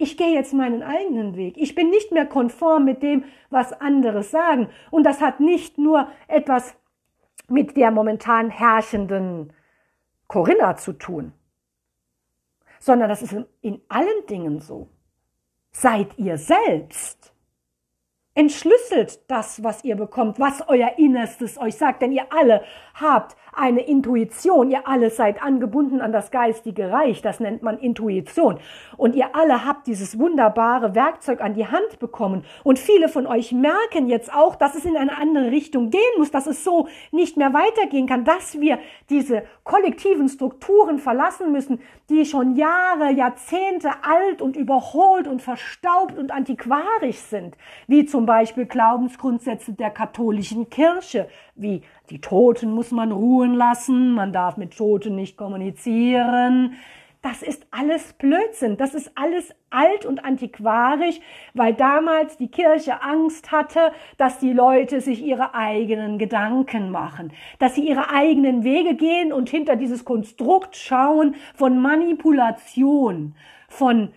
ich 0.00 0.16
gehe 0.16 0.32
jetzt 0.32 0.54
meinen 0.54 0.82
eigenen 0.82 1.36
Weg. 1.36 1.56
Ich 1.58 1.74
bin 1.74 1.90
nicht 1.90 2.10
mehr 2.10 2.26
konform 2.26 2.84
mit 2.84 3.02
dem, 3.02 3.24
was 3.50 3.72
andere 3.72 4.22
sagen. 4.22 4.68
Und 4.90 5.04
das 5.04 5.20
hat 5.20 5.40
nicht 5.40 5.76
nur 5.78 6.08
etwas 6.26 6.74
mit 7.48 7.76
der 7.76 7.90
momentan 7.90 8.48
herrschenden 8.48 9.52
Corinna 10.26 10.76
zu 10.76 10.92
tun, 10.92 11.32
sondern 12.78 13.08
das 13.08 13.22
ist 13.22 13.36
in 13.60 13.82
allen 13.88 14.26
Dingen 14.28 14.60
so. 14.60 14.88
Seid 15.72 16.18
ihr 16.18 16.38
selbst. 16.38 17.29
Entschlüsselt 18.34 19.20
das, 19.28 19.64
was 19.64 19.84
ihr 19.84 19.96
bekommt, 19.96 20.38
was 20.38 20.62
euer 20.68 20.98
Innerstes 20.98 21.58
euch 21.58 21.76
sagt, 21.76 22.02
denn 22.02 22.12
ihr 22.12 22.26
alle 22.30 22.62
habt 22.94 23.36
eine 23.52 23.80
Intuition, 23.80 24.70
ihr 24.70 24.86
alle 24.86 25.10
seid 25.10 25.42
angebunden 25.42 26.00
an 26.00 26.12
das 26.12 26.30
geistige 26.30 26.92
Reich, 26.92 27.22
das 27.22 27.40
nennt 27.40 27.62
man 27.62 27.78
Intuition. 27.78 28.60
Und 28.96 29.16
ihr 29.16 29.34
alle 29.34 29.64
habt 29.64 29.88
dieses 29.88 30.18
wunderbare 30.18 30.94
Werkzeug 30.94 31.40
an 31.40 31.54
die 31.54 31.66
Hand 31.66 31.98
bekommen. 31.98 32.44
Und 32.62 32.78
viele 32.78 33.08
von 33.08 33.26
euch 33.26 33.50
merken 33.50 34.08
jetzt 34.08 34.32
auch, 34.32 34.54
dass 34.54 34.76
es 34.76 34.84
in 34.84 34.96
eine 34.96 35.16
andere 35.18 35.50
Richtung 35.50 35.90
gehen 35.90 36.00
muss, 36.18 36.30
dass 36.30 36.46
es 36.46 36.62
so 36.62 36.88
nicht 37.10 37.36
mehr 37.36 37.52
weitergehen 37.52 38.06
kann, 38.06 38.24
dass 38.24 38.60
wir 38.60 38.78
diese 39.08 39.42
kollektiven 39.64 40.28
Strukturen 40.28 40.98
verlassen 40.98 41.50
müssen, 41.50 41.80
die 42.10 42.26
schon 42.26 42.56
Jahre, 42.56 43.12
Jahrzehnte 43.12 43.90
alt 44.02 44.42
und 44.42 44.56
überholt 44.56 45.28
und 45.28 45.40
verstaubt 45.40 46.18
und 46.18 46.32
antiquarisch 46.32 47.18
sind, 47.18 47.56
wie 47.86 48.04
zum 48.04 48.26
Beispiel 48.26 48.66
Glaubensgrundsätze 48.66 49.72
der 49.72 49.90
katholischen 49.90 50.68
Kirche, 50.68 51.28
wie 51.54 51.82
die 52.10 52.20
Toten 52.20 52.72
muss 52.72 52.90
man 52.90 53.12
ruhen 53.12 53.54
lassen, 53.54 54.12
man 54.12 54.32
darf 54.32 54.56
mit 54.56 54.76
Toten 54.76 55.14
nicht 55.14 55.36
kommunizieren. 55.36 56.74
Das 57.22 57.42
ist 57.42 57.66
alles 57.70 58.14
Blödsinn, 58.14 58.78
das 58.78 58.94
ist 58.94 59.12
alles 59.14 59.54
alt 59.68 60.06
und 60.06 60.24
antiquarisch, 60.24 61.20
weil 61.52 61.74
damals 61.74 62.38
die 62.38 62.48
Kirche 62.48 63.02
Angst 63.02 63.52
hatte, 63.52 63.92
dass 64.16 64.38
die 64.38 64.54
Leute 64.54 65.02
sich 65.02 65.22
ihre 65.22 65.54
eigenen 65.54 66.16
Gedanken 66.16 66.90
machen, 66.90 67.32
dass 67.58 67.74
sie 67.74 67.86
ihre 67.86 68.08
eigenen 68.08 68.64
Wege 68.64 68.94
gehen 68.94 69.34
und 69.34 69.50
hinter 69.50 69.76
dieses 69.76 70.06
Konstrukt 70.06 70.76
schauen 70.76 71.34
von 71.54 71.78
Manipulation, 71.78 73.34
von 73.68 74.14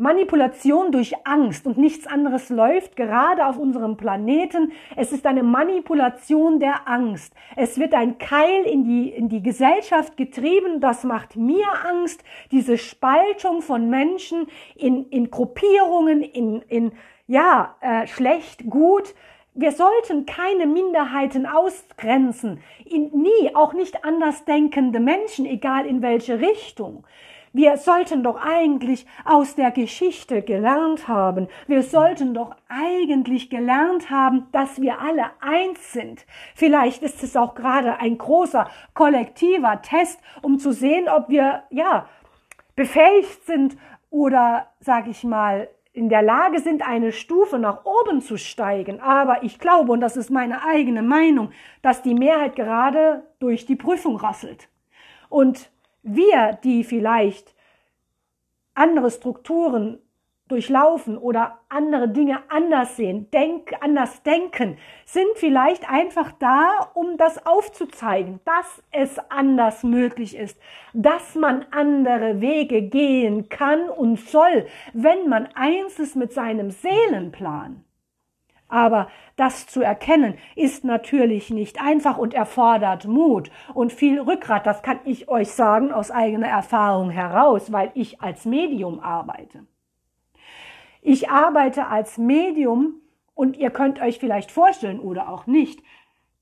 Manipulation 0.00 0.92
durch 0.92 1.14
Angst 1.24 1.66
und 1.66 1.76
nichts 1.76 2.06
anderes 2.06 2.48
läuft 2.48 2.96
gerade 2.96 3.46
auf 3.46 3.58
unserem 3.58 3.98
Planeten. 3.98 4.72
Es 4.96 5.12
ist 5.12 5.26
eine 5.26 5.42
Manipulation 5.42 6.58
der 6.58 6.88
Angst. 6.88 7.34
Es 7.54 7.78
wird 7.78 7.92
ein 7.92 8.16
Keil 8.16 8.62
in 8.64 8.82
die, 8.82 9.10
in 9.10 9.28
die 9.28 9.42
Gesellschaft 9.42 10.16
getrieben. 10.16 10.80
Das 10.80 11.04
macht 11.04 11.36
mir 11.36 11.66
Angst. 11.86 12.24
Diese 12.50 12.78
Spaltung 12.78 13.60
von 13.60 13.90
Menschen 13.90 14.46
in, 14.74 15.04
in 15.10 15.30
Gruppierungen, 15.30 16.22
in, 16.22 16.62
in 16.62 16.92
ja, 17.26 17.76
äh, 17.82 18.06
schlecht, 18.06 18.70
gut. 18.70 19.14
Wir 19.52 19.72
sollten 19.72 20.24
keine 20.24 20.66
Minderheiten 20.66 21.44
ausgrenzen. 21.44 22.62
In, 22.86 23.10
nie, 23.10 23.54
auch 23.54 23.74
nicht 23.74 24.02
andersdenkende 24.02 24.98
Menschen, 24.98 25.44
egal 25.44 25.84
in 25.84 26.00
welche 26.00 26.40
Richtung. 26.40 27.04
Wir 27.52 27.76
sollten 27.78 28.22
doch 28.22 28.40
eigentlich 28.40 29.06
aus 29.24 29.56
der 29.56 29.72
Geschichte 29.72 30.42
gelernt 30.42 31.08
haben. 31.08 31.48
Wir 31.66 31.82
sollten 31.82 32.32
doch 32.32 32.54
eigentlich 32.68 33.50
gelernt 33.50 34.08
haben, 34.08 34.46
dass 34.52 34.80
wir 34.80 35.00
alle 35.00 35.30
eins 35.40 35.92
sind. 35.92 36.26
Vielleicht 36.54 37.02
ist 37.02 37.24
es 37.24 37.36
auch 37.36 37.56
gerade 37.56 37.98
ein 37.98 38.18
großer 38.18 38.70
kollektiver 38.94 39.82
Test, 39.82 40.20
um 40.42 40.60
zu 40.60 40.72
sehen, 40.72 41.08
ob 41.08 41.28
wir, 41.28 41.64
ja, 41.70 42.06
befähigt 42.76 43.44
sind 43.46 43.76
oder, 44.10 44.68
sag 44.78 45.08
ich 45.08 45.24
mal, 45.24 45.68
in 45.92 46.08
der 46.08 46.22
Lage 46.22 46.60
sind, 46.60 46.86
eine 46.86 47.10
Stufe 47.10 47.58
nach 47.58 47.84
oben 47.84 48.20
zu 48.20 48.36
steigen. 48.38 49.00
Aber 49.00 49.42
ich 49.42 49.58
glaube, 49.58 49.90
und 49.90 50.00
das 50.00 50.16
ist 50.16 50.30
meine 50.30 50.64
eigene 50.64 51.02
Meinung, 51.02 51.50
dass 51.82 52.02
die 52.02 52.14
Mehrheit 52.14 52.54
gerade 52.54 53.24
durch 53.40 53.66
die 53.66 53.74
Prüfung 53.74 54.14
rasselt. 54.16 54.68
Und 55.28 55.68
wir, 56.02 56.58
die 56.64 56.84
vielleicht 56.84 57.54
andere 58.74 59.10
Strukturen 59.10 59.98
durchlaufen 60.50 61.16
oder 61.16 61.60
andere 61.68 62.08
Dinge 62.08 62.40
anders 62.48 62.96
sehen, 62.96 63.30
denk, 63.30 63.72
anders 63.80 64.22
denken, 64.22 64.78
sind 65.04 65.28
vielleicht 65.36 65.88
einfach 65.88 66.32
da, 66.32 66.90
um 66.94 67.16
das 67.16 67.46
aufzuzeigen, 67.46 68.40
dass 68.44 68.82
es 68.90 69.18
anders 69.30 69.84
möglich 69.84 70.36
ist, 70.36 70.58
dass 70.92 71.36
man 71.36 71.64
andere 71.70 72.40
Wege 72.40 72.82
gehen 72.82 73.48
kann 73.48 73.88
und 73.88 74.18
soll, 74.18 74.66
wenn 74.92 75.28
man 75.28 75.46
eins 75.54 75.98
ist 75.98 76.16
mit 76.16 76.32
seinem 76.32 76.70
Seelenplan. 76.70 77.84
Aber 78.70 79.08
das 79.36 79.66
zu 79.66 79.82
erkennen 79.82 80.38
ist 80.54 80.84
natürlich 80.84 81.50
nicht 81.50 81.82
einfach 81.82 82.16
und 82.16 82.34
erfordert 82.34 83.06
Mut 83.06 83.50
und 83.74 83.92
viel 83.92 84.20
Rückgrat. 84.20 84.66
Das 84.66 84.82
kann 84.82 85.00
ich 85.04 85.28
euch 85.28 85.50
sagen 85.50 85.92
aus 85.92 86.10
eigener 86.10 86.48
Erfahrung 86.48 87.10
heraus, 87.10 87.72
weil 87.72 87.90
ich 87.94 88.22
als 88.22 88.44
Medium 88.44 89.00
arbeite. 89.00 89.66
Ich 91.02 91.30
arbeite 91.30 91.88
als 91.88 92.16
Medium 92.18 93.00
und 93.34 93.56
ihr 93.56 93.70
könnt 93.70 94.00
euch 94.00 94.18
vielleicht 94.18 94.52
vorstellen 94.52 95.00
oder 95.00 95.28
auch 95.28 95.46
nicht, 95.46 95.82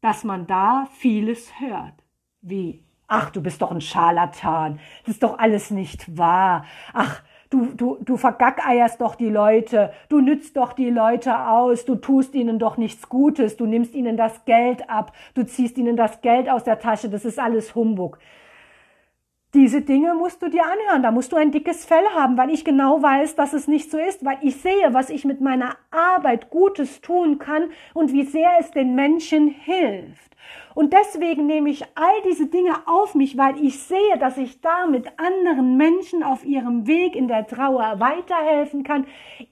dass 0.01 0.25
man 0.25 0.47
da 0.47 0.89
vieles 0.99 1.61
hört. 1.61 1.95
Wie, 2.41 2.85
ach, 3.07 3.31
du 3.31 3.41
bist 3.41 3.63
doch 3.63 3.71
ein 3.71 3.81
Scharlatan, 3.81 4.81
das 5.05 5.15
ist 5.15 5.23
doch 5.23 5.39
alles 5.39 5.71
nicht 5.71 6.19
wahr. 6.19 6.65
Ach, 6.93 7.23
Du, 7.51 7.65
du, 7.75 7.97
du 8.05 8.19
vergackeierst 8.19 9.01
doch 9.01 9.15
die 9.15 9.31
Leute, 9.31 9.91
du 10.11 10.21
nützt 10.21 10.57
doch 10.59 10.75
die 10.75 10.91
Leute 10.91 11.49
aus, 11.49 11.87
du 11.87 11.95
tust 11.95 12.35
ihnen 12.35 12.59
doch 12.59 12.77
nichts 12.77 13.09
Gutes, 13.09 13.57
du 13.57 13.65
nimmst 13.65 13.95
ihnen 13.95 14.19
das 14.19 14.45
Geld 14.45 14.91
ab, 14.91 15.13
du 15.33 15.47
ziehst 15.47 15.79
ihnen 15.79 15.97
das 15.97 16.21
Geld 16.21 16.51
aus 16.51 16.65
der 16.65 16.79
Tasche, 16.79 17.09
das 17.09 17.25
ist 17.25 17.39
alles 17.39 17.75
Humbug. 17.75 18.19
Diese 19.55 19.81
Dinge 19.81 20.15
musst 20.15 20.43
du 20.43 20.51
dir 20.51 20.63
anhören, 20.63 21.03
da 21.03 21.11
musst 21.11 21.33
du 21.33 21.37
ein 21.37 21.51
dickes 21.51 21.87
Fell 21.87 22.05
haben, 22.15 22.37
weil 22.37 22.51
ich 22.51 22.67
genau 22.67 23.03
weiß, 23.03 23.35
dass 23.35 23.55
es 23.55 23.67
nicht 23.67 23.91
so 23.91 23.97
ist, 23.97 24.23
weil 24.23 24.37
ich 24.43 24.57
sehe, 24.61 24.93
was 24.93 25.09
ich 25.09 25.25
mit 25.25 25.41
meiner 25.41 25.79
Arbeit 25.91 26.51
Gutes 26.51 27.01
tun 27.01 27.39
kann 27.39 27.71
und 27.95 28.13
wie 28.13 28.25
sehr 28.25 28.51
es 28.61 28.71
den 28.73 28.95
Menschen 28.95 29.49
hilft. 29.49 30.37
Und 30.75 30.93
deswegen 30.93 31.47
nehme 31.47 31.71
ich 31.71 31.83
all 31.95 32.23
diese 32.27 32.47
Dinge 32.47 32.87
auf 32.87 33.15
mich, 33.15 33.39
weil 33.39 33.59
ich 33.65 33.79
sehe, 33.81 34.19
dass 34.21 34.37
ich 34.37 34.61
damit 34.61 35.07
anderen 35.17 35.79
Menschen 35.79 36.23
auf 36.23 36.45
ihrem 36.45 36.87
Weg 36.87 37.17
in 37.17 37.27
der 37.27 37.47
Trauer 37.47 38.01
weiterhelfen 38.01 38.83
kann, 38.83 39.07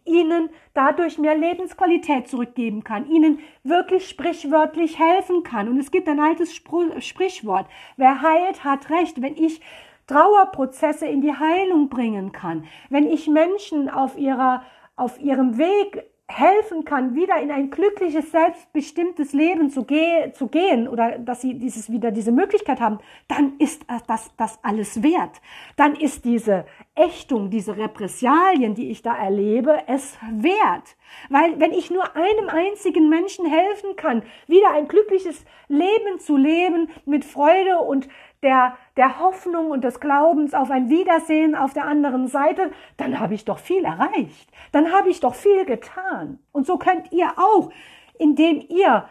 ihnen 0.04 0.50
dadurch 0.76 1.18
mehr 1.18 1.36
Lebensqualität 1.36 2.28
zurückgeben 2.28 2.84
kann, 2.84 3.08
ihnen 3.10 3.40
wirklich 3.64 4.08
sprichwörtlich 4.08 4.98
helfen 4.98 5.42
kann. 5.42 5.68
Und 5.68 5.78
es 5.78 5.90
gibt 5.90 6.08
ein 6.08 6.20
altes 6.20 6.54
Sprichwort, 6.54 7.66
wer 7.96 8.22
heilt, 8.22 8.64
hat 8.64 8.90
recht. 8.90 9.22
Wenn 9.22 9.36
ich 9.36 9.60
Trauerprozesse 10.06 11.06
in 11.06 11.20
die 11.20 11.34
Heilung 11.34 11.88
bringen 11.88 12.32
kann, 12.32 12.64
wenn 12.90 13.08
ich 13.08 13.26
Menschen 13.26 13.88
auf 13.88 14.16
ihrer 14.16 14.62
auf 14.96 15.20
ihrem 15.20 15.58
Weg 15.58 16.04
helfen 16.28 16.84
kann, 16.84 17.14
wieder 17.14 17.40
in 17.40 17.52
ein 17.52 17.70
glückliches, 17.70 18.32
selbstbestimmtes 18.32 19.32
Leben 19.32 19.70
zu, 19.70 19.84
ge 19.84 20.32
zu 20.32 20.48
gehen 20.48 20.88
oder 20.88 21.18
dass 21.18 21.40
sie 21.40 21.54
dieses 21.54 21.90
wieder 21.90 22.10
diese 22.10 22.32
Möglichkeit 22.32 22.80
haben, 22.80 22.98
dann 23.28 23.54
ist 23.58 23.84
das, 24.08 24.30
das 24.36 24.58
alles 24.62 25.02
wert. 25.02 25.40
Dann 25.76 25.94
ist 25.94 26.24
diese 26.24 26.66
Ächtung, 26.96 27.50
diese 27.50 27.76
Repressalien, 27.76 28.74
die 28.74 28.90
ich 28.90 29.02
da 29.02 29.16
erlebe, 29.16 29.78
es 29.86 30.18
wert. 30.32 30.96
Weil 31.28 31.60
wenn 31.60 31.72
ich 31.72 31.90
nur 31.90 32.16
einem 32.16 32.48
einzigen 32.48 33.08
Menschen 33.08 33.46
helfen 33.46 33.94
kann, 33.94 34.22
wieder 34.48 34.72
ein 34.72 34.88
glückliches 34.88 35.44
Leben 35.68 36.18
zu 36.18 36.36
leben 36.36 36.90
mit 37.04 37.24
Freude 37.24 37.78
und 37.78 38.08
der, 38.42 38.76
der 38.96 39.18
Hoffnung 39.18 39.70
und 39.70 39.82
des 39.84 40.00
Glaubens 40.00 40.54
auf 40.54 40.70
ein 40.70 40.88
Wiedersehen 40.88 41.54
auf 41.54 41.72
der 41.72 41.84
anderen 41.84 42.28
Seite, 42.28 42.70
dann 42.96 43.18
habe 43.18 43.34
ich 43.34 43.44
doch 43.44 43.58
viel 43.58 43.84
erreicht. 43.84 44.50
Dann 44.72 44.92
habe 44.92 45.08
ich 45.08 45.20
doch 45.20 45.34
viel 45.34 45.64
getan. 45.64 46.38
Und 46.52 46.66
so 46.66 46.78
könnt 46.78 47.12
ihr 47.12 47.32
auch, 47.36 47.70
indem 48.18 48.64
ihr 48.68 49.08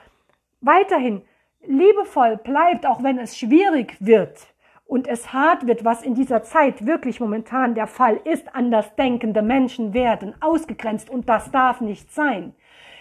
weiterhin 0.62 1.22
liebevoll 1.66 2.38
bleibt, 2.38 2.86
auch 2.86 3.04
wenn 3.04 3.18
es 3.18 3.38
schwierig 3.38 3.98
wird 4.00 4.48
und 4.86 5.08
es 5.08 5.34
hart 5.34 5.66
wird, 5.66 5.84
was 5.84 6.04
in 6.04 6.14
dieser 6.14 6.44
Zeit 6.44 6.86
wirklich 6.86 7.20
momentan 7.20 7.74
der 7.74 7.88
Fall 7.88 8.20
ist, 8.24 8.56
anders 8.56 8.96
denkende 8.96 9.42
Menschen 9.42 9.94
werden 9.94 10.36
ausgegrenzt 10.42 11.10
und 11.10 11.28
das 11.28 11.52
darf 11.52 11.82
nicht 11.82 12.14
sein. 12.14 12.54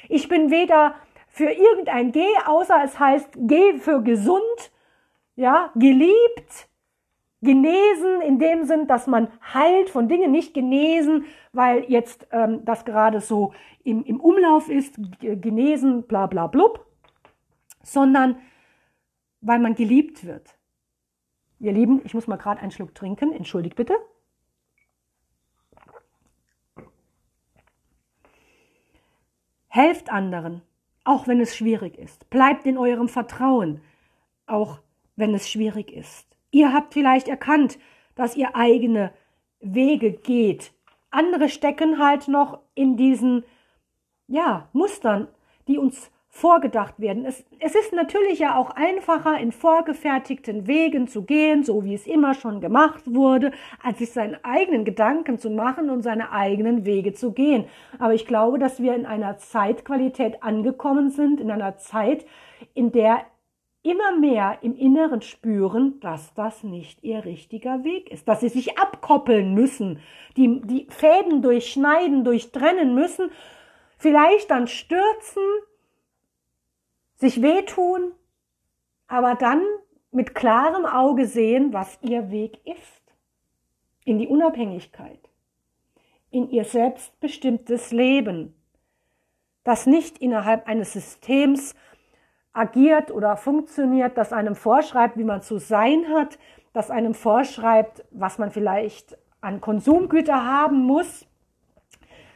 Ich 0.09 0.29
bin 0.29 0.51
weder 0.51 0.95
für 1.29 1.51
irgendein 1.51 2.13
G, 2.13 2.25
außer 2.47 2.81
es 2.85 2.99
heißt 2.99 3.31
G 3.37 3.75
für 3.79 4.03
gesund 4.03 4.71
ja, 5.37 5.71
geliebt, 5.75 6.69
genesen 7.43 8.23
in 8.23 8.39
dem 8.39 8.65
Sinn, 8.65 8.87
dass 8.87 9.07
man 9.07 9.29
heilt 9.53 9.91
von 9.91 10.09
Dingen, 10.09 10.33
nicht 10.33 10.55
genesen, 10.55 11.27
weil 11.53 11.85
jetzt 11.89 12.27
ähm, 12.33 12.65
das 12.65 12.85
gerade 12.85 13.21
so 13.21 13.53
im, 13.85 14.05
im 14.05 14.21
Umlauf 14.21 14.69
ist, 14.69 14.97
genesen, 15.21 16.05
bla 16.05 16.27
bla 16.27 16.47
blub, 16.47 16.87
sondern 17.83 18.37
weil 19.41 19.59
man 19.59 19.75
geliebt 19.75 20.25
wird. 20.25 20.57
Ihr 21.61 21.73
Lieben, 21.73 22.01
ich 22.05 22.15
muss 22.15 22.27
mal 22.27 22.37
gerade 22.37 22.61
einen 22.61 22.71
Schluck 22.71 22.95
trinken, 22.95 23.33
entschuldigt 23.33 23.77
bitte. 23.77 23.95
Helft 29.69 30.11
anderen, 30.11 30.63
auch 31.03 31.27
wenn 31.27 31.41
es 31.41 31.57
schwierig 31.57 31.99
ist. 31.99 32.31
Bleibt 32.31 32.65
in 32.65 32.79
eurem 32.79 33.09
Vertrauen, 33.09 33.81
auch 34.47 34.79
wenn 35.17 35.35
es 35.35 35.51
schwierig 35.51 35.93
ist. 35.93 36.27
Ihr 36.51 36.73
habt 36.73 36.95
vielleicht 36.95 37.29
erkannt, 37.29 37.79
dass 38.15 38.37
ihr 38.37 38.55
eigene 38.55 39.13
Wege 39.61 40.13
geht. 40.13 40.73
Andere 41.11 41.49
stecken 41.49 41.99
halt 41.99 42.29
noch 42.29 42.61
in 42.75 42.97
diesen 42.97 43.45
ja, 44.27 44.69
Mustern, 44.73 45.29
die 45.69 45.79
uns 45.79 46.11
vorgedacht 46.29 46.99
werden. 46.99 47.25
Es, 47.25 47.45
es 47.61 47.77
ist 47.77 47.93
natürlich 47.93 48.41
ja 48.41 48.57
auch 48.57 48.71
einfacher, 48.71 49.39
in 49.39 49.53
vorgefertigten 49.53 50.67
Wegen 50.67 51.07
zu 51.07 51.23
gehen, 51.23 51.63
so 51.63 51.85
wie 51.85 51.95
es 51.95 52.09
immer 52.09 52.35
schon 52.35 52.61
gemacht 52.61 53.05
wurde, 53.07 53.53
als 53.81 53.99
sich 53.99 54.11
seinen 54.11 54.37
eigenen 54.43 54.85
Gedanken 54.85 55.39
zu 55.39 55.49
machen 55.49 55.91
und 55.91 56.03
seine 56.03 56.33
eigenen 56.33 56.85
Wege 56.85 57.13
zu 57.13 57.31
gehen. 57.31 57.67
Aber 58.01 58.15
ich 58.15 58.27
glaube, 58.27 58.59
dass 58.59 58.83
wir 58.83 58.97
in 58.97 59.07
einer 59.07 59.39
Zeitqualität 59.39 60.43
angekommen 60.43 61.11
sind, 61.11 61.41
in 61.41 61.53
einer 61.53 61.77
Zeit, 61.77 62.27
in 62.75 62.91
der 62.91 63.25
immer 63.85 64.19
mehr 64.19 64.59
im 64.63 64.75
Inneren 64.75 65.21
spüren, 65.21 66.01
dass 66.01 66.33
das 66.35 66.65
nicht 66.65 67.05
ihr 67.05 67.25
richtiger 67.25 67.85
Weg 67.85 68.11
ist, 68.11 68.27
dass 68.27 68.41
sie 68.41 68.49
sich 68.49 68.79
abkoppeln 68.79 69.53
müssen, 69.55 70.01
die, 70.37 70.63
die 70.63 70.87
Fäden 70.89 71.43
durchschneiden, 71.43 72.25
durchtrennen 72.25 72.95
müssen, 72.95 73.31
vielleicht 73.99 74.51
dann 74.51 74.69
stürzen, 74.69 75.43
sich 77.17 77.43
wehtun, 77.43 78.13
aber 79.07 79.35
dann 79.35 79.63
mit 80.11 80.35
klarem 80.35 80.87
Auge 80.87 81.27
sehen, 81.27 81.75
was 81.75 81.99
ihr 82.01 82.31
Weg 82.31 82.59
ist. 82.65 83.03
In 84.07 84.19
die 84.19 84.29
Unabhängigkeit, 84.29 85.21
in 86.31 86.49
ihr 86.49 86.65
selbstbestimmtes 86.65 87.93
Leben, 87.93 88.55
das 89.63 89.87
nicht 89.87 90.19
innerhalb 90.19 90.67
eines 90.67 90.95
Systems 90.95 91.75
agiert 92.55 93.11
oder 93.11 93.37
funktioniert, 93.37 94.17
das 94.17 94.33
einem 94.33 94.55
vorschreibt, 94.55 95.19
wie 95.19 95.25
man 95.25 95.43
zu 95.43 95.59
sein 95.59 96.07
hat, 96.09 96.39
das 96.73 96.91
einem 96.91 97.15
vorschreibt, 97.15 98.05
was 98.11 98.39
man 98.39 98.51
vielleicht 98.51 99.19
an 99.41 99.61
Konsumgüter 99.61 100.47
haben 100.47 100.85
muss, 100.85 101.27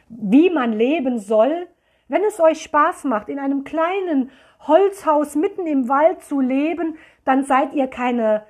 wie 0.09 0.49
man 0.49 0.73
leben 0.73 1.19
soll, 1.19 1.67
wenn 2.07 2.23
es 2.23 2.39
euch 2.39 2.61
Spaß 2.61 3.05
macht, 3.05 3.29
in 3.29 3.39
einem 3.39 3.63
kleinen 3.63 4.31
Holzhaus 4.67 5.35
mitten 5.35 5.65
im 5.65 5.87
Wald 5.87 6.21
zu 6.23 6.39
leben, 6.41 6.97
dann 7.23 7.43
seid 7.43 7.73
ihr 7.73 7.87
keine, 7.87 8.43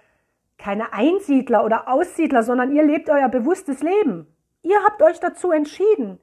keine 0.57 0.93
Einsiedler 0.93 1.63
oder 1.63 1.87
Aussiedler, 1.87 2.43
sondern 2.43 2.71
ihr 2.71 2.83
lebt 2.83 3.09
euer 3.09 3.29
bewusstes 3.29 3.83
Leben. 3.83 4.27
Ihr 4.63 4.83
habt 4.83 5.01
euch 5.01 5.19
dazu 5.19 5.51
entschieden. 5.51 6.19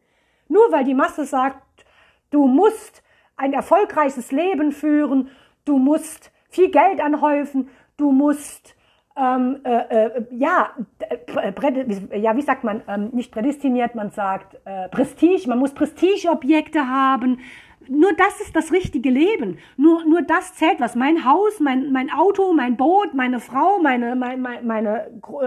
Nur 0.48 0.72
weil 0.72 0.84
die 0.84 0.94
Masse 0.94 1.24
sagt, 1.24 1.84
du 2.30 2.46
musst 2.46 3.02
ein 3.36 3.52
erfolgreiches 3.52 4.32
Leben 4.32 4.72
führen, 4.72 5.30
du 5.64 5.78
musst 5.78 6.32
viel 6.48 6.70
Geld 6.70 7.00
anhäufen, 7.00 7.68
du 7.96 8.12
musst 8.12 8.76
ähm, 9.16 9.60
äh, 9.64 10.06
äh, 10.06 10.26
ja, 10.30 10.70
äh, 10.98 12.18
ja, 12.18 12.36
wie 12.36 12.42
sagt 12.42 12.64
man, 12.64 12.82
ähm, 12.86 13.10
nicht 13.12 13.32
prädestiniert, 13.32 13.94
man 13.94 14.10
sagt 14.10 14.58
äh, 14.66 14.88
Prestige, 14.90 15.48
man 15.48 15.58
muss 15.58 15.72
Prestigeobjekte 15.72 16.86
haben, 16.86 17.40
nur 17.88 18.12
das 18.12 18.40
ist 18.40 18.54
das 18.56 18.72
richtige 18.72 19.10
Leben. 19.10 19.58
Nur, 19.76 20.04
nur 20.04 20.22
das 20.22 20.54
zählt 20.54 20.80
was. 20.80 20.94
Mein 20.94 21.24
Haus, 21.24 21.60
mein, 21.60 21.92
mein 21.92 22.10
Auto, 22.12 22.52
mein 22.52 22.76
Boot, 22.76 23.14
meine 23.14 23.40
Frau, 23.40 23.78
meine, 23.78 24.16
meine, 24.16 24.62
meine 24.62 25.06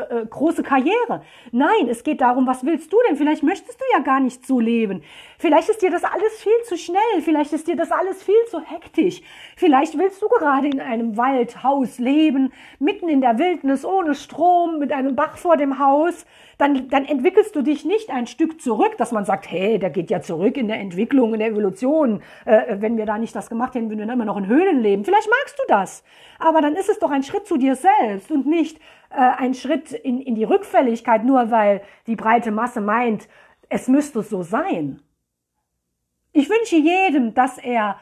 äh, 0.09 0.25
große 0.25 0.63
Karriere. 0.63 1.23
Nein, 1.51 1.87
es 1.89 2.03
geht 2.03 2.21
darum, 2.21 2.47
was 2.47 2.65
willst 2.65 2.91
du 2.91 2.97
denn? 3.07 3.17
Vielleicht 3.17 3.43
möchtest 3.43 3.79
du 3.79 3.85
ja 3.93 3.99
gar 3.99 4.19
nicht 4.19 4.45
so 4.45 4.59
leben. 4.59 5.03
Vielleicht 5.37 5.69
ist 5.69 5.81
dir 5.81 5.91
das 5.91 6.03
alles 6.03 6.41
viel 6.41 6.63
zu 6.65 6.77
schnell. 6.77 7.21
Vielleicht 7.21 7.53
ist 7.53 7.67
dir 7.67 7.75
das 7.75 7.91
alles 7.91 8.23
viel 8.23 8.45
zu 8.49 8.59
hektisch. 8.61 9.21
Vielleicht 9.55 9.97
willst 9.97 10.21
du 10.21 10.27
gerade 10.27 10.67
in 10.67 10.79
einem 10.79 11.17
Waldhaus 11.17 11.99
leben, 11.99 12.51
mitten 12.79 13.09
in 13.09 13.21
der 13.21 13.37
Wildnis, 13.39 13.85
ohne 13.85 14.15
Strom, 14.15 14.79
mit 14.79 14.91
einem 14.91 15.15
Bach 15.15 15.37
vor 15.37 15.57
dem 15.57 15.79
Haus 15.79 16.25
dann, 16.59 16.89
dann 16.89 17.05
entwickelst 17.05 17.55
du 17.55 17.61
dich 17.61 17.85
nicht 17.85 18.09
ein 18.09 18.27
Stück 18.27 18.61
zurück, 18.61 18.97
dass 18.97 19.13
man 19.13 19.23
sagt, 19.23 19.49
hey, 19.49 19.79
der 19.79 19.89
geht 19.89 20.09
ja 20.09 20.21
zurück 20.21 20.57
in 20.57 20.67
der 20.67 20.77
Entwicklung, 20.77 21.33
in 21.33 21.39
der 21.39 21.47
Evolution. 21.47 22.21
Äh, 22.43 22.75
wenn 22.81 22.97
wir 22.97 23.05
da 23.05 23.17
nicht 23.17 23.33
das 23.33 23.49
gemacht 23.49 23.75
hätten, 23.75 23.89
würden 23.89 24.05
wir 24.05 24.13
immer 24.13 24.25
noch 24.25 24.35
in 24.35 24.47
Höhlen 24.47 24.81
leben. 24.81 25.05
Vielleicht 25.05 25.29
magst 25.29 25.57
du 25.57 25.63
das. 25.69 26.03
Aber 26.37 26.59
dann 26.59 26.75
ist 26.75 26.89
es 26.89 26.99
doch 26.99 27.11
ein 27.11 27.23
Schritt 27.23 27.47
zu 27.47 27.55
dir 27.55 27.77
selbst 27.77 28.29
und 28.29 28.45
nicht 28.45 28.77
äh, 29.09 29.15
ein 29.15 29.53
Schritt 29.53 29.93
in, 29.93 30.19
in 30.19 30.35
die 30.35 30.43
Rückfälligkeit, 30.43 31.23
nur 31.23 31.49
weil 31.49 31.81
die 32.07 32.17
breite 32.17 32.51
Masse 32.51 32.81
meint, 32.81 33.29
es 33.69 33.87
müsste 33.87 34.21
so 34.21 34.43
sein. 34.43 35.01
Ich 36.33 36.49
wünsche 36.49 36.75
jedem, 36.75 37.33
dass 37.33 37.57
er 37.57 38.01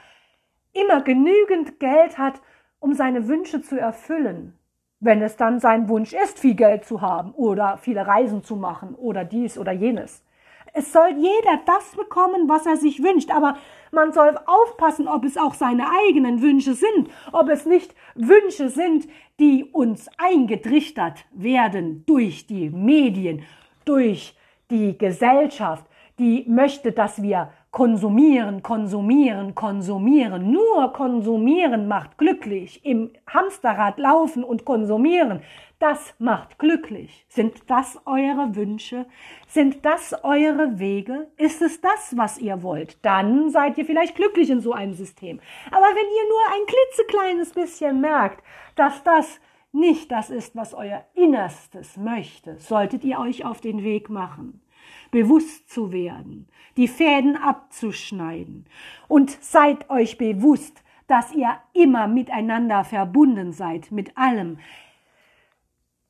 immer 0.74 1.02
genügend 1.02 1.80
Geld 1.80 2.17
hat, 2.17 2.41
um 2.80 2.96
seine 2.96 3.28
Wünsche 3.28 3.62
zu 3.62 3.80
erfüllen 3.80 4.57
wenn 4.99 5.21
es 5.21 5.36
dann 5.36 5.60
sein 5.60 5.89
Wunsch 5.89 6.13
ist, 6.13 6.39
viel 6.39 6.55
Geld 6.55 6.86
zu 6.86 7.01
haben 7.01 7.31
oder 7.31 7.77
viele 7.77 8.05
Reisen 8.05 8.43
zu 8.43 8.55
machen 8.55 8.95
oder 8.95 9.23
dies 9.23 9.57
oder 9.57 9.71
jenes. 9.71 10.23
Es 10.73 10.93
soll 10.93 11.10
jeder 11.17 11.60
das 11.65 11.95
bekommen, 11.95 12.49
was 12.49 12.65
er 12.65 12.77
sich 12.77 13.01
wünscht, 13.01 13.31
aber 13.31 13.57
man 13.91 14.12
soll 14.12 14.38
aufpassen, 14.45 15.07
ob 15.07 15.23
es 15.23 15.38
auch 15.38 15.53
seine 15.53 15.86
eigenen 16.07 16.41
Wünsche 16.41 16.73
sind, 16.73 17.10
ob 17.31 17.49
es 17.49 17.65
nicht 17.65 17.95
Wünsche 18.15 18.69
sind, 18.69 19.07
die 19.39 19.63
uns 19.63 20.10
eingetrichtert 20.17 21.25
werden 21.31 22.03
durch 22.05 22.47
die 22.47 22.69
Medien, 22.69 23.43
durch 23.86 24.36
die 24.69 24.97
Gesellschaft, 24.97 25.86
die 26.19 26.45
möchte, 26.47 26.91
dass 26.91 27.21
wir 27.21 27.51
konsumieren, 27.71 28.63
konsumieren, 28.63 29.56
konsumieren. 29.56 30.51
Nur 30.51 30.93
konsumieren 30.93 31.88
macht 31.88 32.17
glücklich. 32.17 32.86
Im 32.86 33.12
Hamsterrad 33.27 33.97
laufen 33.99 34.43
und 34.43 34.65
konsumieren, 34.65 35.41
das 35.80 36.15
macht 36.17 36.58
glücklich. 36.58 37.25
Sind 37.30 37.69
das 37.69 37.99
eure 38.06 38.56
Wünsche? 38.56 39.06
Sind 39.47 39.86
das 39.86 40.15
eure 40.23 40.80
Wege? 40.80 41.27
Ist 41.38 41.62
es 41.62 41.82
das, 41.82 42.17
was 42.17 42.39
ihr 42.39 42.63
wollt? 42.63 43.03
Dann 43.06 43.51
seid 43.51 43.77
ihr 43.77 43.86
vielleicht 43.86 44.15
glücklich 44.15 44.49
in 44.49 44.60
so 44.60 44.73
einem 44.73 44.93
System. 44.93 45.39
Aber 45.69 45.86
wenn 45.86 45.95
ihr 45.95 46.30
nur 46.30 46.41
ein 46.56 46.65
klitzekleines 46.65 47.53
bisschen 47.53 48.01
merkt, 48.01 48.43
dass 48.75 49.03
das 49.03 49.39
nicht 49.71 50.12
das 50.12 50.32
ist, 50.32 50.56
was 50.56 50.73
euer 50.73 51.06
Innerstes 51.13 51.97
möchte, 51.97 52.58
solltet 52.58 53.03
ihr 53.03 53.19
euch 53.19 53.45
auf 53.45 53.62
den 53.62 53.84
Weg 53.84 54.10
machen 54.10 54.62
bewusst 55.12 55.70
zu 55.70 55.91
werden, 55.91 56.48
die 56.76 56.88
Fäden 56.88 57.36
abzuschneiden 57.36 58.65
und 59.08 59.32
seid 59.43 59.89
euch 59.89 60.17
bewusst, 60.17 60.84
dass 61.08 61.34
ihr 61.34 61.58
immer 61.74 62.08
miteinander 62.08 62.84
verbunden 62.84 63.54
seid, 63.54 63.91
mit 63.91 64.17
allem. 64.17 64.60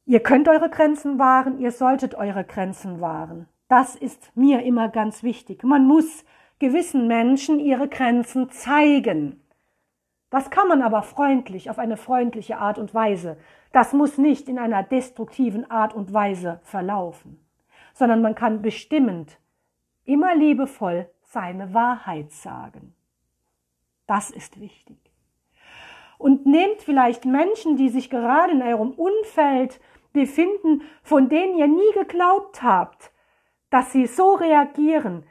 Ihr 0.06 0.22
könnt 0.22 0.48
eure 0.48 0.70
Grenzen 0.70 1.20
wahren, 1.20 1.60
ihr 1.60 1.72
solltet 1.72 2.16
eure 2.16 2.44
Grenzen 2.44 3.00
wahren. 3.02 3.48
Das 3.68 3.96
ist 3.96 4.32
mir 4.36 4.64
immer 4.64 4.90
ganz 4.90 5.24
wichtig. 5.24 5.64
Man 5.64 5.86
muss 5.86 6.26
gewissen 6.60 7.08
Menschen 7.08 7.60
ihre 7.60 7.88
Grenzen 7.88 8.50
zeigen. 8.50 9.42
Das 10.30 10.50
kann 10.50 10.68
man 10.68 10.82
aber 10.82 11.04
freundlich, 11.04 11.70
auf 11.70 11.78
eine 11.78 11.98
freundliche 11.98 12.58
Art 12.58 12.80
und 12.80 12.94
Weise. 12.94 13.38
Das 13.72 13.94
muss 13.94 14.18
nicht 14.18 14.50
in 14.50 14.58
einer 14.58 14.84
destruktiven 14.84 15.70
Art 15.70 15.94
und 15.94 16.14
Weise 16.14 16.60
verlaufen 16.64 17.47
sondern 17.98 18.22
man 18.22 18.36
kann 18.36 18.62
bestimmend, 18.62 19.40
immer 20.06 20.36
liebevoll 20.36 21.10
seine 21.24 21.74
Wahrheit 21.74 22.32
sagen. 22.32 22.94
Das 24.06 24.30
ist 24.30 24.62
wichtig. 24.62 24.98
Und 26.20 26.46
nehmt 26.46 26.82
vielleicht 26.82 27.26
Menschen, 27.26 27.76
die 27.76 27.90
sich 27.90 28.12
gerade 28.12 28.54
in 28.54 28.62
eurem 28.62 28.92
Umfeld 28.92 29.82
befinden, 30.14 30.84
von 31.02 31.28
denen 31.28 31.58
ihr 31.58 31.68
nie 31.68 31.92
geglaubt 31.96 32.62
habt, 32.62 33.12
dass 33.72 33.92
sie 33.92 34.06
so 34.06 34.36
reagieren, 34.36 35.26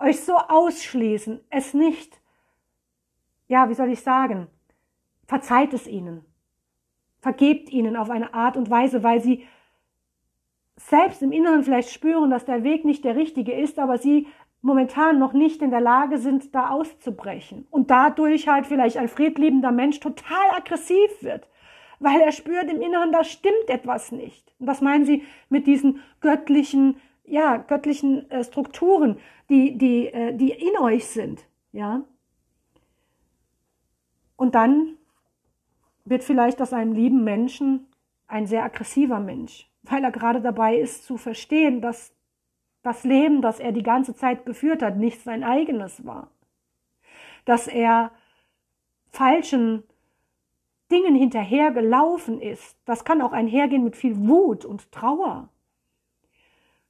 euch 0.00 0.20
so 0.20 0.36
ausschließen, 0.36 1.40
es 1.50 1.72
nicht, 1.72 2.20
ja, 3.46 3.68
wie 3.68 3.74
soll 3.74 3.90
ich 3.90 4.00
sagen, 4.00 4.48
verzeiht 5.26 5.72
es 5.72 5.86
ihnen, 5.86 6.24
vergebt 7.20 7.70
ihnen 7.70 7.96
auf 7.96 8.10
eine 8.10 8.34
Art 8.34 8.56
und 8.56 8.70
Weise, 8.70 9.04
weil 9.04 9.20
sie 9.20 9.46
selbst 10.78 11.22
im 11.22 11.32
Inneren 11.32 11.64
vielleicht 11.64 11.90
spüren, 11.90 12.30
dass 12.30 12.44
der 12.44 12.62
Weg 12.62 12.84
nicht 12.84 13.04
der 13.04 13.16
richtige 13.16 13.52
ist, 13.52 13.78
aber 13.78 13.98
sie 13.98 14.28
momentan 14.60 15.18
noch 15.18 15.32
nicht 15.32 15.62
in 15.62 15.70
der 15.70 15.80
Lage 15.80 16.18
sind, 16.18 16.54
da 16.54 16.70
auszubrechen. 16.70 17.66
Und 17.70 17.90
dadurch 17.90 18.48
halt 18.48 18.66
vielleicht 18.66 18.96
ein 18.96 19.08
friedliebender 19.08 19.72
Mensch 19.72 20.00
total 20.00 20.50
aggressiv 20.56 21.10
wird, 21.20 21.48
weil 22.00 22.20
er 22.20 22.32
spürt 22.32 22.70
im 22.70 22.80
Inneren, 22.80 23.12
da 23.12 23.24
stimmt 23.24 23.68
etwas 23.68 24.12
nicht. 24.12 24.52
Und 24.58 24.66
das 24.66 24.80
meinen 24.80 25.04
sie 25.04 25.24
mit 25.48 25.66
diesen 25.66 26.00
göttlichen, 26.20 26.96
ja, 27.24 27.56
göttlichen 27.56 28.30
äh, 28.30 28.44
Strukturen, 28.44 29.18
die, 29.48 29.76
die, 29.78 30.06
äh, 30.06 30.34
die 30.34 30.50
in 30.50 30.76
euch 30.80 31.06
sind, 31.06 31.44
ja. 31.72 32.02
Und 34.36 34.54
dann 34.54 34.96
wird 36.04 36.22
vielleicht 36.22 36.62
aus 36.62 36.72
einem 36.72 36.92
lieben 36.92 37.24
Menschen 37.24 37.86
ein 38.28 38.46
sehr 38.46 38.62
aggressiver 38.62 39.18
Mensch 39.18 39.68
weil 39.90 40.04
er 40.04 40.10
gerade 40.10 40.40
dabei 40.40 40.76
ist 40.76 41.04
zu 41.04 41.16
verstehen, 41.16 41.80
dass 41.80 42.14
das 42.82 43.04
Leben, 43.04 43.42
das 43.42 43.60
er 43.60 43.72
die 43.72 43.82
ganze 43.82 44.14
Zeit 44.14 44.46
geführt 44.46 44.82
hat, 44.82 44.96
nicht 44.96 45.22
sein 45.22 45.44
eigenes 45.44 46.04
war. 46.06 46.30
Dass 47.44 47.66
er 47.66 48.12
falschen 49.10 49.82
Dingen 50.90 51.14
hinterhergelaufen 51.14 52.40
ist. 52.40 52.78
Das 52.84 53.04
kann 53.04 53.20
auch 53.20 53.32
einhergehen 53.32 53.84
mit 53.84 53.96
viel 53.96 54.16
Wut 54.16 54.64
und 54.64 54.90
Trauer. 54.92 55.48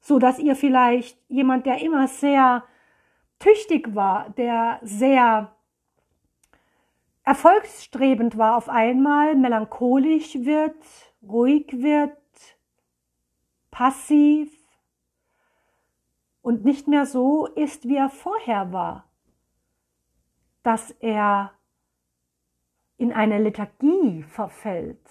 So 0.01 0.19
dass 0.19 0.39
ihr 0.39 0.55
vielleicht 0.55 1.19
jemand, 1.29 1.67
der 1.67 1.83
immer 1.83 2.07
sehr 2.07 2.65
tüchtig 3.39 3.95
war, 3.95 4.31
der 4.31 4.79
sehr 4.83 5.53
erfolgsstrebend 7.25 8.39
war, 8.39 8.57
auf 8.57 8.69
einmal 8.69 9.35
melancholisch 9.35 10.35
wird, 10.37 10.77
ruhig 11.23 11.67
wird, 11.73 12.17
passiv 13.79 14.51
und 16.43 16.65
nicht 16.65 16.89
mehr 16.89 17.07
so 17.07 17.47
ist, 17.47 17.87
wie 17.87 17.95
er 17.95 18.09
vorher 18.09 18.73
war, 18.73 19.05
dass 20.65 20.91
er 20.91 21.53
in 22.97 23.13
eine 23.13 23.39
Lethargie 23.39 24.25
verfällt. 24.25 25.09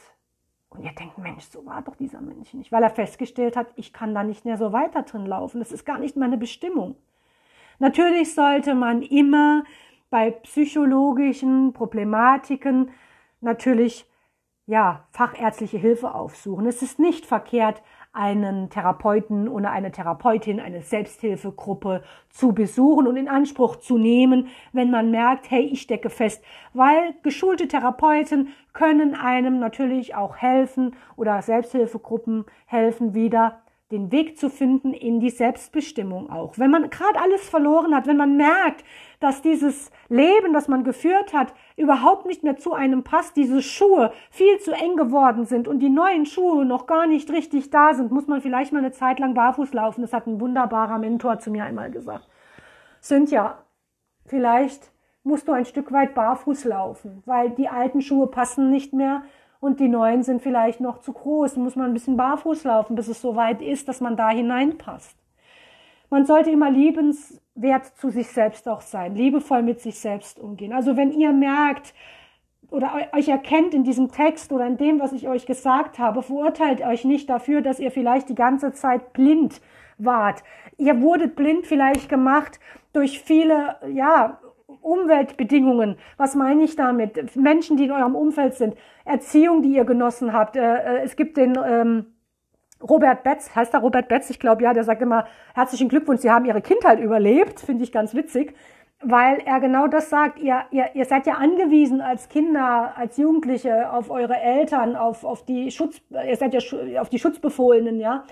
Und 0.68 0.84
ihr 0.84 0.92
denkt, 0.92 1.18
Mensch, 1.18 1.46
so 1.46 1.66
war 1.66 1.82
doch 1.82 1.96
dieser 1.96 2.20
Mensch 2.20 2.54
nicht, 2.54 2.74
weil 2.74 2.84
er 2.84 2.90
festgestellt 2.90 3.56
hat, 3.56 3.68
ich 3.78 3.94
kann 3.94 4.14
da 4.14 4.26
nicht 4.26 4.44
mehr 4.44 4.58
so 4.58 4.74
weiter 4.74 5.04
drin 5.04 5.26
laufen. 5.26 5.60
Das 5.60 5.72
ist 5.72 5.86
gar 5.86 5.98
nicht 5.98 6.18
meine 6.18 6.38
Bestimmung. 6.38 6.98
Natürlich 7.80 8.36
sollte 8.36 8.76
man 8.76 9.02
immer 9.02 9.64
bei 10.10 10.32
psychologischen 10.32 11.72
Problematiken 11.72 12.92
natürlich 13.40 14.06
ja, 14.66 15.08
fachärztliche 15.12 15.78
Hilfe 15.78 16.14
aufsuchen. 16.14 16.68
Es 16.68 16.82
ist 16.82 17.00
nicht 17.00 17.26
verkehrt, 17.26 17.82
einen 18.18 18.72
Therapeuten 18.72 19.48
oder 19.48 19.72
eine 19.72 19.92
Therapeutin, 19.92 20.60
eine 20.60 20.82
Selbsthilfegruppe 20.82 22.04
zu 22.30 22.52
besuchen 22.52 23.06
und 23.06 23.16
in 23.16 23.30
Anspruch 23.30 23.76
zu 23.76 24.00
nehmen, 24.00 24.48
wenn 24.74 24.90
man 24.90 25.12
merkt, 25.12 25.52
hey, 25.52 25.62
ich 25.62 25.82
stecke 25.82 26.10
fest, 26.10 26.44
weil 26.74 27.14
geschulte 27.22 27.68
Therapeuten 27.68 28.50
können 28.74 29.14
einem 29.14 29.60
natürlich 29.60 30.16
auch 30.16 30.38
helfen 30.38 30.96
oder 31.16 31.42
Selbsthilfegruppen 31.44 32.46
helfen 32.66 33.14
wieder 33.14 33.60
den 33.92 34.12
Weg 34.12 34.38
zu 34.38 34.50
finden 34.50 34.94
in 34.94 35.22
die 35.22 35.30
Selbstbestimmung 35.30 36.30
auch. 36.30 36.58
Wenn 36.58 36.72
man 36.72 36.90
gerade 36.90 37.20
alles 37.22 37.48
verloren 37.48 37.96
hat, 37.96 38.06
wenn 38.06 38.18
man 38.18 38.36
merkt, 38.36 38.84
dass 39.22 39.42
dieses 39.42 39.92
Leben, 40.10 40.52
das 40.52 40.68
man 40.68 40.84
geführt 40.84 41.34
hat, 41.34 41.54
überhaupt 41.78 42.26
nicht 42.26 42.44
mehr 42.44 42.58
zu 42.58 42.74
einem 42.74 43.04
passt, 43.04 43.38
diese 43.38 43.62
Schuhe 43.62 44.12
viel 44.30 44.60
zu 44.60 44.74
eng 44.74 44.98
geworden 44.98 45.46
sind 45.46 45.70
und 45.70 45.80
die 45.80 45.90
neuen 45.90 46.26
Schuhe 46.26 46.66
noch 46.66 46.86
gar 46.86 47.08
nicht 47.08 47.32
richtig 47.32 47.70
da 47.70 47.94
sind, 47.94 48.12
muss 48.12 48.28
man 48.28 48.42
vielleicht 48.42 48.74
mal 48.74 48.80
eine 48.80 48.92
Zeit 48.92 49.20
lang 49.20 49.34
barfuß 49.34 49.74
laufen. 49.74 50.02
Das 50.02 50.12
hat 50.12 50.28
ein 50.28 50.42
wunderbarer 50.42 50.98
Mentor 51.00 51.40
zu 51.40 51.50
mir 51.50 51.64
einmal 51.64 51.90
gesagt. 51.90 52.28
Cynthia, 53.02 53.60
vielleicht 54.26 54.92
musst 55.24 55.48
du 55.48 55.54
ein 55.54 55.66
Stück 55.66 55.94
weit 55.94 56.14
barfuß 56.14 56.66
laufen, 56.66 57.24
weil 57.26 57.52
die 57.52 57.70
alten 57.70 58.02
Schuhe 58.02 58.28
passen 58.28 58.70
nicht 58.70 58.92
mehr 58.92 59.24
und 59.60 59.80
die 59.80 59.88
neuen 59.88 60.24
sind 60.24 60.42
vielleicht 60.42 60.80
noch 60.80 61.00
zu 61.00 61.14
groß. 61.14 61.56
Muss 61.58 61.76
man 61.76 61.88
ein 61.88 61.94
bisschen 61.94 62.18
barfuß 62.18 62.64
laufen, 62.64 62.96
bis 62.96 63.08
es 63.08 63.22
so 63.22 63.36
weit 63.36 63.62
ist, 63.62 63.88
dass 63.88 64.02
man 64.02 64.16
da 64.16 64.30
hineinpasst. 64.30 65.18
Man 66.10 66.26
sollte 66.26 66.52
immer 66.52 66.72
liebenswert 66.72 67.86
zu 67.98 68.10
sich 68.10 68.28
selbst 68.28 68.68
auch 68.70 68.82
sein, 68.82 69.16
liebevoll 69.16 69.62
mit 69.62 69.82
sich 69.82 70.00
selbst 70.00 70.40
umgehen. 70.40 70.72
Also 70.72 70.96
wenn 70.96 71.12
ihr 71.12 71.34
merkt 71.34 71.94
oder 72.70 72.94
euch 73.14 73.28
erkennt 73.28 73.74
in 73.74 73.84
diesem 73.84 74.12
Text 74.12 74.52
oder 74.52 74.66
in 74.68 74.78
dem, 74.78 75.00
was 75.00 75.14
ich 75.14 75.28
euch 75.28 75.46
gesagt 75.46 76.00
habe, 76.00 76.22
verurteilt 76.22 76.82
euch 76.82 77.04
nicht 77.04 77.30
dafür, 77.30 77.62
dass 77.62 77.80
ihr 77.80 77.92
vielleicht 77.92 78.30
die 78.30 78.36
ganze 78.36 78.72
Zeit 78.74 79.14
blind 79.14 79.62
wart. 79.98 80.44
Ihr 80.78 81.02
wurdet 81.02 81.36
blind 81.36 81.66
vielleicht 81.66 82.08
gemacht 82.10 82.60
durch 82.94 83.20
viele, 83.20 83.78
ja, 83.92 84.40
Umweltbedingungen. 84.68 85.98
Was 86.18 86.36
meine 86.36 86.64
ich 86.64 86.76
damit? 86.76 87.36
Menschen, 87.36 87.78
die 87.78 87.86
in 87.86 87.92
eurem 87.92 88.16
Umfeld 88.16 88.56
sind. 88.56 88.76
Erziehung, 89.06 89.62
die 89.62 89.74
ihr 89.74 89.86
genossen 89.86 90.34
habt. 90.34 90.58
Äh, 90.58 90.62
äh, 90.62 91.04
es 91.04 91.16
gibt 91.16 91.38
den 91.38 91.58
ähm, 91.66 92.06
Robert 92.82 93.24
Betz, 93.24 93.56
heißt 93.56 93.74
da 93.74 93.80
Robert 93.80 94.08
Betz? 94.08 94.30
Ich 94.30 94.40
glaube 94.40 94.64
ja, 94.64 94.74
der 94.74 94.84
sagt 94.84 95.02
immer 95.02 95.26
herzlichen 95.56 95.90
Glückwunsch, 95.90 96.22
Sie 96.22 96.30
haben 96.30 96.46
Ihre 96.46 96.62
Kindheit 96.62 97.00
überlebt. 97.00 97.60
Finde 97.60 97.84
ich 97.84 97.92
ganz 97.92 98.14
witzig, 98.14 98.56
weil 99.02 99.40
er 99.46 99.60
genau 99.62 99.88
das 99.88 100.10
sagt. 100.10 100.38
Ihr, 100.40 100.66
ihr, 100.72 100.90
ihr 100.94 101.06
seid 101.06 101.26
ja 101.28 101.36
angewiesen 101.36 102.02
als 102.02 102.28
Kinder, 102.28 102.94
als 102.98 103.18
Jugendliche 103.18 103.92
auf 103.92 104.12
eure 104.12 104.36
Eltern, 104.36 104.96
auf, 104.96 105.24
auf 105.24 105.46
die 105.46 105.72
Schutz, 105.72 106.02
ihr 106.10 106.36
seid 106.36 106.54
ja 106.54 107.02
auf 107.02 107.10
die 107.10 107.20
Schutzbefohlenen, 107.20 108.00
ja. 108.00 108.26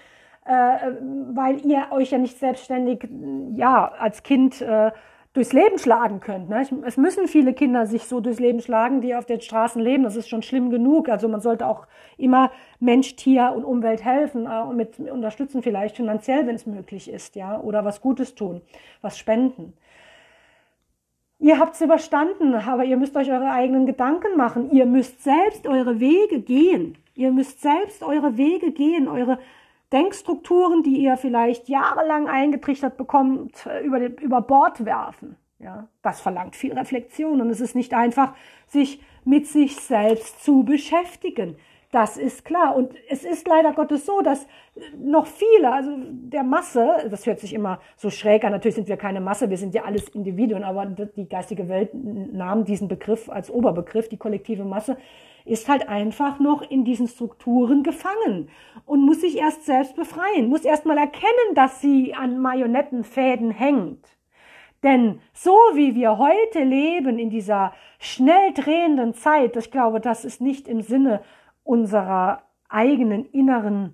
Äh, 0.45 0.91
weil 1.34 1.65
ihr 1.65 1.88
euch 1.89 2.12
ja 2.12 2.19
nicht 2.19 2.38
selbstständig, 2.38 3.08
ja, 3.56 3.91
als 3.98 4.21
Kind 4.21 4.62
äh, 4.62 4.91
durchs 5.36 5.52
Leben 5.52 5.78
schlagen 5.78 6.21
könnt. 6.21 6.50
Ne? 6.50 6.65
Es 6.86 6.98
müssen 6.98 7.28
viele 7.28 7.54
Kinder 7.54 7.86
sich 7.86 8.06
so 8.06 8.21
durchs 8.21 8.39
Leben 8.39 8.62
schlagen, 8.62 9.02
die 9.02 9.15
auf 9.15 9.26
den 9.26 9.41
Straßen 9.41 9.82
leben. 9.82 10.04
Das 10.04 10.15
ist 10.15 10.30
schon 10.30 10.41
schlimm 10.41 10.69
genug. 10.69 11.10
Also 11.10 11.28
man 11.28 11.41
sollte 11.41 11.67
auch 11.67 11.86
immer 12.17 12.52
Mensch, 12.80 13.17
Tier 13.17 13.52
und 13.54 13.65
Umwelt 13.65 14.04
helfen 14.04 14.48
äh, 14.48 14.62
und 14.62 14.78
mit 14.78 14.98
unterstützen 14.98 15.62
vielleicht 15.62 15.98
finanziell, 15.98 16.48
wenn 16.48 16.56
es 16.56 16.65
möglich 16.65 17.12
ist, 17.12 17.36
ja, 17.36 17.60
oder 17.60 17.84
was 17.84 18.02
Gutes 18.02 18.34
tun, 18.34 18.62
was 19.02 19.17
spenden. 19.17 19.74
Ihr 21.38 21.60
habt 21.60 21.76
es 21.76 21.82
überstanden, 21.82 22.56
aber 22.56 22.86
ihr 22.86 22.95
müsst 22.95 23.17
euch 23.17 23.30
eure 23.30 23.52
eigenen 23.52 23.86
Gedanken 23.86 24.38
machen. 24.38 24.71
Ihr 24.71 24.86
müsst 24.86 25.21
selbst 25.21 25.67
eure 25.67 26.00
Wege 26.00 26.39
gehen. 26.39 26.98
Ihr 27.13 27.32
müsst 27.32 27.62
selbst 27.62 28.04
eure 28.04 28.38
Wege 28.38 28.71
gehen, 28.71 29.10
eure 29.10 29.38
Denkstrukturen, 29.93 30.84
die 30.84 30.98
ihr 30.98 31.17
vielleicht 31.17 31.69
jahrelang 31.69 32.28
eingetrichtert 32.28 32.98
bekommt, 32.98 33.67
über, 33.84 34.00
den, 34.00 34.15
über 34.15 34.41
Bord 34.41 34.86
werfen. 34.86 35.38
Ja, 35.60 35.88
das 36.02 36.19
verlangt 36.19 36.56
viel 36.56 36.74
Reflexion 36.74 37.39
und 37.41 37.50
es 37.50 37.62
ist 37.62 37.76
nicht 37.76 37.93
einfach, 37.93 38.36
sich 38.67 39.02
mit 39.24 39.48
sich 39.48 39.78
selbst 39.78 40.43
zu 40.43 40.63
beschäftigen. 40.63 41.56
Das 41.91 42.17
ist 42.17 42.43
klar. 42.45 42.76
Und 42.76 42.93
es 43.10 43.24
ist 43.24 43.48
leider 43.48 43.71
Gottes 43.74 44.06
so, 44.06 44.21
dass 44.21 44.48
noch 44.98 45.28
viele, 45.28 45.71
also 45.71 45.91
der 45.98 46.43
Masse, 46.43 47.08
das 47.10 47.26
hört 47.26 47.39
sich 47.39 47.54
immer 47.54 47.80
so 47.95 48.10
schräg 48.10 48.43
an, 48.43 48.52
natürlich 48.52 48.76
sind 48.76 48.88
wir 48.88 48.98
keine 48.98 49.21
Masse, 49.21 49.50
wir 49.50 49.58
sind 49.58 49.74
ja 49.74 49.84
alles 49.84 50.10
Individuen, 50.10 50.63
aber 50.63 50.86
die 50.86 51.30
geistige 51.30 51.69
Welt 51.69 51.91
nahm 51.93 52.65
diesen 52.65 52.88
Begriff 52.88 53.30
als 53.30 53.50
Oberbegriff, 53.50 54.10
die 54.10 54.17
kollektive 54.17 54.65
Masse, 54.65 54.98
ist 55.45 55.69
halt 55.69 55.88
einfach 55.88 56.39
noch 56.39 56.69
in 56.69 56.84
diesen 56.84 57.08
Strukturen 57.08 57.84
gefangen 57.84 58.50
und 58.86 59.06
muss 59.06 59.21
sich 59.21 59.38
erst 59.38 59.65
selbst 59.65 59.95
befreien, 59.95 60.50
muss 60.50 60.65
erst 60.65 60.86
mal 60.86 60.98
erkennen, 60.98 61.54
dass 61.54 61.82
sie 61.82 62.15
an 62.15 62.39
Marionettenfäden 62.39 63.52
hängt. 63.52 64.06
Denn 64.84 65.19
so 65.34 65.56
wie 65.74 65.95
wir 65.95 66.17
heute 66.17 66.63
leben 66.63 67.17
in 67.17 67.30
dieser 67.30 67.74
schnell 68.00 68.54
drehenden 68.54 69.13
Zeit, 69.13 69.56
ich 69.56 69.71
glaube, 69.71 70.00
das 70.00 70.26
ist 70.26 70.41
nicht 70.41 70.67
im 70.67 70.82
Sinne 70.82 71.21
unserer 71.65 72.43
eigenen 72.69 73.25
inneren 73.32 73.93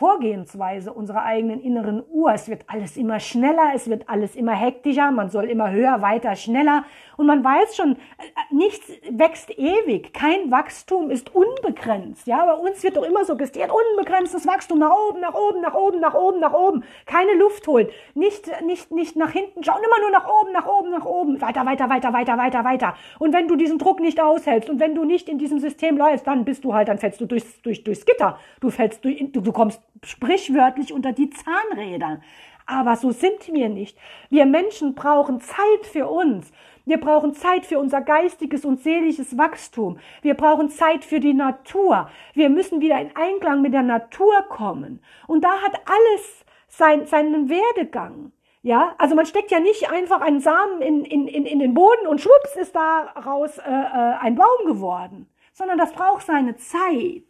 Vorgehensweise 0.00 0.94
unserer 0.94 1.24
eigenen 1.24 1.60
inneren 1.60 2.02
Uhr. 2.10 2.32
Es 2.32 2.48
wird 2.48 2.62
alles 2.68 2.96
immer 2.96 3.20
schneller, 3.20 3.72
es 3.74 3.90
wird 3.90 4.08
alles 4.08 4.34
immer 4.34 4.54
hektischer, 4.54 5.10
man 5.10 5.28
soll 5.28 5.44
immer 5.44 5.70
höher, 5.70 6.00
weiter, 6.00 6.36
schneller. 6.36 6.84
Und 7.18 7.26
man 7.26 7.44
weiß 7.44 7.76
schon, 7.76 7.96
äh, 7.96 8.54
nichts 8.54 8.90
wächst 9.10 9.50
ewig. 9.58 10.14
Kein 10.14 10.50
Wachstum 10.50 11.10
ist 11.10 11.34
unbegrenzt. 11.34 12.26
Ja, 12.26 12.46
bei 12.46 12.54
uns 12.54 12.82
wird 12.82 12.96
doch 12.96 13.02
immer 13.02 13.26
so 13.26 13.36
gestiert, 13.36 13.70
unbegrenztes 13.70 14.46
Wachstum 14.46 14.78
nach 14.78 14.90
oben, 14.90 15.20
nach 15.20 15.34
oben, 15.34 15.60
nach 15.60 15.74
oben, 15.74 16.00
nach 16.00 16.14
oben, 16.14 16.40
nach 16.40 16.54
oben. 16.54 16.82
Keine 17.04 17.34
Luft 17.34 17.68
holen. 17.68 17.88
Nicht, 18.14 18.48
nicht, 18.64 18.90
nicht 18.90 19.16
nach 19.16 19.32
hinten 19.32 19.62
schauen, 19.62 19.82
immer 19.84 20.00
nur 20.00 20.12
nach 20.12 20.26
oben, 20.26 20.52
nach 20.52 20.66
oben, 20.66 20.90
nach 20.92 21.04
oben. 21.04 21.42
Weiter, 21.42 21.66
weiter, 21.66 21.90
weiter, 21.90 22.14
weiter, 22.14 22.38
weiter, 22.38 22.64
weiter. 22.64 22.94
Und 23.18 23.34
wenn 23.34 23.48
du 23.48 23.56
diesen 23.56 23.76
Druck 23.76 24.00
nicht 24.00 24.18
aushältst 24.18 24.70
und 24.70 24.80
wenn 24.80 24.94
du 24.94 25.04
nicht 25.04 25.28
in 25.28 25.36
diesem 25.36 25.58
System 25.58 25.98
läufst, 25.98 26.26
dann 26.26 26.46
bist 26.46 26.64
du 26.64 26.72
halt, 26.72 26.88
dann 26.88 26.96
fällst 26.96 27.20
du 27.20 27.26
durchs, 27.26 27.60
durch, 27.60 27.84
durchs 27.84 28.06
Gitter. 28.06 28.38
Du 28.60 28.70
fällst, 28.70 29.04
durch, 29.04 29.22
du, 29.30 29.42
du 29.42 29.52
kommst 29.52 29.82
sprichwörtlich 30.04 30.92
unter 30.92 31.12
die 31.12 31.30
Zahnräder. 31.30 32.20
Aber 32.66 32.96
so 32.96 33.10
sind 33.10 33.52
wir 33.52 33.68
nicht. 33.68 33.98
Wir 34.28 34.46
Menschen 34.46 34.94
brauchen 34.94 35.40
Zeit 35.40 35.86
für 35.90 36.08
uns. 36.08 36.52
Wir 36.84 36.98
brauchen 36.98 37.34
Zeit 37.34 37.66
für 37.66 37.78
unser 37.78 38.00
geistiges 38.00 38.64
und 38.64 38.80
seelisches 38.80 39.36
Wachstum. 39.36 39.98
Wir 40.22 40.34
brauchen 40.34 40.70
Zeit 40.70 41.04
für 41.04 41.20
die 41.20 41.34
Natur. 41.34 42.08
Wir 42.34 42.48
müssen 42.48 42.80
wieder 42.80 43.00
in 43.00 43.14
Einklang 43.14 43.62
mit 43.62 43.74
der 43.74 43.82
Natur 43.82 44.42
kommen. 44.48 45.02
Und 45.26 45.44
da 45.44 45.60
hat 45.62 45.80
alles 45.86 46.44
sein, 46.68 47.06
seinen 47.06 47.48
Werdegang. 47.48 48.32
Ja, 48.62 48.94
also 48.98 49.14
man 49.14 49.24
steckt 49.24 49.50
ja 49.50 49.58
nicht 49.58 49.90
einfach 49.90 50.20
einen 50.20 50.40
Samen 50.40 50.82
in, 50.82 51.04
in, 51.04 51.28
in, 51.28 51.46
in 51.46 51.60
den 51.60 51.72
Boden 51.74 52.06
und 52.06 52.20
schwupps 52.20 52.56
ist 52.56 52.76
daraus 52.76 53.56
äh, 53.56 53.62
äh, 53.62 54.16
ein 54.20 54.34
Baum 54.34 54.66
geworden, 54.66 55.29
sondern 55.52 55.78
das 55.78 55.92
braucht 55.92 56.26
seine 56.26 56.56
Zeit. 56.56 57.24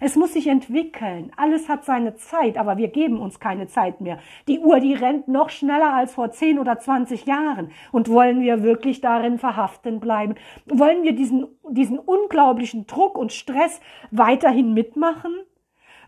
Es 0.00 0.16
muss 0.16 0.32
sich 0.32 0.46
entwickeln. 0.46 1.32
Alles 1.36 1.68
hat 1.68 1.84
seine 1.84 2.14
Zeit, 2.14 2.58
aber 2.58 2.76
wir 2.76 2.88
geben 2.88 3.20
uns 3.20 3.38
keine 3.38 3.68
Zeit 3.68 4.00
mehr. 4.00 4.18
Die 4.48 4.58
Uhr, 4.58 4.80
die 4.80 4.94
rennt 4.94 5.28
noch 5.28 5.50
schneller 5.50 5.94
als 5.94 6.14
vor 6.14 6.30
10 6.30 6.58
oder 6.58 6.78
20 6.78 7.26
Jahren. 7.26 7.70
Und 7.92 8.08
wollen 8.08 8.40
wir 8.40 8.62
wirklich 8.62 9.00
darin 9.00 9.38
verhaften 9.38 10.00
bleiben? 10.00 10.34
Wollen 10.66 11.02
wir 11.04 11.14
diesen, 11.14 11.46
diesen 11.68 11.98
unglaublichen 11.98 12.86
Druck 12.86 13.16
und 13.16 13.32
Stress 13.32 13.80
weiterhin 14.10 14.74
mitmachen? 14.74 15.32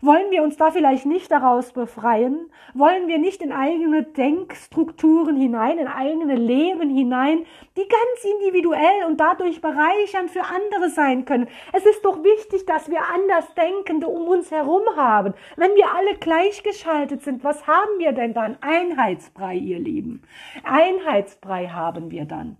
Wollen 0.01 0.29
wir 0.29 0.43
uns 0.43 0.57
da 0.57 0.71
vielleicht 0.71 1.05
nicht 1.05 1.31
daraus 1.31 1.71
befreien? 1.71 2.51
Wollen 2.73 3.07
wir 3.07 3.17
nicht 3.17 3.41
in 3.41 3.51
eigene 3.51 4.03
Denkstrukturen 4.03 5.37
hinein, 5.37 5.77
in 5.77 5.87
eigene 5.87 6.35
Leben 6.35 6.89
hinein, 6.89 7.45
die 7.77 7.87
ganz 7.87 8.35
individuell 8.39 9.05
und 9.07 9.19
dadurch 9.19 9.61
bereichernd 9.61 10.29
für 10.29 10.43
andere 10.43 10.89
sein 10.89 11.25
können? 11.25 11.47
Es 11.73 11.85
ist 11.85 12.03
doch 12.03 12.23
wichtig, 12.23 12.65
dass 12.65 12.89
wir 12.89 13.01
Andersdenkende 13.13 14.07
um 14.07 14.27
uns 14.27 14.51
herum 14.51 14.83
haben. 14.95 15.33
Wenn 15.55 15.75
wir 15.75 15.93
alle 15.95 16.17
gleichgeschaltet 16.17 17.23
sind, 17.23 17.43
was 17.43 17.65
haben 17.65 17.99
wir 17.99 18.11
denn 18.11 18.33
dann? 18.33 18.57
Einheitsbrei, 18.61 19.55
ihr 19.55 19.79
Lieben. 19.79 20.23
Einheitsbrei 20.63 21.67
haben 21.67 22.11
wir 22.11 22.25
dann. 22.25 22.57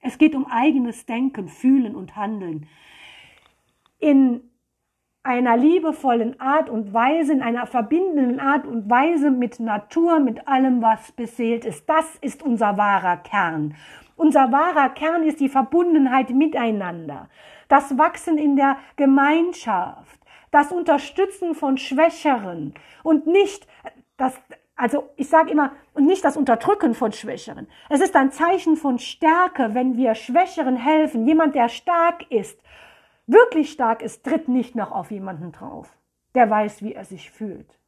Es 0.00 0.18
geht 0.18 0.34
um 0.34 0.46
eigenes 0.46 1.06
Denken, 1.06 1.48
Fühlen 1.48 1.96
und 1.96 2.14
Handeln. 2.14 2.68
In 3.98 4.50
einer 5.24 5.56
liebevollen 5.56 6.38
Art 6.38 6.68
und 6.68 6.92
Weise, 6.92 7.32
in 7.32 7.42
einer 7.42 7.66
verbindenden 7.66 8.38
Art 8.38 8.66
und 8.66 8.88
Weise 8.90 9.30
mit 9.30 9.58
Natur, 9.58 10.20
mit 10.20 10.46
allem, 10.46 10.82
was 10.82 11.12
beseelt 11.12 11.64
ist. 11.64 11.88
Das 11.88 12.04
ist 12.20 12.42
unser 12.42 12.76
wahrer 12.76 13.16
Kern. 13.16 13.74
Unser 14.16 14.52
wahrer 14.52 14.90
Kern 14.90 15.24
ist 15.24 15.40
die 15.40 15.48
Verbundenheit 15.48 16.30
miteinander, 16.30 17.28
das 17.68 17.98
Wachsen 17.98 18.38
in 18.38 18.54
der 18.54 18.76
Gemeinschaft, 18.96 20.20
das 20.52 20.70
Unterstützen 20.70 21.54
von 21.54 21.78
Schwächeren 21.78 22.74
und 23.02 23.26
nicht 23.26 23.66
das, 24.16 24.38
also 24.76 25.10
ich 25.16 25.28
sage 25.28 25.50
immer, 25.50 25.72
und 25.94 26.06
nicht 26.06 26.24
das 26.24 26.36
Unterdrücken 26.36 26.94
von 26.94 27.12
Schwächeren. 27.12 27.66
Es 27.88 28.00
ist 28.00 28.14
ein 28.14 28.30
Zeichen 28.30 28.76
von 28.76 28.98
Stärke, 28.98 29.70
wenn 29.72 29.96
wir 29.96 30.14
Schwächeren 30.14 30.76
helfen. 30.76 31.26
Jemand, 31.26 31.54
der 31.54 31.68
stark 31.68 32.30
ist, 32.30 32.60
wirklich 33.26 33.70
stark 33.72 34.02
ist, 34.02 34.24
tritt 34.24 34.48
nicht 34.48 34.74
noch 34.74 34.92
auf 34.92 35.10
jemanden 35.10 35.52
drauf. 35.52 35.96
Der 36.34 36.50
weiß, 36.50 36.82
wie 36.82 36.94
er 36.94 37.04
sich 37.04 37.30
fühlt. 37.30 37.78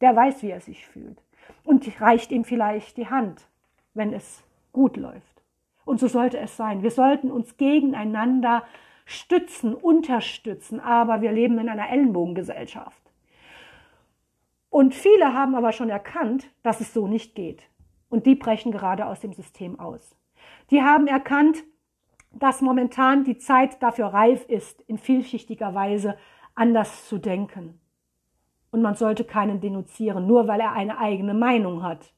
Der 0.00 0.14
weiß, 0.14 0.42
wie 0.42 0.50
er 0.50 0.60
sich 0.60 0.86
fühlt. 0.86 1.22
Und 1.64 2.00
reicht 2.00 2.30
ihm 2.30 2.44
vielleicht 2.44 2.96
die 2.96 3.08
Hand, 3.08 3.48
wenn 3.94 4.12
es 4.12 4.42
gut 4.72 4.96
läuft. 4.96 5.42
Und 5.84 5.98
so 5.98 6.06
sollte 6.06 6.38
es 6.38 6.56
sein. 6.56 6.82
Wir 6.82 6.90
sollten 6.90 7.30
uns 7.30 7.56
gegeneinander 7.56 8.64
stützen, 9.04 9.74
unterstützen, 9.74 10.78
aber 10.78 11.20
wir 11.20 11.32
leben 11.32 11.58
in 11.58 11.68
einer 11.68 11.90
Ellenbogengesellschaft. 11.90 13.02
Und 14.68 14.94
viele 14.94 15.34
haben 15.34 15.56
aber 15.56 15.72
schon 15.72 15.90
erkannt, 15.90 16.48
dass 16.62 16.80
es 16.80 16.94
so 16.94 17.08
nicht 17.08 17.34
geht. 17.34 17.64
Und 18.08 18.26
die 18.26 18.36
brechen 18.36 18.70
gerade 18.70 19.06
aus 19.06 19.20
dem 19.20 19.32
System 19.32 19.80
aus. 19.80 20.16
Die 20.70 20.82
haben 20.82 21.08
erkannt, 21.08 21.64
dass 22.32 22.60
momentan 22.60 23.24
die 23.24 23.38
Zeit 23.38 23.82
dafür 23.82 24.06
reif 24.06 24.44
ist, 24.48 24.80
in 24.82 24.98
vielschichtiger 24.98 25.74
Weise 25.74 26.16
anders 26.54 27.08
zu 27.08 27.18
denken. 27.18 27.80
Und 28.70 28.82
man 28.82 28.94
sollte 28.94 29.24
keinen 29.24 29.60
denunzieren, 29.60 30.26
nur 30.26 30.46
weil 30.46 30.60
er 30.60 30.72
eine 30.72 30.98
eigene 30.98 31.34
Meinung 31.34 31.82
hat. 31.82 32.12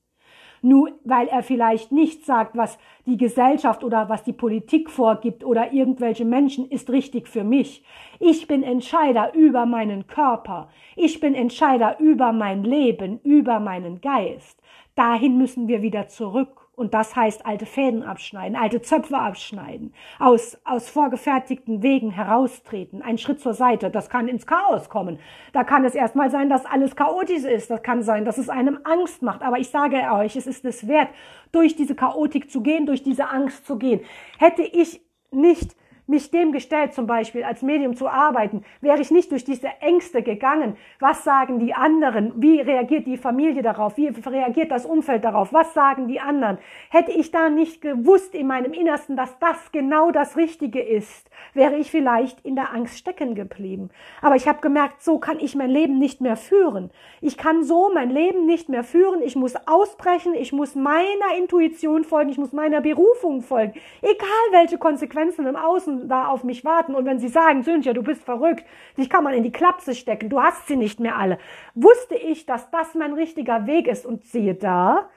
Nur 0.65 0.93
weil 1.05 1.27
er 1.27 1.43
vielleicht 1.43 1.91
nicht 1.91 2.25
sagt, 2.25 2.57
was 2.57 2.79
die 3.05 3.17
Gesellschaft 3.17 3.83
oder 3.83 4.09
was 4.09 4.23
die 4.23 4.33
Politik 4.33 4.91
vorgibt 4.91 5.43
oder 5.45 5.73
irgendwelche 5.73 6.25
Menschen 6.25 6.71
ist 6.71 6.91
richtig 6.91 7.27
für 7.27 7.43
mich. 7.43 7.85
Ich 8.21 8.47
bin 8.47 8.63
Entscheider 8.63 9.35
über 9.35 9.67
meinen 9.67 10.07
Körper. 10.07 10.69
Ich 10.95 11.19
bin 11.19 11.35
Entscheider 11.35 11.99
über 11.99 12.33
mein 12.33 12.63
Leben, 12.63 13.19
über 13.25 13.59
meinen 13.59 14.01
Geist. 14.01 14.63
Dahin 14.95 15.37
müssen 15.37 15.67
wir 15.67 15.83
wieder 15.83 16.07
zurück. 16.07 16.62
Und 16.75 16.95
das 16.95 17.15
heißt 17.15 17.45
alte 17.45 17.67
Fäden 17.67 18.03
abschneiden, 18.03 18.57
alte 18.57 18.81
Zöpfe 18.81 19.19
abschneiden, 19.19 19.93
aus, 20.19 20.59
aus 20.65 20.89
vorgefertigten 20.89 21.83
Wegen 21.83 22.11
heraustreten, 22.11 23.03
einen 23.03 23.19
Schritt 23.19 23.41
zur 23.41 23.53
Seite. 23.53 23.91
Das 23.91 24.09
kann 24.09 24.27
ins 24.27 24.47
Chaos 24.47 24.89
kommen. 24.89 25.19
Da 25.53 25.65
kann 25.65 25.85
es 25.85 25.95
erstmal 25.95 26.31
sein, 26.31 26.49
dass 26.49 26.65
alles 26.65 26.97
chaotisch 26.97 27.45
ist. 27.45 27.71
Das 27.71 27.83
kann 27.83 28.03
sein, 28.03 28.25
dass 28.25 28.39
es 28.39 28.49
einem 28.49 28.79
Angst 28.85 29.21
macht. 29.21 29.43
Aber 29.43 29.59
ich 29.59 29.69
sage 29.69 29.97
euch, 30.13 30.35
es 30.35 30.47
ist 30.47 30.65
es 30.65 30.89
wert, 30.89 31.09
durch 31.53 31.77
diese 31.77 31.95
Chaotik 31.95 32.51
zu 32.51 32.63
gehen, 32.63 32.87
durch 32.87 33.03
diese 33.03 33.29
Angst 33.29 33.67
zu 33.67 33.77
gehen. 33.77 34.01
Hätte 34.39 34.63
ich 34.63 35.03
nicht 35.31 35.77
mich 36.13 36.31
dem 36.31 36.53
gestellt, 36.53 36.95
zum 36.95 37.07
Beispiel 37.07 37.43
als 37.43 37.63
Medium 37.63 37.97
zu 37.97 38.07
arbeiten, 38.07 38.65
wäre 38.81 39.01
ich 39.01 39.11
nicht 39.11 39.33
durch 39.33 39.45
diese 39.45 39.69
Ängste 39.81 40.23
gegangen. 40.23 40.77
Was 41.01 41.25
sagen 41.25 41.59
die 41.59 41.75
anderen? 41.75 42.33
Wie 42.37 42.61
reagiert 42.61 43.07
die 43.07 43.17
Familie 43.17 43.63
darauf? 43.63 43.97
Wie 43.97 44.09
reagiert 44.09 44.71
das 44.71 44.87
Umfeld 44.87 45.25
darauf? 45.25 45.53
Was 45.53 45.75
sagen 45.75 46.07
die 46.07 46.21
anderen? 46.21 46.59
Hätte 46.91 47.13
ich 47.13 47.31
da 47.31 47.49
nicht 47.49 47.81
gewusst 47.81 48.35
in 48.35 48.47
meinem 48.47 48.73
Innersten, 48.73 49.17
dass 49.17 49.39
das 49.39 49.73
genau 49.73 50.11
das 50.11 50.37
Richtige 50.37 50.81
ist, 50.81 51.31
wäre 51.55 51.77
ich 51.77 51.91
vielleicht 51.91 52.45
in 52.45 52.55
der 52.55 52.73
Angst 52.73 52.99
stecken 52.99 53.35
geblieben. 53.35 53.91
Aber 54.21 54.37
ich 54.37 54.47
habe 54.47 54.61
gemerkt, 54.61 55.03
so 55.03 55.19
kann 55.19 55.41
ich 55.41 55.57
mein 55.57 55.71
Leben 55.71 55.99
nicht 55.99 56.21
mehr 56.21 56.37
führen. 56.37 56.91
Ich 57.21 57.37
kann 57.39 57.65
so 57.65 57.91
mein 57.93 58.11
Leben 58.11 58.47
nicht 58.47 58.69
mehr 58.69 58.85
führen. 58.85 59.23
Ich 59.23 59.35
muss 59.35 59.55
ausbrechen. 59.67 60.35
Ich 60.35 60.53
muss 60.53 60.75
meiner 60.75 61.37
Intuition 61.39 62.05
folgen. 62.05 62.31
Ich 62.31 62.39
muss 62.39 62.53
meiner 62.53 62.83
Berufung 62.83 63.41
folgen. 63.41 63.73
Egal 64.03 64.29
welche 64.51 64.79
Konsequenzen 64.79 65.47
im 65.47 65.57
Außen 65.57 66.02
da 66.09 66.27
auf 66.27 66.45
mich 66.45 66.65
warten. 66.65 66.95
Und 66.95 67.05
wenn 67.05 67.19
sie 67.19 67.29
sagen, 67.29 67.63
Sündja, 67.63 67.93
du 67.93 68.03
bist 68.03 68.25
verrückt, 68.25 68.65
dich 68.97 69.11
kann 69.11 69.25
man 69.25 69.35
in 69.35 69.43
die 69.43 69.53
Klapse 69.53 69.95
stecken, 69.95 70.29
du 70.29 70.41
hast 70.41 70.67
sie 70.67 70.77
nicht 70.77 71.01
mehr 71.01 71.17
alle, 71.17 71.39
wusste 71.75 72.15
ich, 72.15 72.47
dass 72.47 72.71
das 72.71 72.95
mein 72.95 73.13
richtiger 73.13 73.67
Weg 73.67 73.89
ist? 73.89 74.07
Und 74.07 74.25
siehe 74.25 74.55
da, 74.55 75.09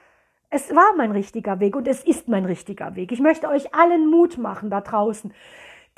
es 0.50 0.74
war 0.74 0.94
mein 0.96 1.10
richtiger 1.10 1.60
Weg 1.60 1.76
und 1.76 1.88
es 1.88 2.04
ist 2.04 2.28
mein 2.28 2.44
richtiger 2.44 2.94
Weg. 2.94 3.12
Ich 3.12 3.20
möchte 3.20 3.48
euch 3.48 3.74
allen 3.74 4.08
Mut 4.10 4.38
machen 4.38 4.70
da 4.70 4.80
draußen 4.80 5.32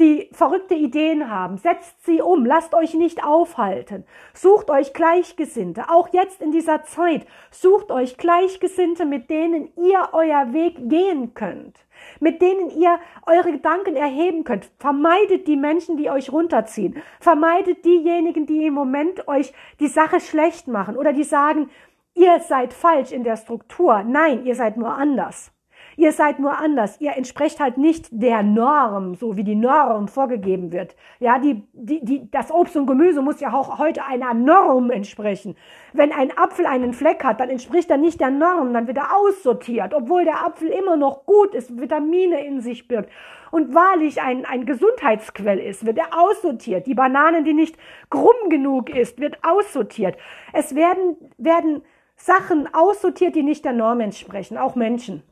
die 0.01 0.29
verrückte 0.33 0.75
Ideen 0.75 1.29
haben, 1.29 1.59
setzt 1.59 2.05
sie 2.05 2.23
um, 2.23 2.47
lasst 2.47 2.75
euch 2.75 2.95
nicht 2.95 3.25
aufhalten, 3.25 4.05
sucht 4.33 4.71
euch 4.71 4.93
Gleichgesinnte, 4.93 5.91
auch 5.91 6.09
jetzt 6.13 6.41
in 6.41 6.53
dieser 6.53 6.85
Zeit, 6.85 7.27
sucht 7.51 7.91
euch 7.91 8.17
Gleichgesinnte, 8.17 9.07
mit 9.07 9.29
denen 9.29 9.71
ihr 9.77 10.11
euer 10.13 10.53
Weg 10.53 10.89
gehen 10.89 11.35
könnt, 11.35 11.85
mit 12.21 12.41
denen 12.41 12.71
ihr 12.71 13.01
eure 13.27 13.51
Gedanken 13.51 13.97
erheben 13.97 14.45
könnt. 14.45 14.71
Vermeidet 14.79 15.49
die 15.49 15.57
Menschen, 15.57 15.97
die 15.97 16.11
euch 16.11 16.33
runterziehen, 16.33 17.03
vermeidet 17.19 17.85
diejenigen, 17.85 18.47
die 18.47 18.67
im 18.67 18.75
Moment 18.75 19.27
euch 19.27 19.53
die 19.81 19.89
Sache 19.89 20.21
schlecht 20.21 20.69
machen 20.69 20.97
oder 20.97 21.13
die 21.13 21.25
sagen, 21.25 21.71
ihr 22.15 22.39
seid 22.41 22.73
falsch 22.73 23.11
in 23.11 23.25
der 23.25 23.37
Struktur. 23.37 24.05
Nein, 24.05 24.47
ihr 24.47 24.55
seid 24.55 24.77
nur 24.77 24.95
anders. 24.95 25.53
Ihr 25.99 26.13
seid 26.13 26.39
nur 26.39 26.57
anders. 26.57 27.01
Ihr 27.01 27.17
entsprecht 27.17 27.59
halt 27.59 27.77
nicht 27.77 28.07
der 28.13 28.45
Norm, 28.45 29.17
so 29.17 29.37
wie 29.37 29.43
die 29.43 29.57
Norm 29.57 30.07
vorgegeben 30.07 30.71
wird. 30.71 30.95
Ja, 31.19 31.41
die, 31.41 31.65
die, 31.73 32.05
die, 32.05 32.31
das 32.31 32.53
Obst 32.53 32.77
und 32.77 32.87
Gemüse 32.87 33.21
muss 33.21 33.41
ja 33.41 33.53
auch 33.53 33.81
heute 33.81 34.05
einer 34.05 34.33
Norm 34.33 34.93
entsprechen. 34.93 35.57
Wenn 35.93 36.13
ein 36.13 36.31
Apfel 36.39 36.67
einen 36.67 36.93
Fleck 36.93 37.25
hat, 37.25 37.41
dann 37.41 37.51
entspricht 37.51 37.91
er 37.91 37.97
nicht 37.97 38.21
der 38.21 38.31
Norm, 38.31 38.73
dann 38.75 38.87
wird 38.87 38.97
er 38.97 39.17
aussortiert, 39.17 39.93
obwohl 39.93 40.23
der 40.23 40.47
Apfel 40.47 40.69
immer 40.69 40.97
noch 40.97 41.27
gut 41.27 41.53
ist, 41.53 41.81
Vitamine 41.81 42.47
in 42.47 42.61
sich 42.61 42.87
birgt 42.87 43.11
und 43.51 43.75
wahrlich 43.75 44.23
ein, 44.23 44.45
ein 44.45 44.67
Gesundheitsquell 44.67 45.59
ist, 45.59 45.85
wird 45.85 45.99
er 45.99 46.17
aussortiert. 46.17 46.87
Die 46.87 46.95
Banane, 46.95 47.43
die 47.43 47.55
nicht 47.55 47.77
krumm 48.09 48.51
genug 48.51 48.89
ist, 48.89 49.21
wird 49.21 49.39
aussortiert. 49.43 50.17
Es 50.53 50.77
werden, 50.77 51.17
werden 51.39 51.83
Sachen 52.15 52.73
aussortiert, 52.73 53.35
die 53.35 53.43
nicht 53.43 53.65
der 53.65 53.73
Norm 53.73 53.99
entsprechen, 53.99 54.59
auch 54.59 54.77
Menschen. 54.77 55.25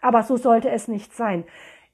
Aber 0.00 0.22
so 0.22 0.36
sollte 0.36 0.70
es 0.70 0.88
nicht 0.88 1.14
sein. 1.14 1.44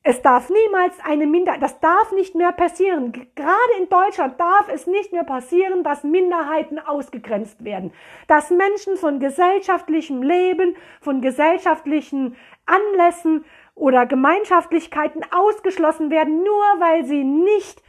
Es 0.04 0.20
darf 0.20 0.50
niemals 0.50 0.98
eine 1.04 1.28
Minderheit, 1.28 1.62
das 1.62 1.78
darf 1.78 2.10
nicht 2.10 2.34
mehr 2.34 2.50
passieren. 2.50 3.12
Gerade 3.12 3.72
in 3.78 3.88
Deutschland 3.88 4.40
darf 4.40 4.68
es 4.68 4.88
nicht 4.88 5.12
mehr 5.12 5.22
passieren, 5.22 5.84
dass 5.84 6.02
Minderheiten 6.02 6.80
ausgegrenzt 6.80 7.64
werden. 7.64 7.92
Dass 8.26 8.50
Menschen 8.50 8.96
von 8.96 9.20
gesellschaftlichem 9.20 10.24
Leben, 10.24 10.74
von 11.00 11.20
gesellschaftlichen 11.20 12.36
Anlässen 12.66 13.44
oder 13.76 14.04
Gemeinschaftlichkeiten 14.06 15.22
ausgeschlossen 15.32 16.10
werden, 16.10 16.38
nur 16.42 16.64
weil 16.80 17.04
sie 17.04 17.22
nicht 17.22 17.80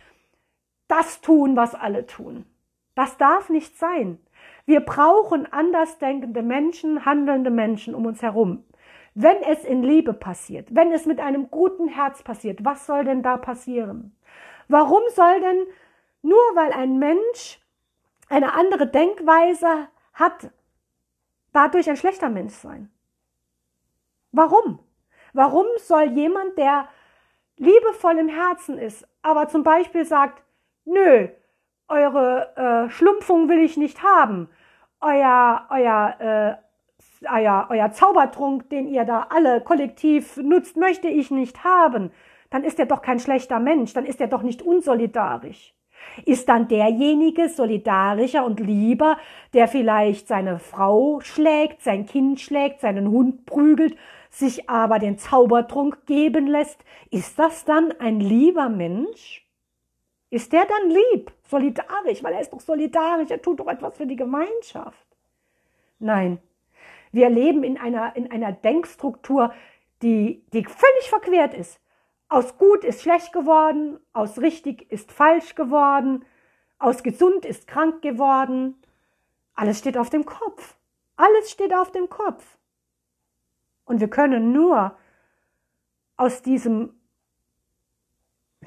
das 0.87 1.19
tun, 1.21 1.55
was 1.55 1.73
alle 1.73 2.05
tun. 2.05 2.45
Das 2.93 3.17
darf 3.17 3.49
nicht 3.49 3.75
sein. 3.79 4.19
Wir 4.67 4.81
brauchen 4.81 5.51
andersdenkende 5.51 6.43
Menschen, 6.43 7.05
handelnde 7.05 7.49
Menschen 7.49 7.95
um 7.95 8.05
uns 8.05 8.21
herum. 8.21 8.63
Wenn 9.15 9.43
es 9.43 9.63
in 9.63 9.83
Liebe 9.83 10.13
passiert, 10.13 10.73
wenn 10.73 10.91
es 10.91 11.05
mit 11.05 11.19
einem 11.19 11.51
guten 11.51 11.87
Herz 11.87 12.23
passiert, 12.23 12.65
was 12.65 12.85
soll 12.85 13.05
denn 13.05 13.21
da 13.21 13.37
passieren? 13.37 14.15
Warum 14.67 15.03
soll 15.09 15.39
denn 15.39 15.65
nur 16.23 16.41
weil 16.55 16.71
ein 16.71 16.97
Mensch 16.97 17.59
eine 18.29 18.53
andere 18.53 18.87
Denkweise 18.87 19.87
hat, 20.13 20.49
dadurch 21.51 21.89
ein 21.89 21.97
schlechter 21.97 22.29
Mensch 22.29 22.53
sein? 22.53 22.89
Warum? 24.31 24.79
Warum 25.33 25.67
soll 25.77 26.03
jemand, 26.11 26.57
der 26.57 26.87
liebevoll 27.57 28.17
im 28.17 28.29
Herzen 28.29 28.79
ist, 28.79 29.07
aber 29.21 29.47
zum 29.47 29.63
Beispiel 29.63 30.05
sagt, 30.05 30.43
nö, 30.85 31.27
eure 31.87 32.55
äh, 32.55 32.89
Schlumpfung 32.89 33.47
will 33.47 33.59
ich 33.59 33.77
nicht 33.77 34.01
haben, 34.01 34.49
euer, 35.01 35.67
euer 35.69 36.15
äh, 36.19 36.63
euer, 37.31 37.67
euer 37.69 37.91
Zaubertrunk, 37.91 38.69
den 38.69 38.87
ihr 38.87 39.05
da 39.05 39.27
alle 39.29 39.61
kollektiv 39.61 40.37
nutzt, 40.37 40.77
möchte 40.77 41.07
ich 41.07 41.31
nicht 41.31 41.63
haben, 41.63 42.11
dann 42.49 42.63
ist 42.63 42.79
er 42.79 42.85
doch 42.85 43.01
kein 43.01 43.19
schlechter 43.19 43.59
Mensch, 43.59 43.93
dann 43.93 44.05
ist 44.05 44.21
er 44.21 44.27
doch 44.27 44.43
nicht 44.43 44.61
unsolidarisch. 44.61 45.73
Ist 46.25 46.49
dann 46.49 46.67
derjenige 46.67 47.49
solidarischer 47.49 48.45
und 48.45 48.59
lieber, 48.59 49.17
der 49.53 49.67
vielleicht 49.67 50.27
seine 50.27 50.59
Frau 50.59 51.19
schlägt, 51.21 51.81
sein 51.81 52.05
Kind 52.05 52.39
schlägt, 52.39 52.81
seinen 52.81 53.09
Hund 53.09 53.45
prügelt, 53.45 53.97
sich 54.29 54.69
aber 54.69 54.99
den 54.99 55.17
Zaubertrunk 55.17 56.05
geben 56.05 56.47
lässt? 56.47 56.83
Ist 57.09 57.39
das 57.39 57.65
dann 57.65 57.93
ein 57.99 58.19
lieber 58.19 58.69
Mensch? 58.69 59.47
Ist 60.29 60.51
der 60.51 60.65
dann 60.65 60.89
lieb, 60.89 61.31
solidarisch, 61.43 62.23
weil 62.23 62.33
er 62.33 62.41
ist 62.41 62.51
doch 62.51 62.59
solidarisch, 62.59 63.29
er 63.29 63.41
tut 63.41 63.59
doch 63.59 63.67
etwas 63.67 63.95
für 63.95 64.07
die 64.07 64.15
Gemeinschaft? 64.15 65.05
Nein, 65.99 66.39
wir 67.13 67.29
leben 67.29 67.63
in 67.63 67.77
einer, 67.77 68.15
in 68.15 68.29
einer 68.31 68.51
Denkstruktur, 68.51 69.53
die, 70.01 70.43
die 70.51 70.65
völlig 70.65 71.09
verquert 71.09 71.53
ist. 71.53 71.79
Aus 72.27 72.57
gut 72.57 72.83
ist 72.83 73.03
schlecht 73.03 73.31
geworden, 73.31 73.99
aus 74.11 74.39
richtig 74.39 74.91
ist 74.91 75.11
falsch 75.11 75.55
geworden, 75.55 76.25
aus 76.79 77.03
gesund 77.03 77.45
ist 77.45 77.67
krank 77.67 78.01
geworden. 78.01 78.81
Alles 79.53 79.79
steht 79.79 79.97
auf 79.97 80.09
dem 80.09 80.25
Kopf. 80.25 80.75
Alles 81.15 81.51
steht 81.51 81.73
auf 81.73 81.91
dem 81.91 82.09
Kopf. 82.09 82.57
Und 83.85 84.01
wir 84.01 84.09
können 84.09 84.51
nur 84.51 84.97
aus 86.17 86.41
diesem 86.41 86.99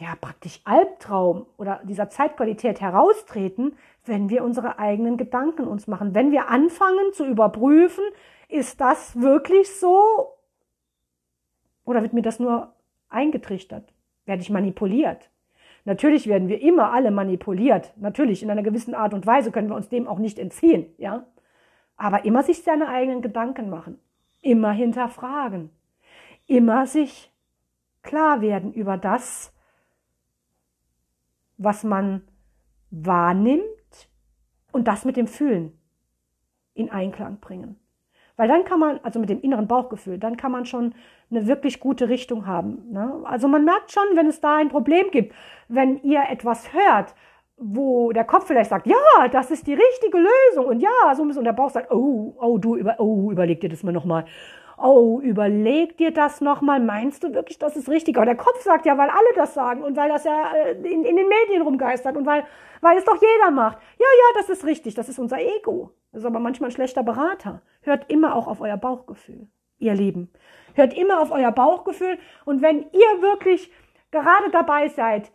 ja 0.00 0.14
praktisch 0.20 0.60
Albtraum 0.64 1.46
oder 1.56 1.80
dieser 1.84 2.10
Zeitqualität 2.10 2.80
heraustreten, 2.80 3.76
wenn 4.04 4.28
wir 4.28 4.44
unsere 4.44 4.78
eigenen 4.78 5.16
Gedanken 5.16 5.66
uns 5.66 5.86
machen, 5.86 6.14
wenn 6.14 6.30
wir 6.30 6.48
anfangen 6.48 7.12
zu 7.12 7.24
überprüfen, 7.26 8.04
ist 8.48 8.80
das 8.80 9.20
wirklich 9.20 9.74
so 9.78 10.36
oder 11.84 12.02
wird 12.02 12.12
mir 12.12 12.22
das 12.22 12.40
nur 12.40 12.74
eingetrichtert? 13.08 13.92
Werde 14.26 14.42
ich 14.42 14.50
manipuliert? 14.50 15.30
Natürlich 15.84 16.26
werden 16.26 16.48
wir 16.48 16.60
immer 16.60 16.92
alle 16.92 17.12
manipuliert. 17.12 17.92
Natürlich, 17.96 18.42
in 18.42 18.50
einer 18.50 18.64
gewissen 18.64 18.94
Art 18.94 19.14
und 19.14 19.24
Weise 19.24 19.52
können 19.52 19.68
wir 19.68 19.76
uns 19.76 19.88
dem 19.88 20.08
auch 20.08 20.18
nicht 20.18 20.38
entziehen, 20.38 20.92
ja. 20.98 21.24
Aber 21.96 22.24
immer 22.24 22.42
sich 22.42 22.62
seine 22.62 22.88
eigenen 22.88 23.22
Gedanken 23.22 23.70
machen. 23.70 24.00
Immer 24.42 24.72
hinterfragen. 24.72 25.70
Immer 26.46 26.86
sich 26.86 27.32
klar 28.02 28.40
werden 28.40 28.72
über 28.72 28.98
das, 28.98 29.54
was 31.56 31.84
man 31.84 32.22
wahrnimmt 32.90 33.62
und 34.72 34.88
das 34.88 35.04
mit 35.04 35.16
dem 35.16 35.28
Fühlen 35.28 35.78
in 36.74 36.90
Einklang 36.90 37.38
bringen. 37.38 37.78
Weil 38.36 38.48
dann 38.48 38.64
kann 38.64 38.80
man, 38.80 39.00
also 39.02 39.18
mit 39.18 39.30
dem 39.30 39.40
inneren 39.40 39.66
Bauchgefühl, 39.66 40.18
dann 40.18 40.36
kann 40.36 40.52
man 40.52 40.66
schon 40.66 40.94
eine 41.30 41.46
wirklich 41.46 41.80
gute 41.80 42.08
Richtung 42.08 42.46
haben. 42.46 42.90
Ne? 42.90 43.20
Also 43.24 43.48
man 43.48 43.64
merkt 43.64 43.92
schon, 43.92 44.04
wenn 44.14 44.26
es 44.26 44.40
da 44.40 44.56
ein 44.56 44.68
Problem 44.68 45.10
gibt, 45.10 45.34
wenn 45.68 46.02
ihr 46.02 46.22
etwas 46.30 46.72
hört, 46.72 47.14
wo 47.56 48.12
der 48.12 48.24
Kopf 48.24 48.46
vielleicht 48.46 48.68
sagt, 48.68 48.86
ja, 48.86 49.28
das 49.32 49.50
ist 49.50 49.66
die 49.66 49.74
richtige 49.74 50.18
Lösung 50.18 50.66
und 50.66 50.80
ja, 50.80 51.14
so 51.14 51.22
und 51.22 51.44
der 51.44 51.54
Bauch 51.54 51.70
sagt, 51.70 51.90
oh, 51.90 52.34
oh, 52.38 52.58
du 52.58 52.76
über, 52.76 52.96
oh, 52.98 53.30
überleg 53.30 53.60
dir 53.60 53.70
das 53.70 53.82
mal 53.82 53.92
nochmal 53.92 54.26
oh, 54.78 55.20
überleg 55.22 55.96
dir 55.96 56.12
das 56.12 56.40
nochmal, 56.40 56.80
meinst 56.80 57.24
du 57.24 57.32
wirklich, 57.34 57.58
das 57.58 57.76
ist 57.76 57.88
richtig? 57.88 58.16
Aber 58.16 58.26
der 58.26 58.36
Kopf 58.36 58.62
sagt 58.62 58.86
ja, 58.86 58.96
weil 58.98 59.08
alle 59.08 59.34
das 59.34 59.54
sagen 59.54 59.82
und 59.82 59.96
weil 59.96 60.08
das 60.08 60.24
ja 60.24 60.52
äh, 60.54 60.72
in, 60.72 61.04
in 61.04 61.16
den 61.16 61.28
Medien 61.28 61.62
rumgeistert 61.62 62.16
und 62.16 62.26
weil, 62.26 62.44
weil 62.80 62.98
es 62.98 63.04
doch 63.04 63.20
jeder 63.20 63.50
macht. 63.50 63.78
Ja, 63.98 64.06
ja, 64.06 64.40
das 64.40 64.48
ist 64.48 64.64
richtig, 64.64 64.94
das 64.94 65.08
ist 65.08 65.18
unser 65.18 65.38
Ego. 65.38 65.92
Das 66.12 66.22
ist 66.22 66.26
aber 66.26 66.40
manchmal 66.40 66.70
ein 66.70 66.74
schlechter 66.74 67.02
Berater. 67.02 67.62
Hört 67.82 68.10
immer 68.10 68.34
auch 68.34 68.46
auf 68.46 68.60
euer 68.60 68.76
Bauchgefühl, 68.76 69.48
ihr 69.78 69.94
Lieben. 69.94 70.30
Hört 70.74 70.96
immer 70.96 71.20
auf 71.20 71.30
euer 71.30 71.52
Bauchgefühl 71.52 72.18
und 72.44 72.62
wenn 72.62 72.82
ihr 72.92 73.22
wirklich 73.22 73.70
gerade 74.10 74.50
dabei 74.50 74.88
seid, 74.88 75.30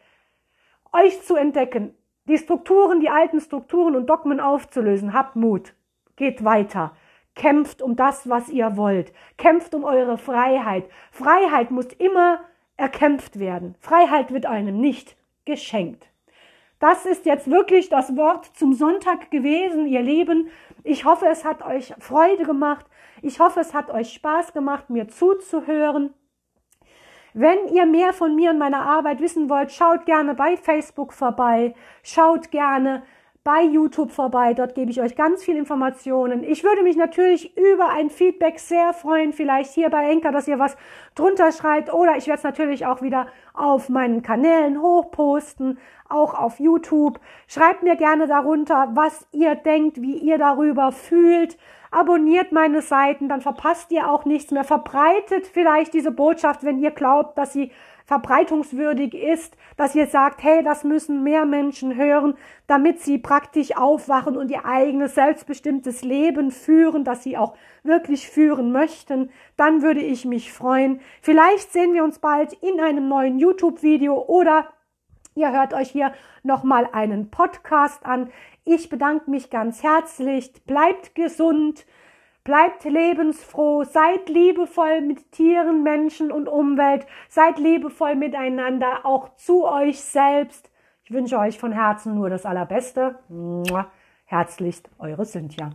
euch 0.94 1.22
zu 1.24 1.36
entdecken, 1.36 1.96
die 2.26 2.38
Strukturen, 2.38 3.00
die 3.00 3.10
alten 3.10 3.39
Strukturen 3.39 3.96
und 3.96 4.08
Dogmen 4.08 4.39
aufzulösen, 4.39 5.14
habt 5.14 5.36
Mut. 5.36 5.74
Geht 6.16 6.44
weiter. 6.44 6.96
Kämpft 7.36 7.82
um 7.82 7.96
das, 7.96 8.30
was 8.30 8.50
ihr 8.50 8.78
wollt. 8.78 9.14
Kämpft 9.38 9.74
um 9.74 9.84
eure 9.84 10.18
Freiheit. 10.18 10.86
Freiheit 11.12 11.72
muss 11.72 11.88
immer 11.94 12.42
erkämpft 12.78 13.39
werden. 13.39 13.76
Freiheit 13.80 14.32
wird 14.32 14.46
einem 14.46 14.80
nicht 14.80 15.16
geschenkt. 15.46 16.11
Das 16.82 17.06
ist 17.06 17.28
jetzt 17.28 17.50
wirklich 17.50 17.90
das 17.90 18.18
Wort 18.18 18.48
zum 18.58 18.74
Sonntag 18.74 19.30
gewesen, 19.30 19.86
ihr 19.86 20.02
Lieben. 20.02 20.50
Ich 20.84 21.06
hoffe, 21.06 21.28
es 21.28 21.46
hat 21.46 21.64
euch 21.64 21.94
Freude 22.00 22.44
gemacht. 22.44 22.88
Ich 23.22 23.40
hoffe, 23.40 23.60
es 23.60 23.76
hat 23.76 23.92
euch 23.92 24.12
Spaß 24.14 24.52
gemacht, 24.52 24.90
mir 24.90 25.08
zuzuhören. 25.08 26.16
Wenn 27.36 27.68
ihr 27.68 27.86
mehr 27.86 28.14
von 28.14 28.36
mir 28.36 28.50
und 28.50 28.58
meiner 28.58 28.82
Arbeit 28.84 29.22
wissen 29.22 29.48
wollt, 29.48 29.72
schaut 29.72 30.08
gerne 30.08 30.34
bei 30.34 30.58
Facebook 30.58 31.14
vorbei. 31.14 31.76
Schaut 32.02 32.50
gerne 32.50 33.04
bei 33.44 33.64
YouTube 33.64 34.12
vorbei. 34.12 34.54
Dort 34.54 34.76
gebe 34.76 34.92
ich 34.92 35.02
euch 35.02 35.16
ganz 35.16 35.44
viel 35.44 35.58
Informationen. 35.58 36.44
Ich 36.44 36.64
würde 36.64 36.84
mich 36.84 36.96
natürlich 36.96 37.58
über 37.58 37.89
ein 37.89 38.10
Feedback 38.10 38.60
sehr 38.60 38.94
freuen. 38.94 39.34
Vielleicht 39.34 39.74
hier 39.74 39.89
bei 39.89 40.12
Enker, 40.12 40.32
dass 40.32 40.48
ihr 40.48 40.60
was 40.60 40.78
drunter 41.16 41.52
schreibt. 41.52 41.92
Oder 41.92 42.18
ich 42.18 42.28
werde 42.28 42.38
es 42.38 42.44
natürlich 42.44 42.86
auch 42.86 43.02
wieder 43.02 43.28
auf 43.54 43.89
meinen 43.89 44.22
Kanälen 44.22 44.82
hochposten, 44.82 45.80
auch 46.08 46.36
auf 46.36 46.60
YouTube. 46.60 47.20
Schreibt 47.48 47.82
mir 47.82 47.96
gerne 47.96 48.28
darunter, 48.28 48.89
was 48.94 49.26
ihr 49.32 49.56
denkt, 49.56 50.02
wie 50.02 50.18
ihr 50.18 50.38
darüber 50.38 50.92
fühlt. 50.92 51.58
Abonniert 51.89 52.52
meine 52.52 52.82
Seiten, 52.82 53.28
dann 53.28 53.42
verpasst 53.42 53.92
ihr 53.92 54.10
auch 54.10 54.24
nichts 54.24 54.52
mehr. 54.52 54.64
Verbreitet 54.64 55.48
vielleicht 55.48 55.94
diese 55.94 56.12
Botschaft, 56.12 56.64
wenn 56.64 56.80
ihr 56.80 56.92
glaubt, 56.92 57.38
dass 57.38 57.54
sie 57.54 57.72
verbreitungswürdig 58.12 59.14
ist, 59.14 59.55
dass 59.78 59.95
ihr 59.95 60.05
sagt, 60.05 60.43
hey, 60.43 60.62
das 60.66 60.84
müssen 60.84 61.24
mehr 61.24 61.45
Menschen 61.45 61.95
hören, 61.95 62.34
damit 62.68 62.99
sie 62.99 63.18
praktisch 63.18 63.78
aufwachen 63.78 64.36
und 64.36 64.51
ihr 64.51 64.66
eigenes 64.66 65.16
selbstbestimmtes 65.16 66.01
Leben 66.01 66.51
führen, 66.51 67.05
das 67.05 67.24
sie 67.24 67.38
auch 67.38 67.55
wirklich 67.84 68.28
führen 68.28 68.74
möchten, 68.74 69.30
dann 69.55 69.82
würde 69.82 70.01
ich 70.01 70.26
mich 70.26 70.51
freuen. 70.51 70.99
Vielleicht 71.22 71.72
sehen 71.72 71.93
wir 71.93 72.03
uns 72.03 72.20
bald 72.20 72.51
in 72.51 72.82
einem 72.82 73.07
neuen 73.07 73.39
YouTube-Video 73.39 74.22
oder 74.22 74.68
Ihr 75.34 75.53
hört 75.53 75.74
euch 75.74 75.89
hier 75.89 76.12
nochmal 76.43 76.89
einen 76.91 77.32
Podcast 77.32 78.05
an. 78.05 78.30
Ich 78.66 78.89
bedanke 78.89 79.32
mich 79.32 79.49
ganz 79.49 79.82
herzlich. 79.82 80.51
Bleibt 80.66 81.16
gesund. 81.16 81.86
Bleibt 82.44 82.84
lebensfroh, 82.86 83.84
seid 83.84 84.28
liebevoll 84.28 85.02
mit 85.02 85.32
Tieren, 85.32 85.84
Menschen 85.84 86.32
und 86.32 86.48
Umwelt, 86.48 87.06
seid 87.30 87.60
liebevoll 87.60 88.16
miteinander, 88.16 89.06
auch 89.06 89.36
zu 89.36 89.66
euch 89.66 90.02
selbst. 90.02 90.72
Ich 91.04 91.12
wünsche 91.12 91.38
euch 91.38 91.60
von 91.60 91.72
Herzen 91.72 92.16
nur 92.16 92.32
das 92.32 92.46
Allerbeste. 92.46 93.20
Herzlichst, 94.26 94.89
eure 94.98 95.26
Cynthia. 95.26 95.72